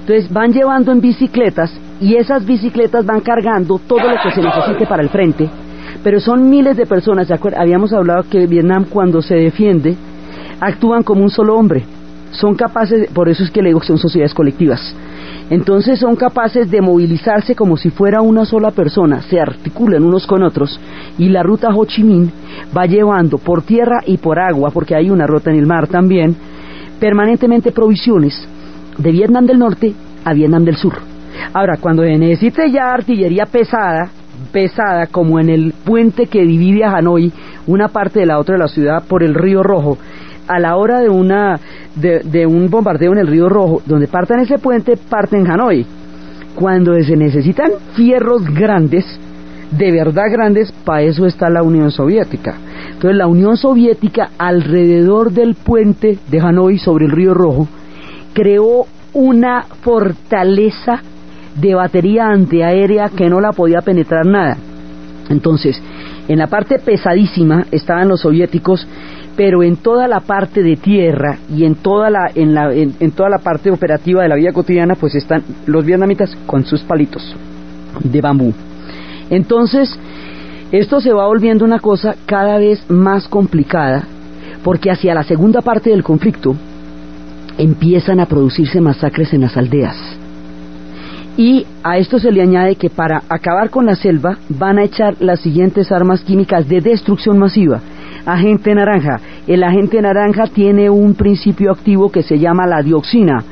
Entonces 0.00 0.32
van 0.32 0.52
llevando 0.52 0.90
en 0.92 1.00
bicicletas 1.00 1.72
y 2.02 2.16
esas 2.16 2.44
bicicletas 2.44 3.06
van 3.06 3.20
cargando 3.20 3.78
todo 3.78 4.00
lo 4.00 4.16
que 4.20 4.32
se 4.32 4.42
necesite 4.42 4.86
para 4.86 5.02
el 5.02 5.08
frente, 5.08 5.48
pero 6.02 6.18
son 6.18 6.50
miles 6.50 6.76
de 6.76 6.84
personas, 6.84 7.28
habíamos 7.56 7.92
hablado 7.92 8.24
que 8.28 8.46
Vietnam 8.46 8.86
cuando 8.90 9.22
se 9.22 9.36
defiende 9.36 9.96
actúan 10.60 11.04
como 11.04 11.22
un 11.22 11.30
solo 11.30 11.56
hombre, 11.56 11.84
son 12.32 12.56
capaces, 12.56 13.08
por 13.12 13.28
eso 13.28 13.44
es 13.44 13.50
que 13.50 13.62
le 13.62 13.68
digo 13.68 13.80
que 13.80 13.86
son 13.86 13.98
sociedades 13.98 14.34
colectivas, 14.34 14.94
entonces 15.48 16.00
son 16.00 16.16
capaces 16.16 16.68
de 16.70 16.80
movilizarse 16.80 17.54
como 17.54 17.76
si 17.76 17.90
fuera 17.90 18.20
una 18.20 18.44
sola 18.44 18.72
persona, 18.72 19.22
se 19.22 19.38
articulan 19.38 20.02
unos 20.02 20.26
con 20.26 20.42
otros 20.42 20.80
y 21.18 21.28
la 21.28 21.44
ruta 21.44 21.68
Ho 21.72 21.84
Chi 21.84 22.02
Minh 22.02 22.30
va 22.76 22.86
llevando 22.86 23.38
por 23.38 23.62
tierra 23.62 24.00
y 24.04 24.16
por 24.16 24.40
agua, 24.40 24.70
porque 24.72 24.96
hay 24.96 25.08
una 25.08 25.28
ruta 25.28 25.50
en 25.50 25.56
el 25.56 25.66
mar 25.66 25.86
también, 25.86 26.34
permanentemente 26.98 27.70
provisiones 27.70 28.48
de 28.98 29.12
Vietnam 29.12 29.46
del 29.46 29.60
Norte 29.60 29.94
a 30.24 30.32
Vietnam 30.32 30.64
del 30.64 30.76
Sur. 30.76 31.11
Ahora, 31.52 31.76
cuando 31.78 32.02
necesite 32.02 32.70
ya 32.70 32.92
artillería 32.92 33.46
pesada, 33.46 34.10
pesada 34.52 35.06
como 35.06 35.38
en 35.38 35.48
el 35.48 35.74
puente 35.84 36.26
que 36.26 36.42
divide 36.42 36.84
a 36.84 36.96
Hanoi, 36.96 37.32
una 37.66 37.88
parte 37.88 38.20
de 38.20 38.26
la 38.26 38.38
otra 38.38 38.54
de 38.54 38.60
la 38.60 38.68
ciudad 38.68 39.04
por 39.06 39.22
el 39.22 39.34
río 39.34 39.62
Rojo, 39.62 39.98
a 40.48 40.58
la 40.58 40.76
hora 40.76 41.00
de 41.00 41.08
una 41.08 41.58
de, 41.94 42.46
un 42.46 42.68
bombardeo 42.68 43.12
en 43.12 43.18
el 43.18 43.26
río 43.26 43.48
Rojo, 43.48 43.82
donde 43.86 44.08
partan 44.08 44.40
ese 44.40 44.58
puente, 44.58 44.96
parten 44.96 45.50
Hanoi. 45.50 45.86
Cuando 46.54 46.94
se 47.02 47.16
necesitan 47.16 47.70
fierros 47.94 48.44
grandes, 48.44 49.04
de 49.70 49.90
verdad 49.90 50.24
grandes, 50.30 50.72
para 50.84 51.02
eso 51.02 51.26
está 51.26 51.48
la 51.48 51.62
Unión 51.62 51.90
Soviética. 51.90 52.56
Entonces 52.88 53.16
la 53.16 53.26
Unión 53.26 53.56
Soviética 53.56 54.30
alrededor 54.36 55.32
del 55.32 55.54
puente 55.54 56.18
de 56.30 56.40
Hanoi 56.40 56.78
sobre 56.78 57.06
el 57.06 57.12
río 57.12 57.32
Rojo 57.34 57.68
creó 58.34 58.86
una 59.14 59.62
fortaleza 59.82 61.02
de 61.54 61.74
batería 61.74 62.28
antiaérea 62.28 63.08
que 63.08 63.28
no 63.28 63.40
la 63.40 63.52
podía 63.52 63.80
penetrar 63.80 64.26
nada. 64.26 64.56
Entonces, 65.28 65.80
en 66.28 66.38
la 66.38 66.46
parte 66.46 66.78
pesadísima 66.78 67.66
estaban 67.70 68.08
los 68.08 68.20
soviéticos, 68.20 68.86
pero 69.36 69.62
en 69.62 69.76
toda 69.76 70.08
la 70.08 70.20
parte 70.20 70.62
de 70.62 70.76
tierra 70.76 71.38
y 71.54 71.64
en 71.64 71.76
toda 71.76 72.10
la, 72.10 72.30
en, 72.34 72.54
la, 72.54 72.72
en, 72.72 73.10
toda 73.12 73.28
la 73.28 73.38
parte 73.38 73.70
operativa 73.70 74.22
de 74.22 74.28
la 74.28 74.34
vida 74.34 74.52
cotidiana, 74.52 74.94
pues 74.94 75.14
están 75.14 75.42
los 75.66 75.84
vietnamitas 75.84 76.36
con 76.46 76.64
sus 76.64 76.82
palitos 76.82 77.34
de 78.02 78.20
bambú. 78.20 78.52
Entonces, 79.30 79.98
esto 80.70 81.00
se 81.00 81.12
va 81.12 81.26
volviendo 81.26 81.64
una 81.64 81.78
cosa 81.78 82.14
cada 82.26 82.58
vez 82.58 82.88
más 82.90 83.28
complicada, 83.28 84.04
porque 84.62 84.90
hacia 84.90 85.14
la 85.14 85.22
segunda 85.22 85.60
parte 85.62 85.90
del 85.90 86.02
conflicto 86.02 86.54
empiezan 87.58 88.20
a 88.20 88.26
producirse 88.26 88.80
masacres 88.80 89.32
en 89.32 89.42
las 89.42 89.56
aldeas 89.56 90.21
y 91.36 91.64
a 91.82 91.98
esto 91.98 92.18
se 92.18 92.30
le 92.30 92.42
añade 92.42 92.76
que 92.76 92.90
para 92.90 93.22
acabar 93.28 93.70
con 93.70 93.86
la 93.86 93.96
selva 93.96 94.36
van 94.48 94.78
a 94.78 94.84
echar 94.84 95.16
las 95.20 95.40
siguientes 95.40 95.90
armas 95.90 96.22
químicas 96.22 96.68
de 96.68 96.80
destrucción 96.80 97.38
masiva. 97.38 97.80
Agente 98.24 98.74
naranja. 98.74 99.20
El 99.48 99.64
agente 99.64 100.00
naranja 100.00 100.44
tiene 100.46 100.88
un 100.90 101.14
principio 101.14 101.72
activo 101.72 102.12
que 102.12 102.22
se 102.22 102.38
llama 102.38 102.66
la 102.66 102.82
dioxina. 102.82 103.42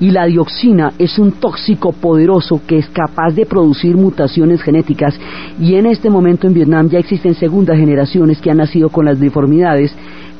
Y 0.00 0.10
la 0.10 0.26
dioxina 0.26 0.92
es 0.98 1.18
un 1.18 1.32
tóxico 1.32 1.92
poderoso 1.92 2.60
que 2.66 2.78
es 2.78 2.88
capaz 2.88 3.30
de 3.30 3.46
producir 3.46 3.96
mutaciones 3.96 4.60
genéticas. 4.60 5.18
Y 5.58 5.76
en 5.76 5.86
este 5.86 6.10
momento 6.10 6.46
en 6.46 6.54
Vietnam 6.54 6.90
ya 6.90 6.98
existen 6.98 7.34
segundas 7.34 7.78
generaciones 7.78 8.40
que 8.40 8.50
han 8.50 8.58
nacido 8.58 8.90
con 8.90 9.06
las 9.06 9.18
deformidades 9.18 9.94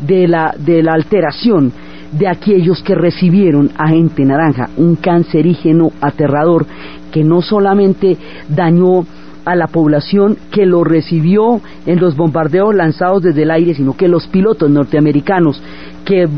de 0.07 0.29
la, 0.29 0.55
de 0.59 0.83
la 0.83 0.93
alteración 0.93 1.73
de 2.13 2.29
aquellos 2.29 2.83
que 2.83 2.95
recibieron 2.95 3.71
agente 3.77 4.25
naranja, 4.25 4.71
un 4.77 4.97
cancerígeno 4.97 5.93
aterrador 6.01 6.67
que 7.13 7.25
no 7.25 7.43
solamente 7.43 8.17
dañó 8.49 9.05
a 9.45 9.55
la 9.55 9.67
población 9.67 10.37
que 10.51 10.67
lo 10.67 10.85
recibió 10.85 11.61
en 11.87 12.01
los 12.01 12.17
bombardeos 12.17 12.75
lanzados 12.75 13.23
desde 13.23 13.45
el 13.45 13.51
aire, 13.51 13.75
sino 13.75 13.97
que 13.97 14.09
los 14.09 14.27
pilotos 14.27 14.71
norteamericanos 14.71 15.63
que, 16.05 16.29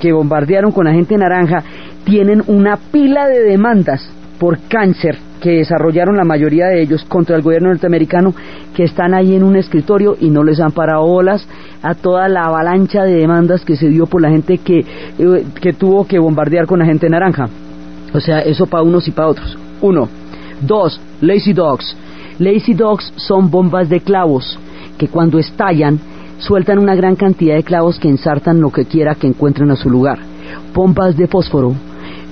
que 0.00 0.12
bombardearon 0.12 0.72
con 0.72 0.88
agente 0.88 1.16
naranja 1.16 1.62
tienen 2.04 2.42
una 2.46 2.76
pila 2.76 3.28
de 3.28 3.42
demandas 3.42 4.10
por 4.38 4.58
cáncer 4.68 5.18
que 5.46 5.58
desarrollaron 5.58 6.16
la 6.16 6.24
mayoría 6.24 6.66
de 6.66 6.82
ellos 6.82 7.04
contra 7.04 7.36
el 7.36 7.42
gobierno 7.42 7.68
norteamericano 7.68 8.34
que 8.74 8.82
están 8.82 9.14
ahí 9.14 9.36
en 9.36 9.44
un 9.44 9.54
escritorio 9.54 10.16
y 10.18 10.28
no 10.28 10.42
les 10.42 10.58
han 10.58 10.72
parado 10.72 11.04
olas 11.04 11.46
a 11.84 11.94
toda 11.94 12.28
la 12.28 12.46
avalancha 12.46 13.04
de 13.04 13.14
demandas 13.14 13.64
que 13.64 13.76
se 13.76 13.86
dio 13.86 14.06
por 14.06 14.20
la 14.20 14.30
gente 14.30 14.58
que, 14.58 14.80
eh, 14.80 15.44
que 15.62 15.72
tuvo 15.72 16.04
que 16.04 16.18
bombardear 16.18 16.66
con 16.66 16.80
la 16.80 16.84
gente 16.84 17.08
naranja. 17.08 17.48
O 18.12 18.18
sea, 18.18 18.40
eso 18.40 18.66
para 18.66 18.82
unos 18.82 19.06
y 19.06 19.12
para 19.12 19.28
otros. 19.28 19.56
Uno. 19.82 20.08
Dos, 20.62 21.00
Lazy 21.20 21.52
Dogs. 21.52 21.96
Lazy 22.40 22.74
Dogs 22.74 23.12
son 23.14 23.48
bombas 23.48 23.88
de 23.88 24.00
clavos 24.00 24.58
que 24.98 25.06
cuando 25.06 25.38
estallan 25.38 26.00
sueltan 26.38 26.80
una 26.80 26.96
gran 26.96 27.14
cantidad 27.14 27.54
de 27.54 27.62
clavos 27.62 28.00
que 28.00 28.08
ensartan 28.08 28.60
lo 28.60 28.72
que 28.72 28.86
quiera 28.86 29.14
que 29.14 29.28
encuentren 29.28 29.70
a 29.70 29.76
su 29.76 29.90
lugar. 29.90 30.18
Bombas 30.74 31.16
de 31.16 31.28
fósforo 31.28 31.72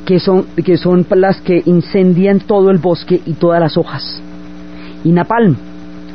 que 0.04 0.20
son, 0.20 0.44
que 0.64 0.76
son 0.76 1.06
las 1.16 1.40
que 1.40 1.62
incendian 1.64 2.40
todo 2.40 2.70
el 2.70 2.78
bosque 2.78 3.20
y 3.24 3.34
todas 3.34 3.60
las 3.60 3.76
hojas. 3.76 4.20
Y 5.02 5.12
napalm. 5.12 5.56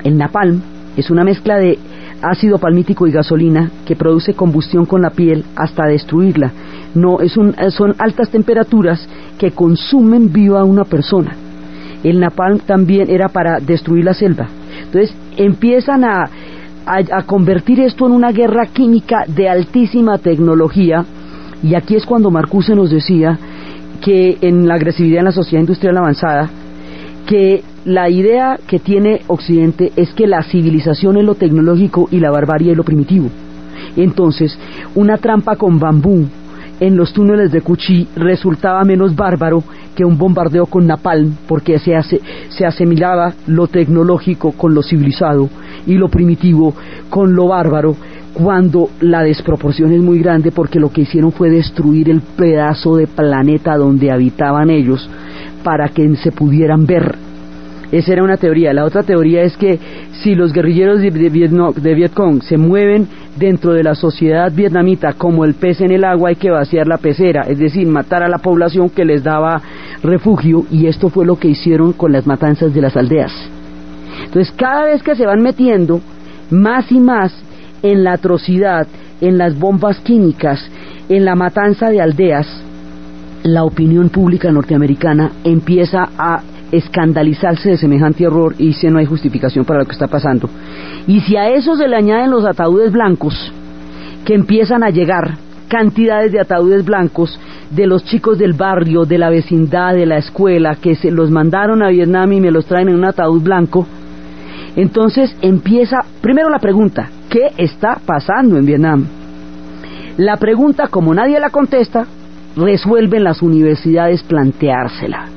El 0.04 0.18
napalm 0.18 0.62
es 0.96 1.10
una 1.10 1.24
mezcla 1.24 1.58
de 1.58 1.78
ácido 2.22 2.58
palmítico 2.58 3.08
y 3.08 3.12
gasolina 3.12 3.72
que 3.86 3.96
produce 3.96 4.34
combustión 4.34 4.86
con 4.86 5.02
la 5.02 5.12
piel 5.12 5.46
hasta 5.56 5.86
destruirla. 5.86 6.52
No, 6.96 7.20
es 7.22 7.38
un, 7.38 7.56
son 7.72 7.96
altas 8.00 8.30
temperaturas 8.30 9.08
que 9.38 9.52
consumen 9.52 10.32
viva 10.32 10.62
a 10.62 10.66
una 10.66 10.86
persona. 10.86 11.36
El 12.04 12.20
napalm 12.20 12.60
también 12.60 13.10
era 13.10 13.28
para 13.30 13.60
destruir 13.60 14.06
la 14.06 14.14
selva. 14.14 14.48
Entonces 14.84 15.14
empiezan 15.38 16.04
a, 16.04 16.30
a 16.86 17.24
convertir 17.24 17.80
esto 17.82 18.06
en 18.06 18.14
una 18.14 18.32
guerra 18.32 18.66
química 18.68 19.26
de 19.28 19.48
altísima 19.50 20.18
tecnología 20.18 21.06
Y 21.62 21.76
aquí 21.76 21.96
es 21.96 22.06
cuando 22.06 22.32
Marcuse 22.32 22.74
nos 22.74 22.90
decía 22.90 23.38
que 24.02 24.38
en 24.42 24.68
la 24.68 24.76
agresividad 24.76 25.20
en 25.20 25.26
la 25.26 25.32
sociedad 25.32 25.62
industrial 25.62 25.98
avanzada, 25.98 26.50
que 27.28 27.64
la 27.86 28.10
idea 28.10 28.60
que 28.68 28.80
tiene 28.80 29.22
Occidente 29.28 29.92
es 29.96 30.14
que 30.14 30.28
la 30.28 30.44
civilización 30.44 31.18
es 31.18 31.24
lo 31.24 31.36
tecnológico 31.36 32.08
y 32.12 32.20
la 32.20 32.32
barbarie 32.32 32.72
es 32.72 32.78
lo 32.78 32.84
primitivo. 32.84 33.30
Entonces, 33.96 34.58
una 34.96 35.18
trampa 35.18 35.56
con 35.56 35.80
bambú 35.80 36.26
en 36.80 36.96
los 36.96 37.14
túneles 37.14 37.52
de 37.52 37.62
Cuchí 37.62 38.08
resultaba 38.16 38.84
menos 38.84 39.16
bárbaro 39.16 39.64
que 39.96 40.06
un 40.06 40.18
bombardeo 40.18 40.66
con 40.66 40.88
napalm, 40.88 41.36
porque 41.48 41.78
se, 41.80 41.96
hace, 41.96 42.22
se 42.50 42.66
asemilaba 42.66 43.34
lo 43.48 43.68
tecnológico 43.68 44.54
con 44.54 44.74
lo 44.74 44.82
civilizado 44.82 45.50
y 45.86 45.96
lo 45.96 46.08
primitivo 46.08 46.74
con 47.10 47.36
lo 47.36 47.48
bárbaro, 47.48 47.96
cuando 48.42 48.90
la 49.02 49.22
desproporción 49.22 49.92
es 49.92 50.02
muy 50.02 50.20
grande 50.20 50.52
porque 50.52 50.80
lo 50.80 50.92
que 50.92 51.02
hicieron 51.02 51.34
fue 51.34 51.50
destruir 51.50 52.10
el 52.10 52.22
pedazo 52.22 52.96
de 52.96 53.06
planeta 53.06 53.76
donde 53.76 54.12
habitaban 54.12 54.70
ellos 54.70 55.10
para 55.62 55.90
que 55.90 56.16
se 56.16 56.32
pudieran 56.32 56.86
ver. 56.86 57.16
Esa 57.92 58.14
era 58.14 58.24
una 58.24 58.38
teoría. 58.38 58.72
La 58.72 58.86
otra 58.86 59.04
teoría 59.04 59.42
es 59.42 59.58
que 59.58 59.78
si 60.24 60.36
los 60.36 60.54
guerrilleros 60.54 61.02
de, 61.02 61.12
de, 61.12 61.96
Vietcong 61.96 62.42
se 62.44 62.58
mueven 62.58 63.10
dentro 63.38 63.74
de 63.74 63.84
la 63.84 63.94
sociedad 63.94 64.54
vietnamita 64.56 65.14
como 65.14 65.44
el 65.44 65.56
pez 65.56 65.82
en 65.82 65.92
el 65.92 66.06
agua, 66.06 66.30
hay 66.30 66.36
que 66.36 66.52
vaciar 66.52 66.88
la 66.88 66.98
pecera, 66.98 67.42
es 67.42 67.58
decir, 67.58 67.88
matar 67.88 68.24
a 68.24 68.30
la 68.30 68.38
población 68.38 68.90
que 68.90 69.04
les 69.04 69.22
daba 69.22 69.62
refugio, 70.02 70.66
y 70.72 70.86
esto 70.86 71.10
fue 71.10 71.26
lo 71.26 71.38
que 71.38 71.50
hicieron 71.50 71.92
con 71.92 72.14
las 72.14 72.26
matanzas 72.26 72.74
de 72.74 72.82
las 72.82 72.96
aldeas. 72.96 73.34
Entonces, 74.24 74.54
cada 74.56 74.86
vez 74.86 75.04
que 75.04 75.16
se 75.16 75.26
van 75.26 75.42
metiendo 75.42 76.00
más 76.52 76.90
y 76.92 77.00
más 77.00 77.49
en 77.84 78.04
la 78.04 78.14
atrocidad, 78.14 78.88
en 79.22 79.38
las 79.38 79.58
bombas 79.58 80.00
químicas, 80.00 80.60
en 81.10 81.26
la 81.26 81.36
matanza 81.36 81.90
de 81.90 82.02
aldeas, 82.02 82.48
la 83.44 83.64
opinión 83.64 84.10
pública 84.10 84.52
norteamericana 84.52 85.32
empieza 85.44 86.10
a 86.18 86.42
escandalizarse 86.72 87.70
de 87.70 87.78
semejante 87.78 88.24
error 88.24 88.54
y 88.58 88.68
dice 88.68 88.90
no 88.90 89.00
hay 89.00 89.06
justificación 89.06 89.66
para 89.66 89.80
lo 89.80 89.86
que 89.86 89.94
está 89.94 90.08
pasando. 90.08 90.50
Y 91.08 91.22
si 91.22 91.36
a 91.36 91.50
eso 91.50 91.76
se 91.76 91.88
le 91.88 91.96
añaden 91.96 92.32
los 92.32 92.46
ataúdes 92.46 92.92
blancos, 92.92 93.52
que 94.26 94.36
empiezan 94.36 94.84
a 94.84 94.90
llegar 94.90 95.38
cantidades 95.68 96.32
de 96.32 96.40
ataúdes 96.40 96.84
blancos 96.84 97.40
de 97.70 97.88
los 97.88 98.04
chicos 98.04 98.38
del 98.38 98.54
barrio, 98.54 99.06
de 99.06 99.18
la 99.18 99.30
vecindad, 99.30 99.94
de 99.94 100.06
la 100.06 100.18
escuela, 100.18 100.76
que 100.76 100.96
se 100.96 101.12
los 101.12 101.32
mandaron 101.32 101.84
a 101.84 101.90
Vietnam 101.90 102.34
y 102.34 102.42
me 102.42 102.52
los 102.52 102.66
traen 102.66 102.90
en 102.90 102.96
un 102.96 103.06
ataúd 103.06 103.42
blanco, 103.42 103.88
entonces 104.76 105.36
empieza 105.42 105.98
primero 106.22 106.50
la 106.50 106.60
pregunta, 106.60 107.10
¿qué 107.30 107.52
está 107.58 108.00
pasando 108.06 108.58
en 108.58 108.66
Vietnam? 108.66 109.06
La 110.18 110.38
pregunta, 110.38 110.88
como 110.88 111.14
nadie 111.14 111.40
la 111.40 111.50
contesta, 111.50 112.06
resuelven 112.56 113.24
las 113.24 113.42
universidades 113.42 114.24
planteársela. 114.24 115.28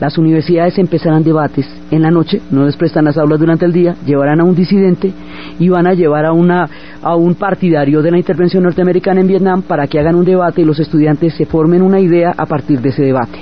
Las 0.00 0.16
universidades 0.16 0.78
empezarán 0.78 1.24
debates 1.24 1.66
en 1.90 2.02
la 2.02 2.10
noche, 2.10 2.40
no 2.50 2.66
les 2.66 2.76
prestan 2.76 3.06
las 3.06 3.16
aulas 3.16 3.40
durante 3.40 3.64
el 3.64 3.72
día, 3.72 3.96
llevarán 4.06 4.40
a 4.40 4.44
un 4.44 4.54
disidente 4.54 5.12
y 5.58 5.68
van 5.68 5.88
a 5.88 5.94
llevar 5.94 6.24
a, 6.24 6.32
una, 6.32 6.68
a 7.02 7.16
un 7.16 7.34
partidario 7.34 8.00
de 8.00 8.12
la 8.12 8.18
intervención 8.18 8.62
norteamericana 8.62 9.20
en 9.20 9.26
Vietnam 9.26 9.62
para 9.62 9.88
que 9.88 9.98
hagan 9.98 10.14
un 10.14 10.24
debate 10.24 10.62
y 10.62 10.64
los 10.64 10.78
estudiantes 10.78 11.34
se 11.34 11.46
formen 11.46 11.82
una 11.82 11.98
idea 11.98 12.32
a 12.36 12.46
partir 12.46 12.80
de 12.80 12.90
ese 12.90 13.02
debate. 13.02 13.40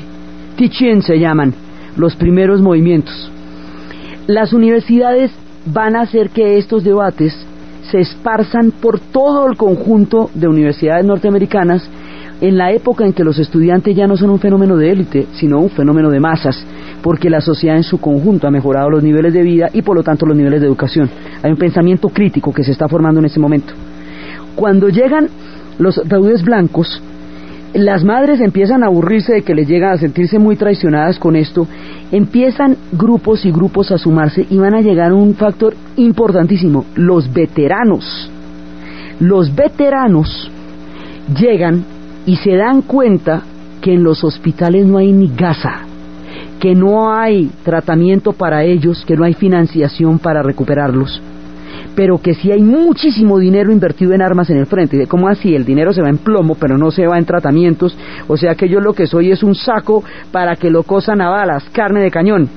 Tichin 0.57 1.03
se 1.03 1.19
llaman 1.19 1.53
los 1.97 2.17
primeros 2.17 2.63
movimientos. 2.63 3.31
Las 4.27 4.55
universidades 4.55 5.31
van 5.67 5.95
a 5.95 6.03
hacer 6.03 6.31
que 6.31 6.57
estos 6.57 6.85
debates 6.85 7.46
se 7.91 8.01
esparzan 8.01 8.73
por 8.73 8.99
todo 8.99 9.47
el 9.49 9.57
conjunto 9.57 10.31
de 10.35 10.49
universidades 10.49 11.05
norteamericanas 11.05 11.89
en 12.41 12.59
la 12.59 12.73
época 12.73 13.05
en 13.05 13.13
que 13.13 13.25
los 13.25 13.39
estudiantes 13.39 13.97
ya 13.97 14.07
no 14.07 14.17
son 14.17 14.31
un 14.31 14.39
fenómeno 14.39 14.77
de 14.77 14.91
élite, 14.91 15.27
sino 15.33 15.59
un 15.59 15.71
fenómeno 15.71 16.11
de 16.11 16.21
masas, 16.21 16.63
porque 17.03 17.31
la 17.31 17.41
sociedad 17.41 17.77
en 17.77 17.83
su 17.83 17.99
conjunto 17.99 18.47
ha 18.47 18.51
mejorado 18.51 18.91
los 18.91 19.03
niveles 19.03 19.33
de 19.33 19.43
vida 19.43 19.71
y 19.73 19.83
por 19.83 19.97
lo 19.97 20.03
tanto 20.03 20.27
los 20.27 20.37
niveles 20.37 20.61
de 20.61 20.67
educación. 20.67 21.09
Hay 21.43 21.51
un 21.51 21.57
pensamiento 21.57 22.09
crítico 22.09 22.53
que 22.53 22.65
se 22.65 22.73
está 22.73 22.89
formando 22.89 23.21
en 23.21 23.27
ese 23.27 23.41
momento. 23.41 23.73
Cuando 24.55 24.89
llegan 24.89 25.29
los 25.79 25.99
ataúdes 25.99 26.43
blancos, 26.43 27.03
las 27.75 28.05
madres 28.05 28.41
empiezan 28.41 28.83
a 28.83 28.87
aburrirse 28.87 29.35
de 29.35 29.43
que 29.43 29.55
les 29.55 29.69
llegan 29.69 29.93
a 29.93 29.99
sentirse 29.99 30.39
muy 30.39 30.57
traicionadas 30.57 31.19
con 31.19 31.37
esto, 31.37 31.67
empiezan 32.13 32.77
grupos 32.93 33.45
y 33.45 33.51
grupos 33.51 33.91
a 33.91 33.99
sumarse 33.99 34.47
y 34.49 34.59
van 34.59 34.75
a 34.75 34.81
llegar 34.81 35.13
un 35.13 35.35
factor 35.35 35.75
importantísimo, 35.97 36.85
los 36.95 37.33
veteranos. 37.33 38.31
Los 39.21 39.55
veteranos 39.55 40.51
llegan 41.39 41.85
y 42.27 42.37
se 42.37 42.55
dan 42.55 42.83
cuenta 42.83 43.43
que 43.81 43.95
en 43.95 44.03
los 44.03 44.25
hospitales 44.25 44.87
no 44.87 44.99
hay 44.99 45.13
ni 45.13 45.29
gasa, 45.29 45.81
que 46.61 46.75
no 46.75 47.13
hay 47.13 47.51
tratamiento 47.65 48.33
para 48.33 48.65
ellos, 48.65 49.05
que 49.07 49.17
no 49.17 49.25
hay 49.25 49.35
financiación 49.35 50.19
para 50.19 50.43
recuperarlos, 50.43 51.23
pero 51.97 52.19
que 52.19 52.35
sí 52.35 52.53
hay 52.53 52.63
muchísimo 52.63 53.39
dinero 53.39 53.73
invertido 53.73 54.13
en 54.13 54.23
armas 54.23 54.51
en 54.51 54.59
el 54.59 54.67
frente. 54.67 55.07
¿Cómo 55.07 55.29
así? 55.29 55.55
El 55.55 55.65
dinero 55.65 55.93
se 55.93 56.03
va 56.03 56.11
en 56.11 56.19
plomo, 56.19 56.55
pero 56.55 56.79
no 56.79 56.91
se 56.91 57.07
va 57.07 57.19
en 57.19 57.25
tratamientos, 57.25 57.97
o 58.29 58.37
sea 58.37 58.55
que 58.55 58.69
yo 58.69 58.81
lo 58.81 58.93
que 58.93 59.07
soy 59.07 59.33
es 59.33 59.43
un 59.43 59.55
saco 59.55 60.05
para 60.31 60.55
que 60.57 60.71
lo 60.71 60.85
cosan 60.85 61.21
a 61.21 61.31
balas, 61.31 61.65
carne 61.73 62.01
de 62.03 62.11
cañón. 62.11 62.49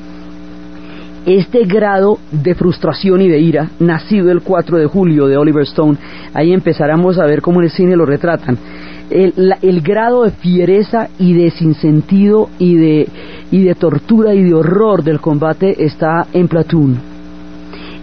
Este 1.26 1.66
grado 1.66 2.20
de 2.32 2.56
frustración 2.56 3.22
y 3.22 3.30
de 3.30 3.40
ira, 3.40 3.70
nacido 3.80 4.32
el 4.32 4.42
4 4.42 4.78
de 4.78 4.86
julio 4.86 5.28
de 5.28 5.38
Oliver 5.38 5.64
Stone, 5.64 5.98
ahí 6.34 6.54
empezaremos 6.54 7.18
a 7.18 7.26
ver 7.26 7.42
cómo 7.42 7.60
en 7.60 7.66
el 7.66 7.72
cine 7.72 7.96
lo 7.96 8.06
retratan 8.06 8.58
el, 9.10 9.82
grado 9.82 10.24
de 10.24 10.32
fiereza 10.32 11.10
y 11.18 11.34
de 11.34 11.52
sinsentido 11.52 12.50
y 12.60 12.76
de, 12.76 13.08
y 13.52 13.64
de 13.64 13.76
tortura 13.76 14.34
y 14.34 14.44
de 14.44 14.54
horror 14.54 15.04
del 15.04 15.20
combate 15.20 15.84
está 15.84 16.28
en 16.34 16.48
Platoon. 16.48 17.09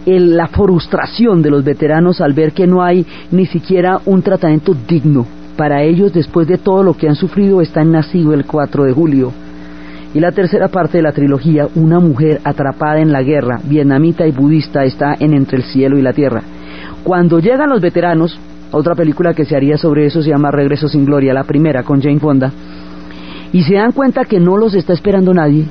La 0.07 0.46
frustración 0.48 1.42
de 1.42 1.50
los 1.50 1.64
veteranos 1.64 2.20
al 2.20 2.32
ver 2.32 2.52
que 2.52 2.66
no 2.66 2.82
hay 2.82 3.04
ni 3.32 3.46
siquiera 3.46 4.00
un 4.07 4.22
tratamiento 4.22 4.74
digno 4.88 5.26
para 5.57 5.82
ellos 5.82 6.12
después 6.12 6.46
de 6.46 6.59
todo 6.59 6.82
lo 6.82 6.94
que 6.94 7.09
han 7.09 7.14
sufrido 7.14 7.61
está 7.61 7.80
en 7.80 7.92
Nacido 7.92 8.34
el 8.34 8.44
4 8.44 8.84
de 8.84 8.92
julio. 8.92 9.32
Y 10.14 10.20
la 10.20 10.32
tercera 10.32 10.68
parte 10.68 10.98
de 10.98 11.02
la 11.02 11.12
trilogía, 11.12 11.66
una 11.74 11.98
mujer 11.98 12.40
atrapada 12.44 13.00
en 13.00 13.12
la 13.12 13.22
guerra, 13.22 13.61
vietnamita 13.64 14.26
y 14.26 14.32
budista, 14.32 14.84
está 14.84 15.14
en 15.18 15.34
Entre 15.34 15.59
el 15.59 15.64
cielo 15.64 15.98
y 15.98 16.02
la 16.02 16.12
tierra. 16.12 16.42
Cuando 17.02 17.38
llegan 17.38 17.70
los 17.70 17.80
veteranos, 17.80 18.38
otra 18.70 18.94
película 18.94 19.34
que 19.34 19.44
se 19.44 19.57
haría 19.57 19.78
sobre 19.78 20.07
eso 20.07 20.22
se 20.22 20.30
llama 20.30 20.50
Regreso 20.50 20.88
sin 20.88 21.04
Gloria, 21.04 21.34
la 21.34 21.44
primera 21.44 21.82
con 21.82 22.00
Jane 22.00 22.20
Fonda. 22.20 22.52
Y 23.52 23.62
se 23.62 23.74
dan 23.74 23.92
cuenta 23.92 24.24
que 24.24 24.40
no 24.40 24.57
los 24.57 24.74
está 24.74 24.92
esperando 24.92 25.32
nadie, 25.32 25.66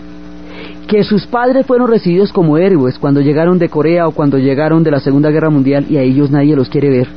que 0.87 1.03
sus 1.03 1.25
padres 1.25 1.65
fueron 1.65 1.87
recibidos 1.89 2.31
como 2.31 2.57
héroes 2.57 2.99
cuando 2.99 3.21
llegaron 3.21 3.57
de 3.57 3.69
Corea 3.69 4.07
o 4.07 4.11
cuando 4.11 4.37
llegaron 4.37 4.83
de 4.83 4.91
la 4.91 4.99
Segunda 4.99 5.31
Guerra 5.31 5.49
Mundial 5.49 5.85
y 5.89 5.97
a 5.97 6.01
ellos 6.01 6.31
nadie 6.31 6.55
los 6.55 6.69
quiere 6.69 6.89
ver. 6.89 7.07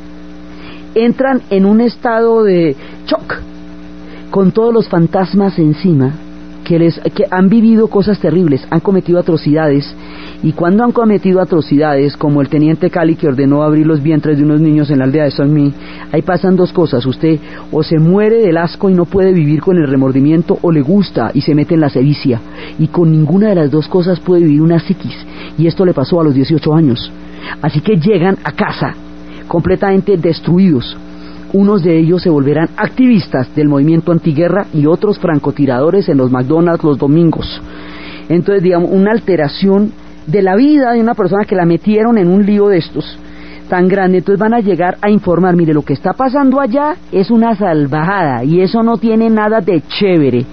Entran 0.94 1.42
en 1.50 1.66
un 1.66 1.80
estado 1.80 2.42
de 2.42 2.74
shock 3.06 3.36
con 4.30 4.52
todos 4.52 4.72
los 4.72 4.88
fantasmas 4.88 5.58
encima 5.58 6.12
que, 6.64 6.78
les, 6.78 7.00
que 7.14 7.24
han 7.30 7.48
vivido 7.48 7.88
cosas 7.88 8.18
terribles, 8.18 8.66
han 8.70 8.80
cometido 8.80 9.18
atrocidades 9.18 9.94
y 10.40 10.52
cuando 10.52 10.84
han 10.84 10.92
cometido 10.92 11.40
atrocidades, 11.40 12.16
como 12.16 12.40
el 12.40 12.48
teniente 12.48 12.90
Cali 12.90 13.16
que 13.16 13.26
ordenó 13.26 13.64
abrir 13.64 13.86
los 13.86 14.00
vientres 14.00 14.38
de 14.38 14.44
unos 14.44 14.60
niños 14.60 14.88
en 14.90 14.98
la 14.98 15.04
aldea 15.04 15.24
de 15.24 15.32
Sonmi, 15.32 15.74
ahí 16.12 16.22
pasan 16.22 16.54
dos 16.54 16.72
cosas. 16.72 17.04
Usted 17.06 17.40
o 17.72 17.82
se 17.82 17.98
muere 17.98 18.36
del 18.36 18.56
asco 18.56 18.88
y 18.88 18.94
no 18.94 19.04
puede 19.04 19.32
vivir 19.32 19.60
con 19.60 19.76
el 19.76 19.88
remordimiento, 19.88 20.56
o 20.62 20.70
le 20.70 20.80
gusta 20.80 21.32
y 21.34 21.40
se 21.40 21.56
mete 21.56 21.74
en 21.74 21.80
la 21.80 21.90
sevicia. 21.90 22.40
Y 22.78 22.86
con 22.86 23.10
ninguna 23.10 23.48
de 23.48 23.56
las 23.56 23.70
dos 23.70 23.88
cosas 23.88 24.20
puede 24.20 24.44
vivir 24.44 24.62
una 24.62 24.78
psiquis. 24.78 25.16
Y 25.58 25.66
esto 25.66 25.84
le 25.84 25.92
pasó 25.92 26.20
a 26.20 26.24
los 26.24 26.34
18 26.34 26.72
años. 26.72 27.10
Así 27.60 27.80
que 27.80 27.96
llegan 27.96 28.38
a 28.44 28.52
casa 28.52 28.94
completamente 29.48 30.16
destruidos. 30.16 30.96
Unos 31.52 31.82
de 31.82 31.98
ellos 31.98 32.22
se 32.22 32.30
volverán 32.30 32.68
activistas 32.76 33.52
del 33.56 33.68
movimiento 33.68 34.12
antiguerra 34.12 34.66
y 34.72 34.86
otros 34.86 35.18
francotiradores 35.18 36.08
en 36.08 36.18
los 36.18 36.30
McDonald's 36.30 36.84
los 36.84 36.98
domingos. 36.98 37.60
Entonces, 38.28 38.62
digamos, 38.62 38.90
una 38.92 39.12
alteración 39.12 39.90
de 40.28 40.42
la 40.42 40.54
vida 40.56 40.92
de 40.92 41.00
una 41.00 41.14
persona 41.14 41.44
que 41.44 41.56
la 41.56 41.64
metieron 41.64 42.18
en 42.18 42.28
un 42.28 42.44
lío 42.44 42.68
de 42.68 42.78
estos 42.78 43.18
tan 43.68 43.86
grande, 43.86 44.18
entonces 44.18 44.40
van 44.40 44.54
a 44.54 44.60
llegar 44.60 44.96
a 45.02 45.10
informar, 45.10 45.54
mire, 45.54 45.74
lo 45.74 45.82
que 45.82 45.92
está 45.92 46.14
pasando 46.14 46.58
allá 46.60 46.96
es 47.12 47.30
una 47.30 47.54
salvajada 47.54 48.42
y 48.42 48.62
eso 48.62 48.82
no 48.82 48.96
tiene 48.96 49.28
nada 49.28 49.60
de 49.60 49.82
chévere. 49.82 50.44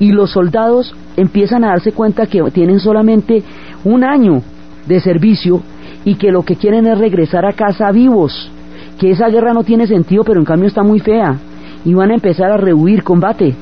Y 0.00 0.10
los 0.10 0.32
soldados 0.32 0.92
empiezan 1.16 1.62
a 1.62 1.68
darse 1.68 1.92
cuenta 1.92 2.26
que 2.26 2.42
tienen 2.50 2.80
solamente 2.80 3.44
un 3.84 4.02
año 4.02 4.42
de 4.86 5.00
servicio 5.00 5.62
y 6.04 6.16
que 6.16 6.32
lo 6.32 6.42
que 6.42 6.56
quieren 6.56 6.86
es 6.86 6.98
regresar 6.98 7.46
a 7.46 7.52
casa 7.52 7.92
vivos, 7.92 8.50
que 8.98 9.12
esa 9.12 9.28
guerra 9.28 9.54
no 9.54 9.62
tiene 9.62 9.86
sentido, 9.86 10.24
pero 10.24 10.40
en 10.40 10.46
cambio 10.46 10.66
está 10.66 10.82
muy 10.82 10.98
fea, 10.98 11.36
y 11.84 11.94
van 11.94 12.10
a 12.10 12.14
empezar 12.14 12.50
a 12.50 12.56
rehuir 12.56 13.04
combate. 13.04 13.54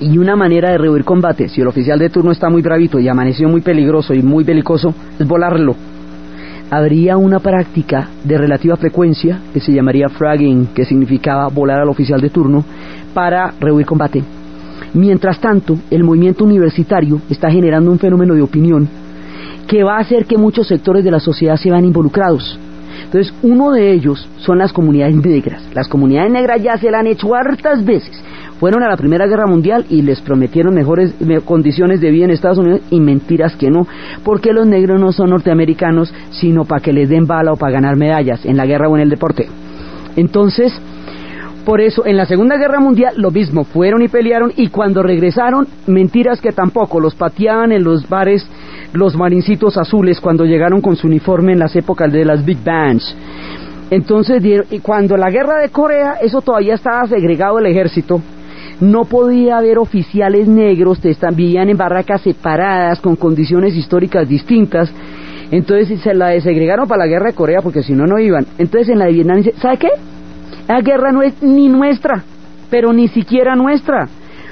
Y 0.00 0.18
una 0.18 0.36
manera 0.36 0.70
de 0.70 0.78
rehuir 0.78 1.04
combate, 1.04 1.48
si 1.48 1.62
el 1.62 1.68
oficial 1.68 1.98
de 1.98 2.10
turno 2.10 2.30
está 2.30 2.50
muy 2.50 2.60
bravito 2.60 2.98
y 2.98 3.08
amaneció 3.08 3.48
muy 3.48 3.62
peligroso 3.62 4.12
y 4.12 4.22
muy 4.22 4.44
belicoso, 4.44 4.94
es 5.18 5.26
volarlo. 5.26 5.74
habría 6.70 7.16
una 7.16 7.38
práctica 7.38 8.08
de 8.24 8.38
relativa 8.38 8.76
frecuencia 8.76 9.40
que 9.52 9.60
se 9.60 9.72
llamaría 9.72 10.08
fragging, 10.08 10.68
que 10.74 10.84
significaba 10.84 11.48
volar 11.48 11.80
al 11.80 11.88
oficial 11.88 12.20
de 12.20 12.30
turno, 12.30 12.64
para 13.14 13.52
rehuir 13.60 13.86
combate. 13.86 14.22
Mientras 14.94 15.40
tanto, 15.40 15.78
el 15.90 16.04
movimiento 16.04 16.44
universitario 16.44 17.20
está 17.30 17.50
generando 17.50 17.90
un 17.90 17.98
fenómeno 17.98 18.34
de 18.34 18.42
opinión 18.42 18.88
que 19.66 19.82
va 19.82 19.96
a 19.96 20.00
hacer 20.00 20.26
que 20.26 20.38
muchos 20.38 20.68
sectores 20.68 21.04
de 21.04 21.10
la 21.10 21.20
sociedad 21.20 21.56
se 21.56 21.70
vean 21.70 21.84
involucrados. 21.84 22.58
Entonces, 23.04 23.32
uno 23.42 23.72
de 23.72 23.92
ellos 23.92 24.28
son 24.38 24.58
las 24.58 24.72
comunidades 24.72 25.16
negras. 25.16 25.62
Las 25.74 25.88
comunidades 25.88 26.30
negras 26.30 26.62
ya 26.62 26.76
se 26.78 26.90
la 26.90 27.00
han 27.00 27.06
hecho 27.06 27.34
hartas 27.34 27.84
veces. 27.84 28.22
Fueron 28.58 28.82
a 28.82 28.88
la 28.88 28.96
Primera 28.96 29.26
Guerra 29.26 29.46
Mundial 29.46 29.84
y 29.90 30.02
les 30.02 30.20
prometieron 30.20 30.74
mejores 30.74 31.14
condiciones 31.44 32.00
de 32.00 32.10
vida 32.10 32.24
en 32.24 32.30
Estados 32.30 32.58
Unidos 32.58 32.80
y 32.90 33.00
mentiras 33.00 33.54
que 33.56 33.70
no, 33.70 33.86
porque 34.24 34.52
los 34.52 34.66
negros 34.66 34.98
no 34.98 35.12
son 35.12 35.30
norteamericanos, 35.30 36.12
sino 36.30 36.64
para 36.64 36.82
que 36.82 36.92
les 36.92 37.08
den 37.08 37.26
bala 37.26 37.52
o 37.52 37.56
para 37.56 37.72
ganar 37.72 37.96
medallas 37.96 38.46
en 38.46 38.56
la 38.56 38.64
guerra 38.64 38.88
o 38.88 38.96
en 38.96 39.02
el 39.02 39.10
deporte. 39.10 39.48
Entonces, 40.16 40.72
por 41.66 41.80
eso, 41.80 42.06
en 42.06 42.16
la 42.16 42.26
Segunda 42.26 42.56
Guerra 42.56 42.78
Mundial 42.78 43.14
lo 43.16 43.30
mismo, 43.30 43.64
fueron 43.64 44.00
y 44.00 44.08
pelearon 44.08 44.52
y 44.56 44.68
cuando 44.68 45.02
regresaron, 45.02 45.66
mentiras 45.86 46.40
que 46.40 46.52
tampoco, 46.52 47.00
los 47.00 47.14
pateaban 47.14 47.72
en 47.72 47.82
los 47.82 48.08
bares 48.08 48.48
los 48.92 49.16
marincitos 49.16 49.76
azules 49.76 50.20
cuando 50.20 50.44
llegaron 50.44 50.80
con 50.80 50.96
su 50.96 51.08
uniforme 51.08 51.52
en 51.52 51.58
las 51.58 51.74
épocas 51.76 52.10
de 52.12 52.24
las 52.24 52.44
Big 52.44 52.62
Bands. 52.64 53.16
Entonces, 53.90 54.42
cuando 54.80 55.16
la 55.16 55.28
guerra 55.30 55.58
de 55.58 55.68
Corea, 55.68 56.18
eso 56.22 56.40
todavía 56.40 56.74
estaba 56.74 57.06
segregado 57.06 57.58
el 57.58 57.66
ejército, 57.66 58.22
no 58.80 59.04
podía 59.04 59.58
haber 59.58 59.78
oficiales 59.78 60.48
negros, 60.48 61.00
vivían 61.34 61.68
en 61.68 61.76
barracas 61.76 62.22
separadas, 62.22 63.00
con 63.00 63.16
condiciones 63.16 63.74
históricas 63.74 64.28
distintas. 64.28 64.92
Entonces 65.50 66.00
se 66.00 66.14
la 66.14 66.28
desegregaron 66.28 66.88
para 66.88 67.04
la 67.04 67.06
guerra 67.06 67.30
de 67.30 67.34
Corea 67.34 67.60
porque 67.62 67.82
si 67.82 67.92
no, 67.92 68.06
no 68.06 68.18
iban. 68.18 68.46
Entonces 68.58 68.90
en 68.90 68.98
la 68.98 69.06
de 69.06 69.12
Vietnam 69.12 69.38
dice, 69.38 69.54
¿sabe 69.60 69.78
qué? 69.78 69.88
La 70.68 70.80
guerra 70.80 71.12
no 71.12 71.22
es 71.22 71.40
ni 71.42 71.68
nuestra, 71.68 72.24
pero 72.68 72.92
ni 72.92 73.08
siquiera 73.08 73.54
nuestra. 73.54 74.08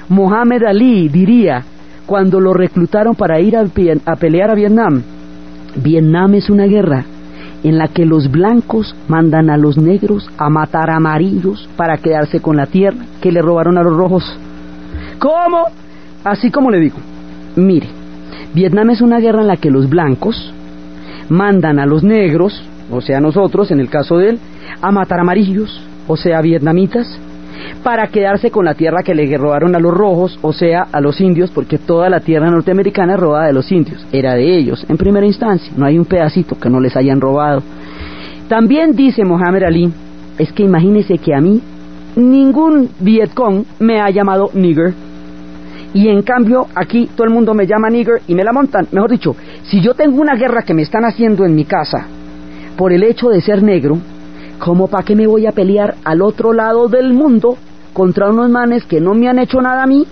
Mohamed 0.09 0.63
Ali 0.63 1.09
diría, 1.09 1.63
cuando 2.05 2.39
lo 2.39 2.53
reclutaron 2.53 3.15
para 3.15 3.39
ir 3.39 3.57
a, 3.57 3.65
pelear 4.15 4.51
a 4.51 4.55
Vietnam, 4.55 5.01
Vietnam 5.75 6.35
es 6.35 6.49
una 6.49 6.65
guerra 6.65 7.05
en 7.65 7.79
la 7.79 7.87
que 7.87 8.05
los 8.05 8.29
blancos 8.29 8.95
mandan 9.07 9.49
a 9.49 9.57
los 9.57 9.75
negros 9.75 10.29
a 10.37 10.51
matar 10.51 10.91
a 10.91 10.97
amarillos 10.97 11.67
para 11.75 11.97
quedarse 11.97 12.39
con 12.39 12.57
la 12.57 12.67
tierra 12.67 13.03
que 13.19 13.31
le 13.31 13.41
robaron 13.41 13.79
a 13.79 13.81
los 13.81 13.97
rojos. 13.97 14.23
¿Cómo? 15.17 15.65
Así 16.23 16.51
como 16.51 16.69
le 16.69 16.79
digo. 16.79 16.97
Mire, 17.55 17.87
Vietnam 18.53 18.91
es 18.91 19.01
una 19.01 19.19
guerra 19.19 19.41
en 19.41 19.47
la 19.47 19.57
que 19.57 19.71
los 19.71 19.89
blancos 19.89 20.53
mandan 21.29 21.79
a 21.79 21.87
los 21.87 22.03
negros, 22.03 22.63
o 22.91 23.01
sea, 23.01 23.19
nosotros, 23.19 23.71
en 23.71 23.79
el 23.79 23.89
caso 23.89 24.19
de 24.19 24.29
él, 24.29 24.39
a 24.79 24.91
matar 24.91 25.21
amarillos, 25.21 25.81
o 26.07 26.17
sea, 26.17 26.41
vietnamitas, 26.41 27.19
para 27.83 28.07
quedarse 28.07 28.51
con 28.51 28.65
la 28.65 28.73
tierra 28.73 29.03
que 29.03 29.13
le 29.13 29.37
robaron 29.37 29.75
a 29.75 29.79
los 29.79 29.93
rojos, 29.93 30.39
o 30.41 30.53
sea, 30.53 30.87
a 30.91 31.01
los 31.01 31.19
indios, 31.21 31.51
porque 31.51 31.77
toda 31.77 32.09
la 32.09 32.19
tierra 32.19 32.49
norteamericana 32.49 33.13
es 33.13 33.19
robada 33.19 33.47
de 33.47 33.53
los 33.53 33.71
indios, 33.71 34.05
era 34.11 34.35
de 34.35 34.57
ellos 34.57 34.85
en 34.89 34.97
primera 34.97 35.25
instancia, 35.25 35.71
no 35.75 35.85
hay 35.85 35.97
un 35.97 36.05
pedacito 36.05 36.57
que 36.57 36.69
no 36.69 36.79
les 36.79 36.95
hayan 36.95 37.21
robado. 37.21 37.61
También 38.47 38.95
dice 38.95 39.23
Mohamed 39.23 39.63
Ali, 39.63 39.91
es 40.37 40.51
que 40.51 40.63
imagínese 40.63 41.17
que 41.17 41.33
a 41.33 41.41
mí 41.41 41.61
ningún 42.15 42.89
Vietcong 42.99 43.65
me 43.79 43.99
ha 44.01 44.09
llamado 44.09 44.49
nigger, 44.53 44.93
y 45.93 46.09
en 46.09 46.23
cambio 46.23 46.67
aquí 46.75 47.09
todo 47.15 47.25
el 47.25 47.33
mundo 47.33 47.53
me 47.53 47.65
llama 47.65 47.89
nigger 47.89 48.21
y 48.27 48.35
me 48.35 48.43
la 48.43 48.51
montan. 48.51 48.85
Mejor 48.91 49.11
dicho, 49.11 49.35
si 49.63 49.79
yo 49.81 49.93
tengo 49.93 50.19
una 50.19 50.35
guerra 50.35 50.63
que 50.63 50.73
me 50.73 50.81
están 50.81 51.05
haciendo 51.05 51.45
en 51.45 51.55
mi 51.55 51.63
casa 51.63 52.05
por 52.75 52.91
el 52.91 53.01
hecho 53.03 53.29
de 53.29 53.39
ser 53.39 53.63
negro, 53.63 53.97
¿Cómo 54.59 54.87
para 54.87 55.03
qué 55.03 55.15
me 55.15 55.27
voy 55.27 55.45
a 55.45 55.51
pelear 55.51 55.95
al 56.03 56.21
otro 56.21 56.53
lado 56.53 56.87
del 56.87 57.13
mundo 57.13 57.57
contra 57.93 58.29
unos 58.29 58.49
manes 58.49 58.85
que 58.85 59.01
no 59.01 59.13
me 59.13 59.27
han 59.27 59.39
hecho 59.39 59.61
nada 59.61 59.83
a 59.83 59.87
mí? 59.87 60.05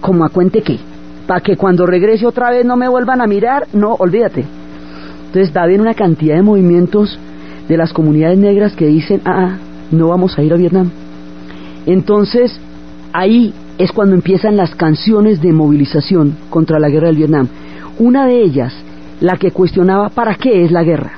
¿Como 0.00 0.24
a 0.24 0.28
cuente 0.28 0.62
qué? 0.62 0.78
¿Para 1.26 1.40
que 1.40 1.56
cuando 1.56 1.86
regrese 1.86 2.26
otra 2.26 2.50
vez 2.50 2.64
no 2.64 2.76
me 2.76 2.88
vuelvan 2.88 3.20
a 3.20 3.26
mirar? 3.26 3.66
No, 3.72 3.94
olvídate. 3.94 4.44
Entonces 5.26 5.52
da 5.52 5.66
bien 5.66 5.80
una 5.80 5.94
cantidad 5.94 6.36
de 6.36 6.42
movimientos 6.42 7.18
de 7.68 7.76
las 7.76 7.92
comunidades 7.92 8.38
negras 8.38 8.74
que 8.74 8.86
dicen, 8.86 9.22
ah, 9.24 9.32
ah, 9.34 9.58
no 9.90 10.08
vamos 10.08 10.38
a 10.38 10.42
ir 10.42 10.52
a 10.52 10.56
Vietnam. 10.56 10.90
Entonces, 11.86 12.60
ahí 13.12 13.54
es 13.78 13.92
cuando 13.92 14.14
empiezan 14.14 14.56
las 14.56 14.74
canciones 14.74 15.40
de 15.40 15.52
movilización 15.52 16.36
contra 16.50 16.78
la 16.78 16.88
guerra 16.88 17.08
del 17.08 17.16
Vietnam. 17.16 17.48
Una 17.98 18.26
de 18.26 18.42
ellas, 18.42 18.74
la 19.20 19.36
que 19.36 19.50
cuestionaba 19.50 20.08
para 20.10 20.34
qué 20.34 20.64
es 20.64 20.72
la 20.72 20.82
guerra. 20.82 21.12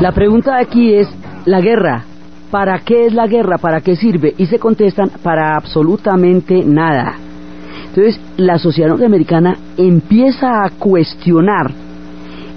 La 0.00 0.12
pregunta 0.14 0.56
aquí 0.58 0.94
es, 0.94 1.08
la 1.44 1.60
guerra, 1.60 2.04
¿para 2.50 2.78
qué 2.78 3.04
es 3.06 3.12
la 3.12 3.26
guerra? 3.26 3.58
¿Para 3.58 3.82
qué 3.82 3.96
sirve? 3.96 4.34
Y 4.38 4.46
se 4.46 4.58
contestan, 4.58 5.10
para 5.22 5.56
absolutamente 5.56 6.64
nada. 6.64 7.16
Entonces, 7.88 8.18
la 8.38 8.58
sociedad 8.58 8.88
norteamericana 8.88 9.56
empieza 9.76 10.64
a 10.64 10.70
cuestionar 10.70 11.89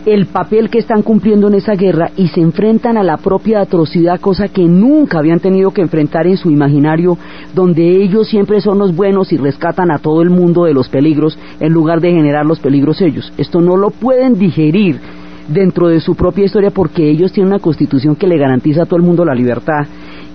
el 0.05 0.25
papel 0.25 0.69
que 0.69 0.79
están 0.79 1.01
cumpliendo 1.01 1.47
en 1.47 1.55
esa 1.55 1.75
guerra 1.75 2.11
y 2.17 2.27
se 2.27 2.41
enfrentan 2.41 2.97
a 2.97 3.03
la 3.03 3.17
propia 3.17 3.61
atrocidad, 3.61 4.19
cosa 4.19 4.47
que 4.47 4.63
nunca 4.63 5.19
habían 5.19 5.39
tenido 5.39 5.71
que 5.71 5.81
enfrentar 5.81 6.27
en 6.27 6.37
su 6.37 6.51
imaginario, 6.51 7.17
donde 7.55 8.03
ellos 8.03 8.27
siempre 8.27 8.59
son 8.59 8.79
los 8.79 8.95
buenos 8.95 9.31
y 9.31 9.37
rescatan 9.37 9.91
a 9.91 9.99
todo 9.99 10.21
el 10.21 10.29
mundo 10.29 10.65
de 10.65 10.73
los 10.73 10.89
peligros 10.89 11.37
en 11.59 11.71
lugar 11.71 12.01
de 12.01 12.11
generar 12.11 12.45
los 12.45 12.59
peligros 12.59 13.01
ellos. 13.01 13.31
Esto 13.37 13.61
no 13.61 13.77
lo 13.77 13.91
pueden 13.91 14.37
digerir 14.37 14.99
dentro 15.47 15.87
de 15.87 15.99
su 15.99 16.15
propia 16.15 16.45
historia 16.45 16.71
porque 16.71 17.09
ellos 17.09 17.31
tienen 17.31 17.53
una 17.53 17.61
constitución 17.61 18.15
que 18.15 18.27
le 18.27 18.37
garantiza 18.37 18.83
a 18.83 18.85
todo 18.85 18.97
el 18.97 19.05
mundo 19.05 19.25
la 19.25 19.35
libertad 19.35 19.85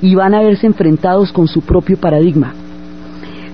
y 0.01 0.15
van 0.15 0.35
a 0.35 0.43
verse 0.43 0.67
enfrentados 0.67 1.33
con 1.33 1.47
su 1.47 1.63
propio 1.63 1.99
paradigma. 1.99 2.55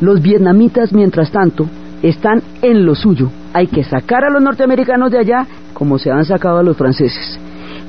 Los 0.01 0.21
vietnamitas, 0.21 0.93
mientras 0.93 1.31
tanto, 1.31 1.67
están 2.03 2.43
en 2.61 2.85
lo 2.85 2.95
suyo. 2.95 3.31
Hay 3.53 3.69
que 3.69 3.85
sacar 3.85 4.25
a 4.25 4.31
los 4.31 4.43
norteamericanos 4.43 5.11
de 5.11 5.19
allá 5.19 5.47
como 5.75 5.99
se 5.99 6.11
han 6.11 6.25
sacado 6.25 6.59
a 6.59 6.63
los 6.63 6.77
franceses, 6.77 7.39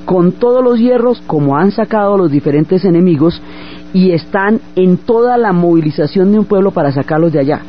con 0.06 0.34
todos 0.34 0.64
los 0.64 0.80
hierros 0.80 1.22
como 1.26 1.56
han 1.56 1.72
sacado 1.72 2.18
los 2.18 2.32
diferentes 2.32 2.84
enemigos 2.84 3.42
y 3.94 4.12
están 4.12 4.60
en 4.76 4.98
toda 4.98 5.38
la 5.38 5.54
movilización 5.54 6.32
de 6.32 6.40
un 6.40 6.46
pueblo 6.46 6.72
para 6.72 6.92
sacarlos 6.92 7.32
de 7.32 7.40
allá. 7.40 7.62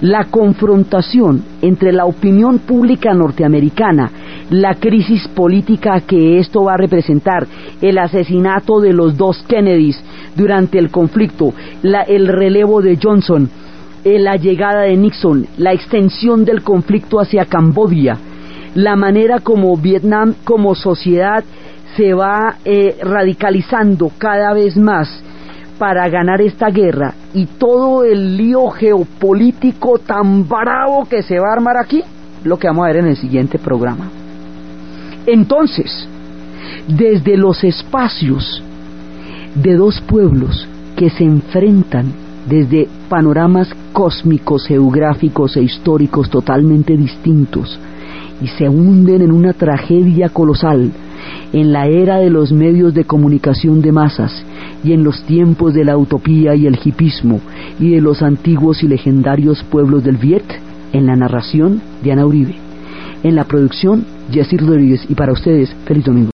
La 0.00 0.24
confrontación 0.24 1.42
entre 1.62 1.92
la 1.92 2.04
opinión 2.04 2.58
pública 2.58 3.14
norteamericana, 3.14 4.10
la 4.50 4.74
crisis 4.74 5.26
política 5.28 6.00
que 6.00 6.38
esto 6.38 6.64
va 6.64 6.74
a 6.74 6.78
representar, 6.78 7.46
el 7.80 7.98
asesinato 7.98 8.80
de 8.80 8.92
los 8.92 9.16
dos 9.16 9.42
Kennedys 9.48 9.98
durante 10.36 10.78
el 10.78 10.90
conflicto, 10.90 11.52
el 11.82 12.26
relevo 12.28 12.82
de 12.82 12.98
Johnson, 13.02 13.48
eh, 14.04 14.18
la 14.18 14.36
llegada 14.36 14.82
de 14.82 14.96
Nixon, 14.96 15.46
la 15.56 15.72
extensión 15.72 16.44
del 16.44 16.62
conflicto 16.62 17.18
hacia 17.18 17.46
Camboya, 17.46 18.18
la 18.76 18.94
manera 18.94 19.40
como 19.40 19.74
Vietnam 19.78 20.34
como 20.44 20.74
sociedad 20.74 21.42
se 21.96 22.12
va 22.12 22.56
eh, 22.62 22.98
radicalizando 23.02 24.12
cada 24.18 24.52
vez 24.52 24.76
más 24.76 25.08
para 25.78 26.06
ganar 26.10 26.42
esta 26.42 26.68
guerra 26.68 27.14
y 27.32 27.46
todo 27.46 28.04
el 28.04 28.36
lío 28.36 28.68
geopolítico 28.68 29.98
tan 29.98 30.46
bravo 30.46 31.06
que 31.06 31.22
se 31.22 31.38
va 31.38 31.48
a 31.48 31.52
armar 31.54 31.78
aquí, 31.78 32.02
lo 32.44 32.58
que 32.58 32.66
vamos 32.66 32.84
a 32.84 32.88
ver 32.88 32.96
en 32.98 33.06
el 33.06 33.16
siguiente 33.16 33.58
programa. 33.58 34.10
Entonces, 35.26 36.06
desde 36.86 37.38
los 37.38 37.64
espacios 37.64 38.62
de 39.54 39.74
dos 39.74 40.02
pueblos 40.02 40.68
que 40.96 41.08
se 41.08 41.24
enfrentan 41.24 42.12
desde 42.46 42.88
panoramas 43.08 43.70
cósmicos, 43.94 44.66
geográficos 44.66 45.56
e 45.56 45.62
históricos 45.62 46.28
totalmente 46.28 46.94
distintos, 46.94 47.78
y 48.40 48.48
se 48.48 48.68
hunden 48.68 49.22
en 49.22 49.32
una 49.32 49.52
tragedia 49.52 50.28
colosal 50.28 50.92
en 51.52 51.72
la 51.72 51.86
era 51.86 52.18
de 52.18 52.30
los 52.30 52.52
medios 52.52 52.94
de 52.94 53.04
comunicación 53.04 53.82
de 53.82 53.92
masas 53.92 54.44
y 54.84 54.92
en 54.92 55.04
los 55.04 55.22
tiempos 55.24 55.74
de 55.74 55.84
la 55.84 55.96
utopía 55.96 56.54
y 56.54 56.66
el 56.66 56.78
hipismo 56.82 57.40
y 57.80 57.90
de 57.90 58.00
los 58.00 58.22
antiguos 58.22 58.82
y 58.82 58.88
legendarios 58.88 59.62
pueblos 59.64 60.04
del 60.04 60.16
Viet, 60.16 60.44
en 60.92 61.06
la 61.06 61.16
narración 61.16 61.82
de 62.02 62.12
Ana 62.12 62.26
Uribe. 62.26 62.54
En 63.22 63.34
la 63.34 63.44
producción, 63.44 64.04
Jessy 64.30 64.56
Rodríguez 64.56 65.04
y 65.08 65.14
para 65.14 65.32
ustedes, 65.32 65.74
feliz 65.84 66.04
domingo. 66.04 66.24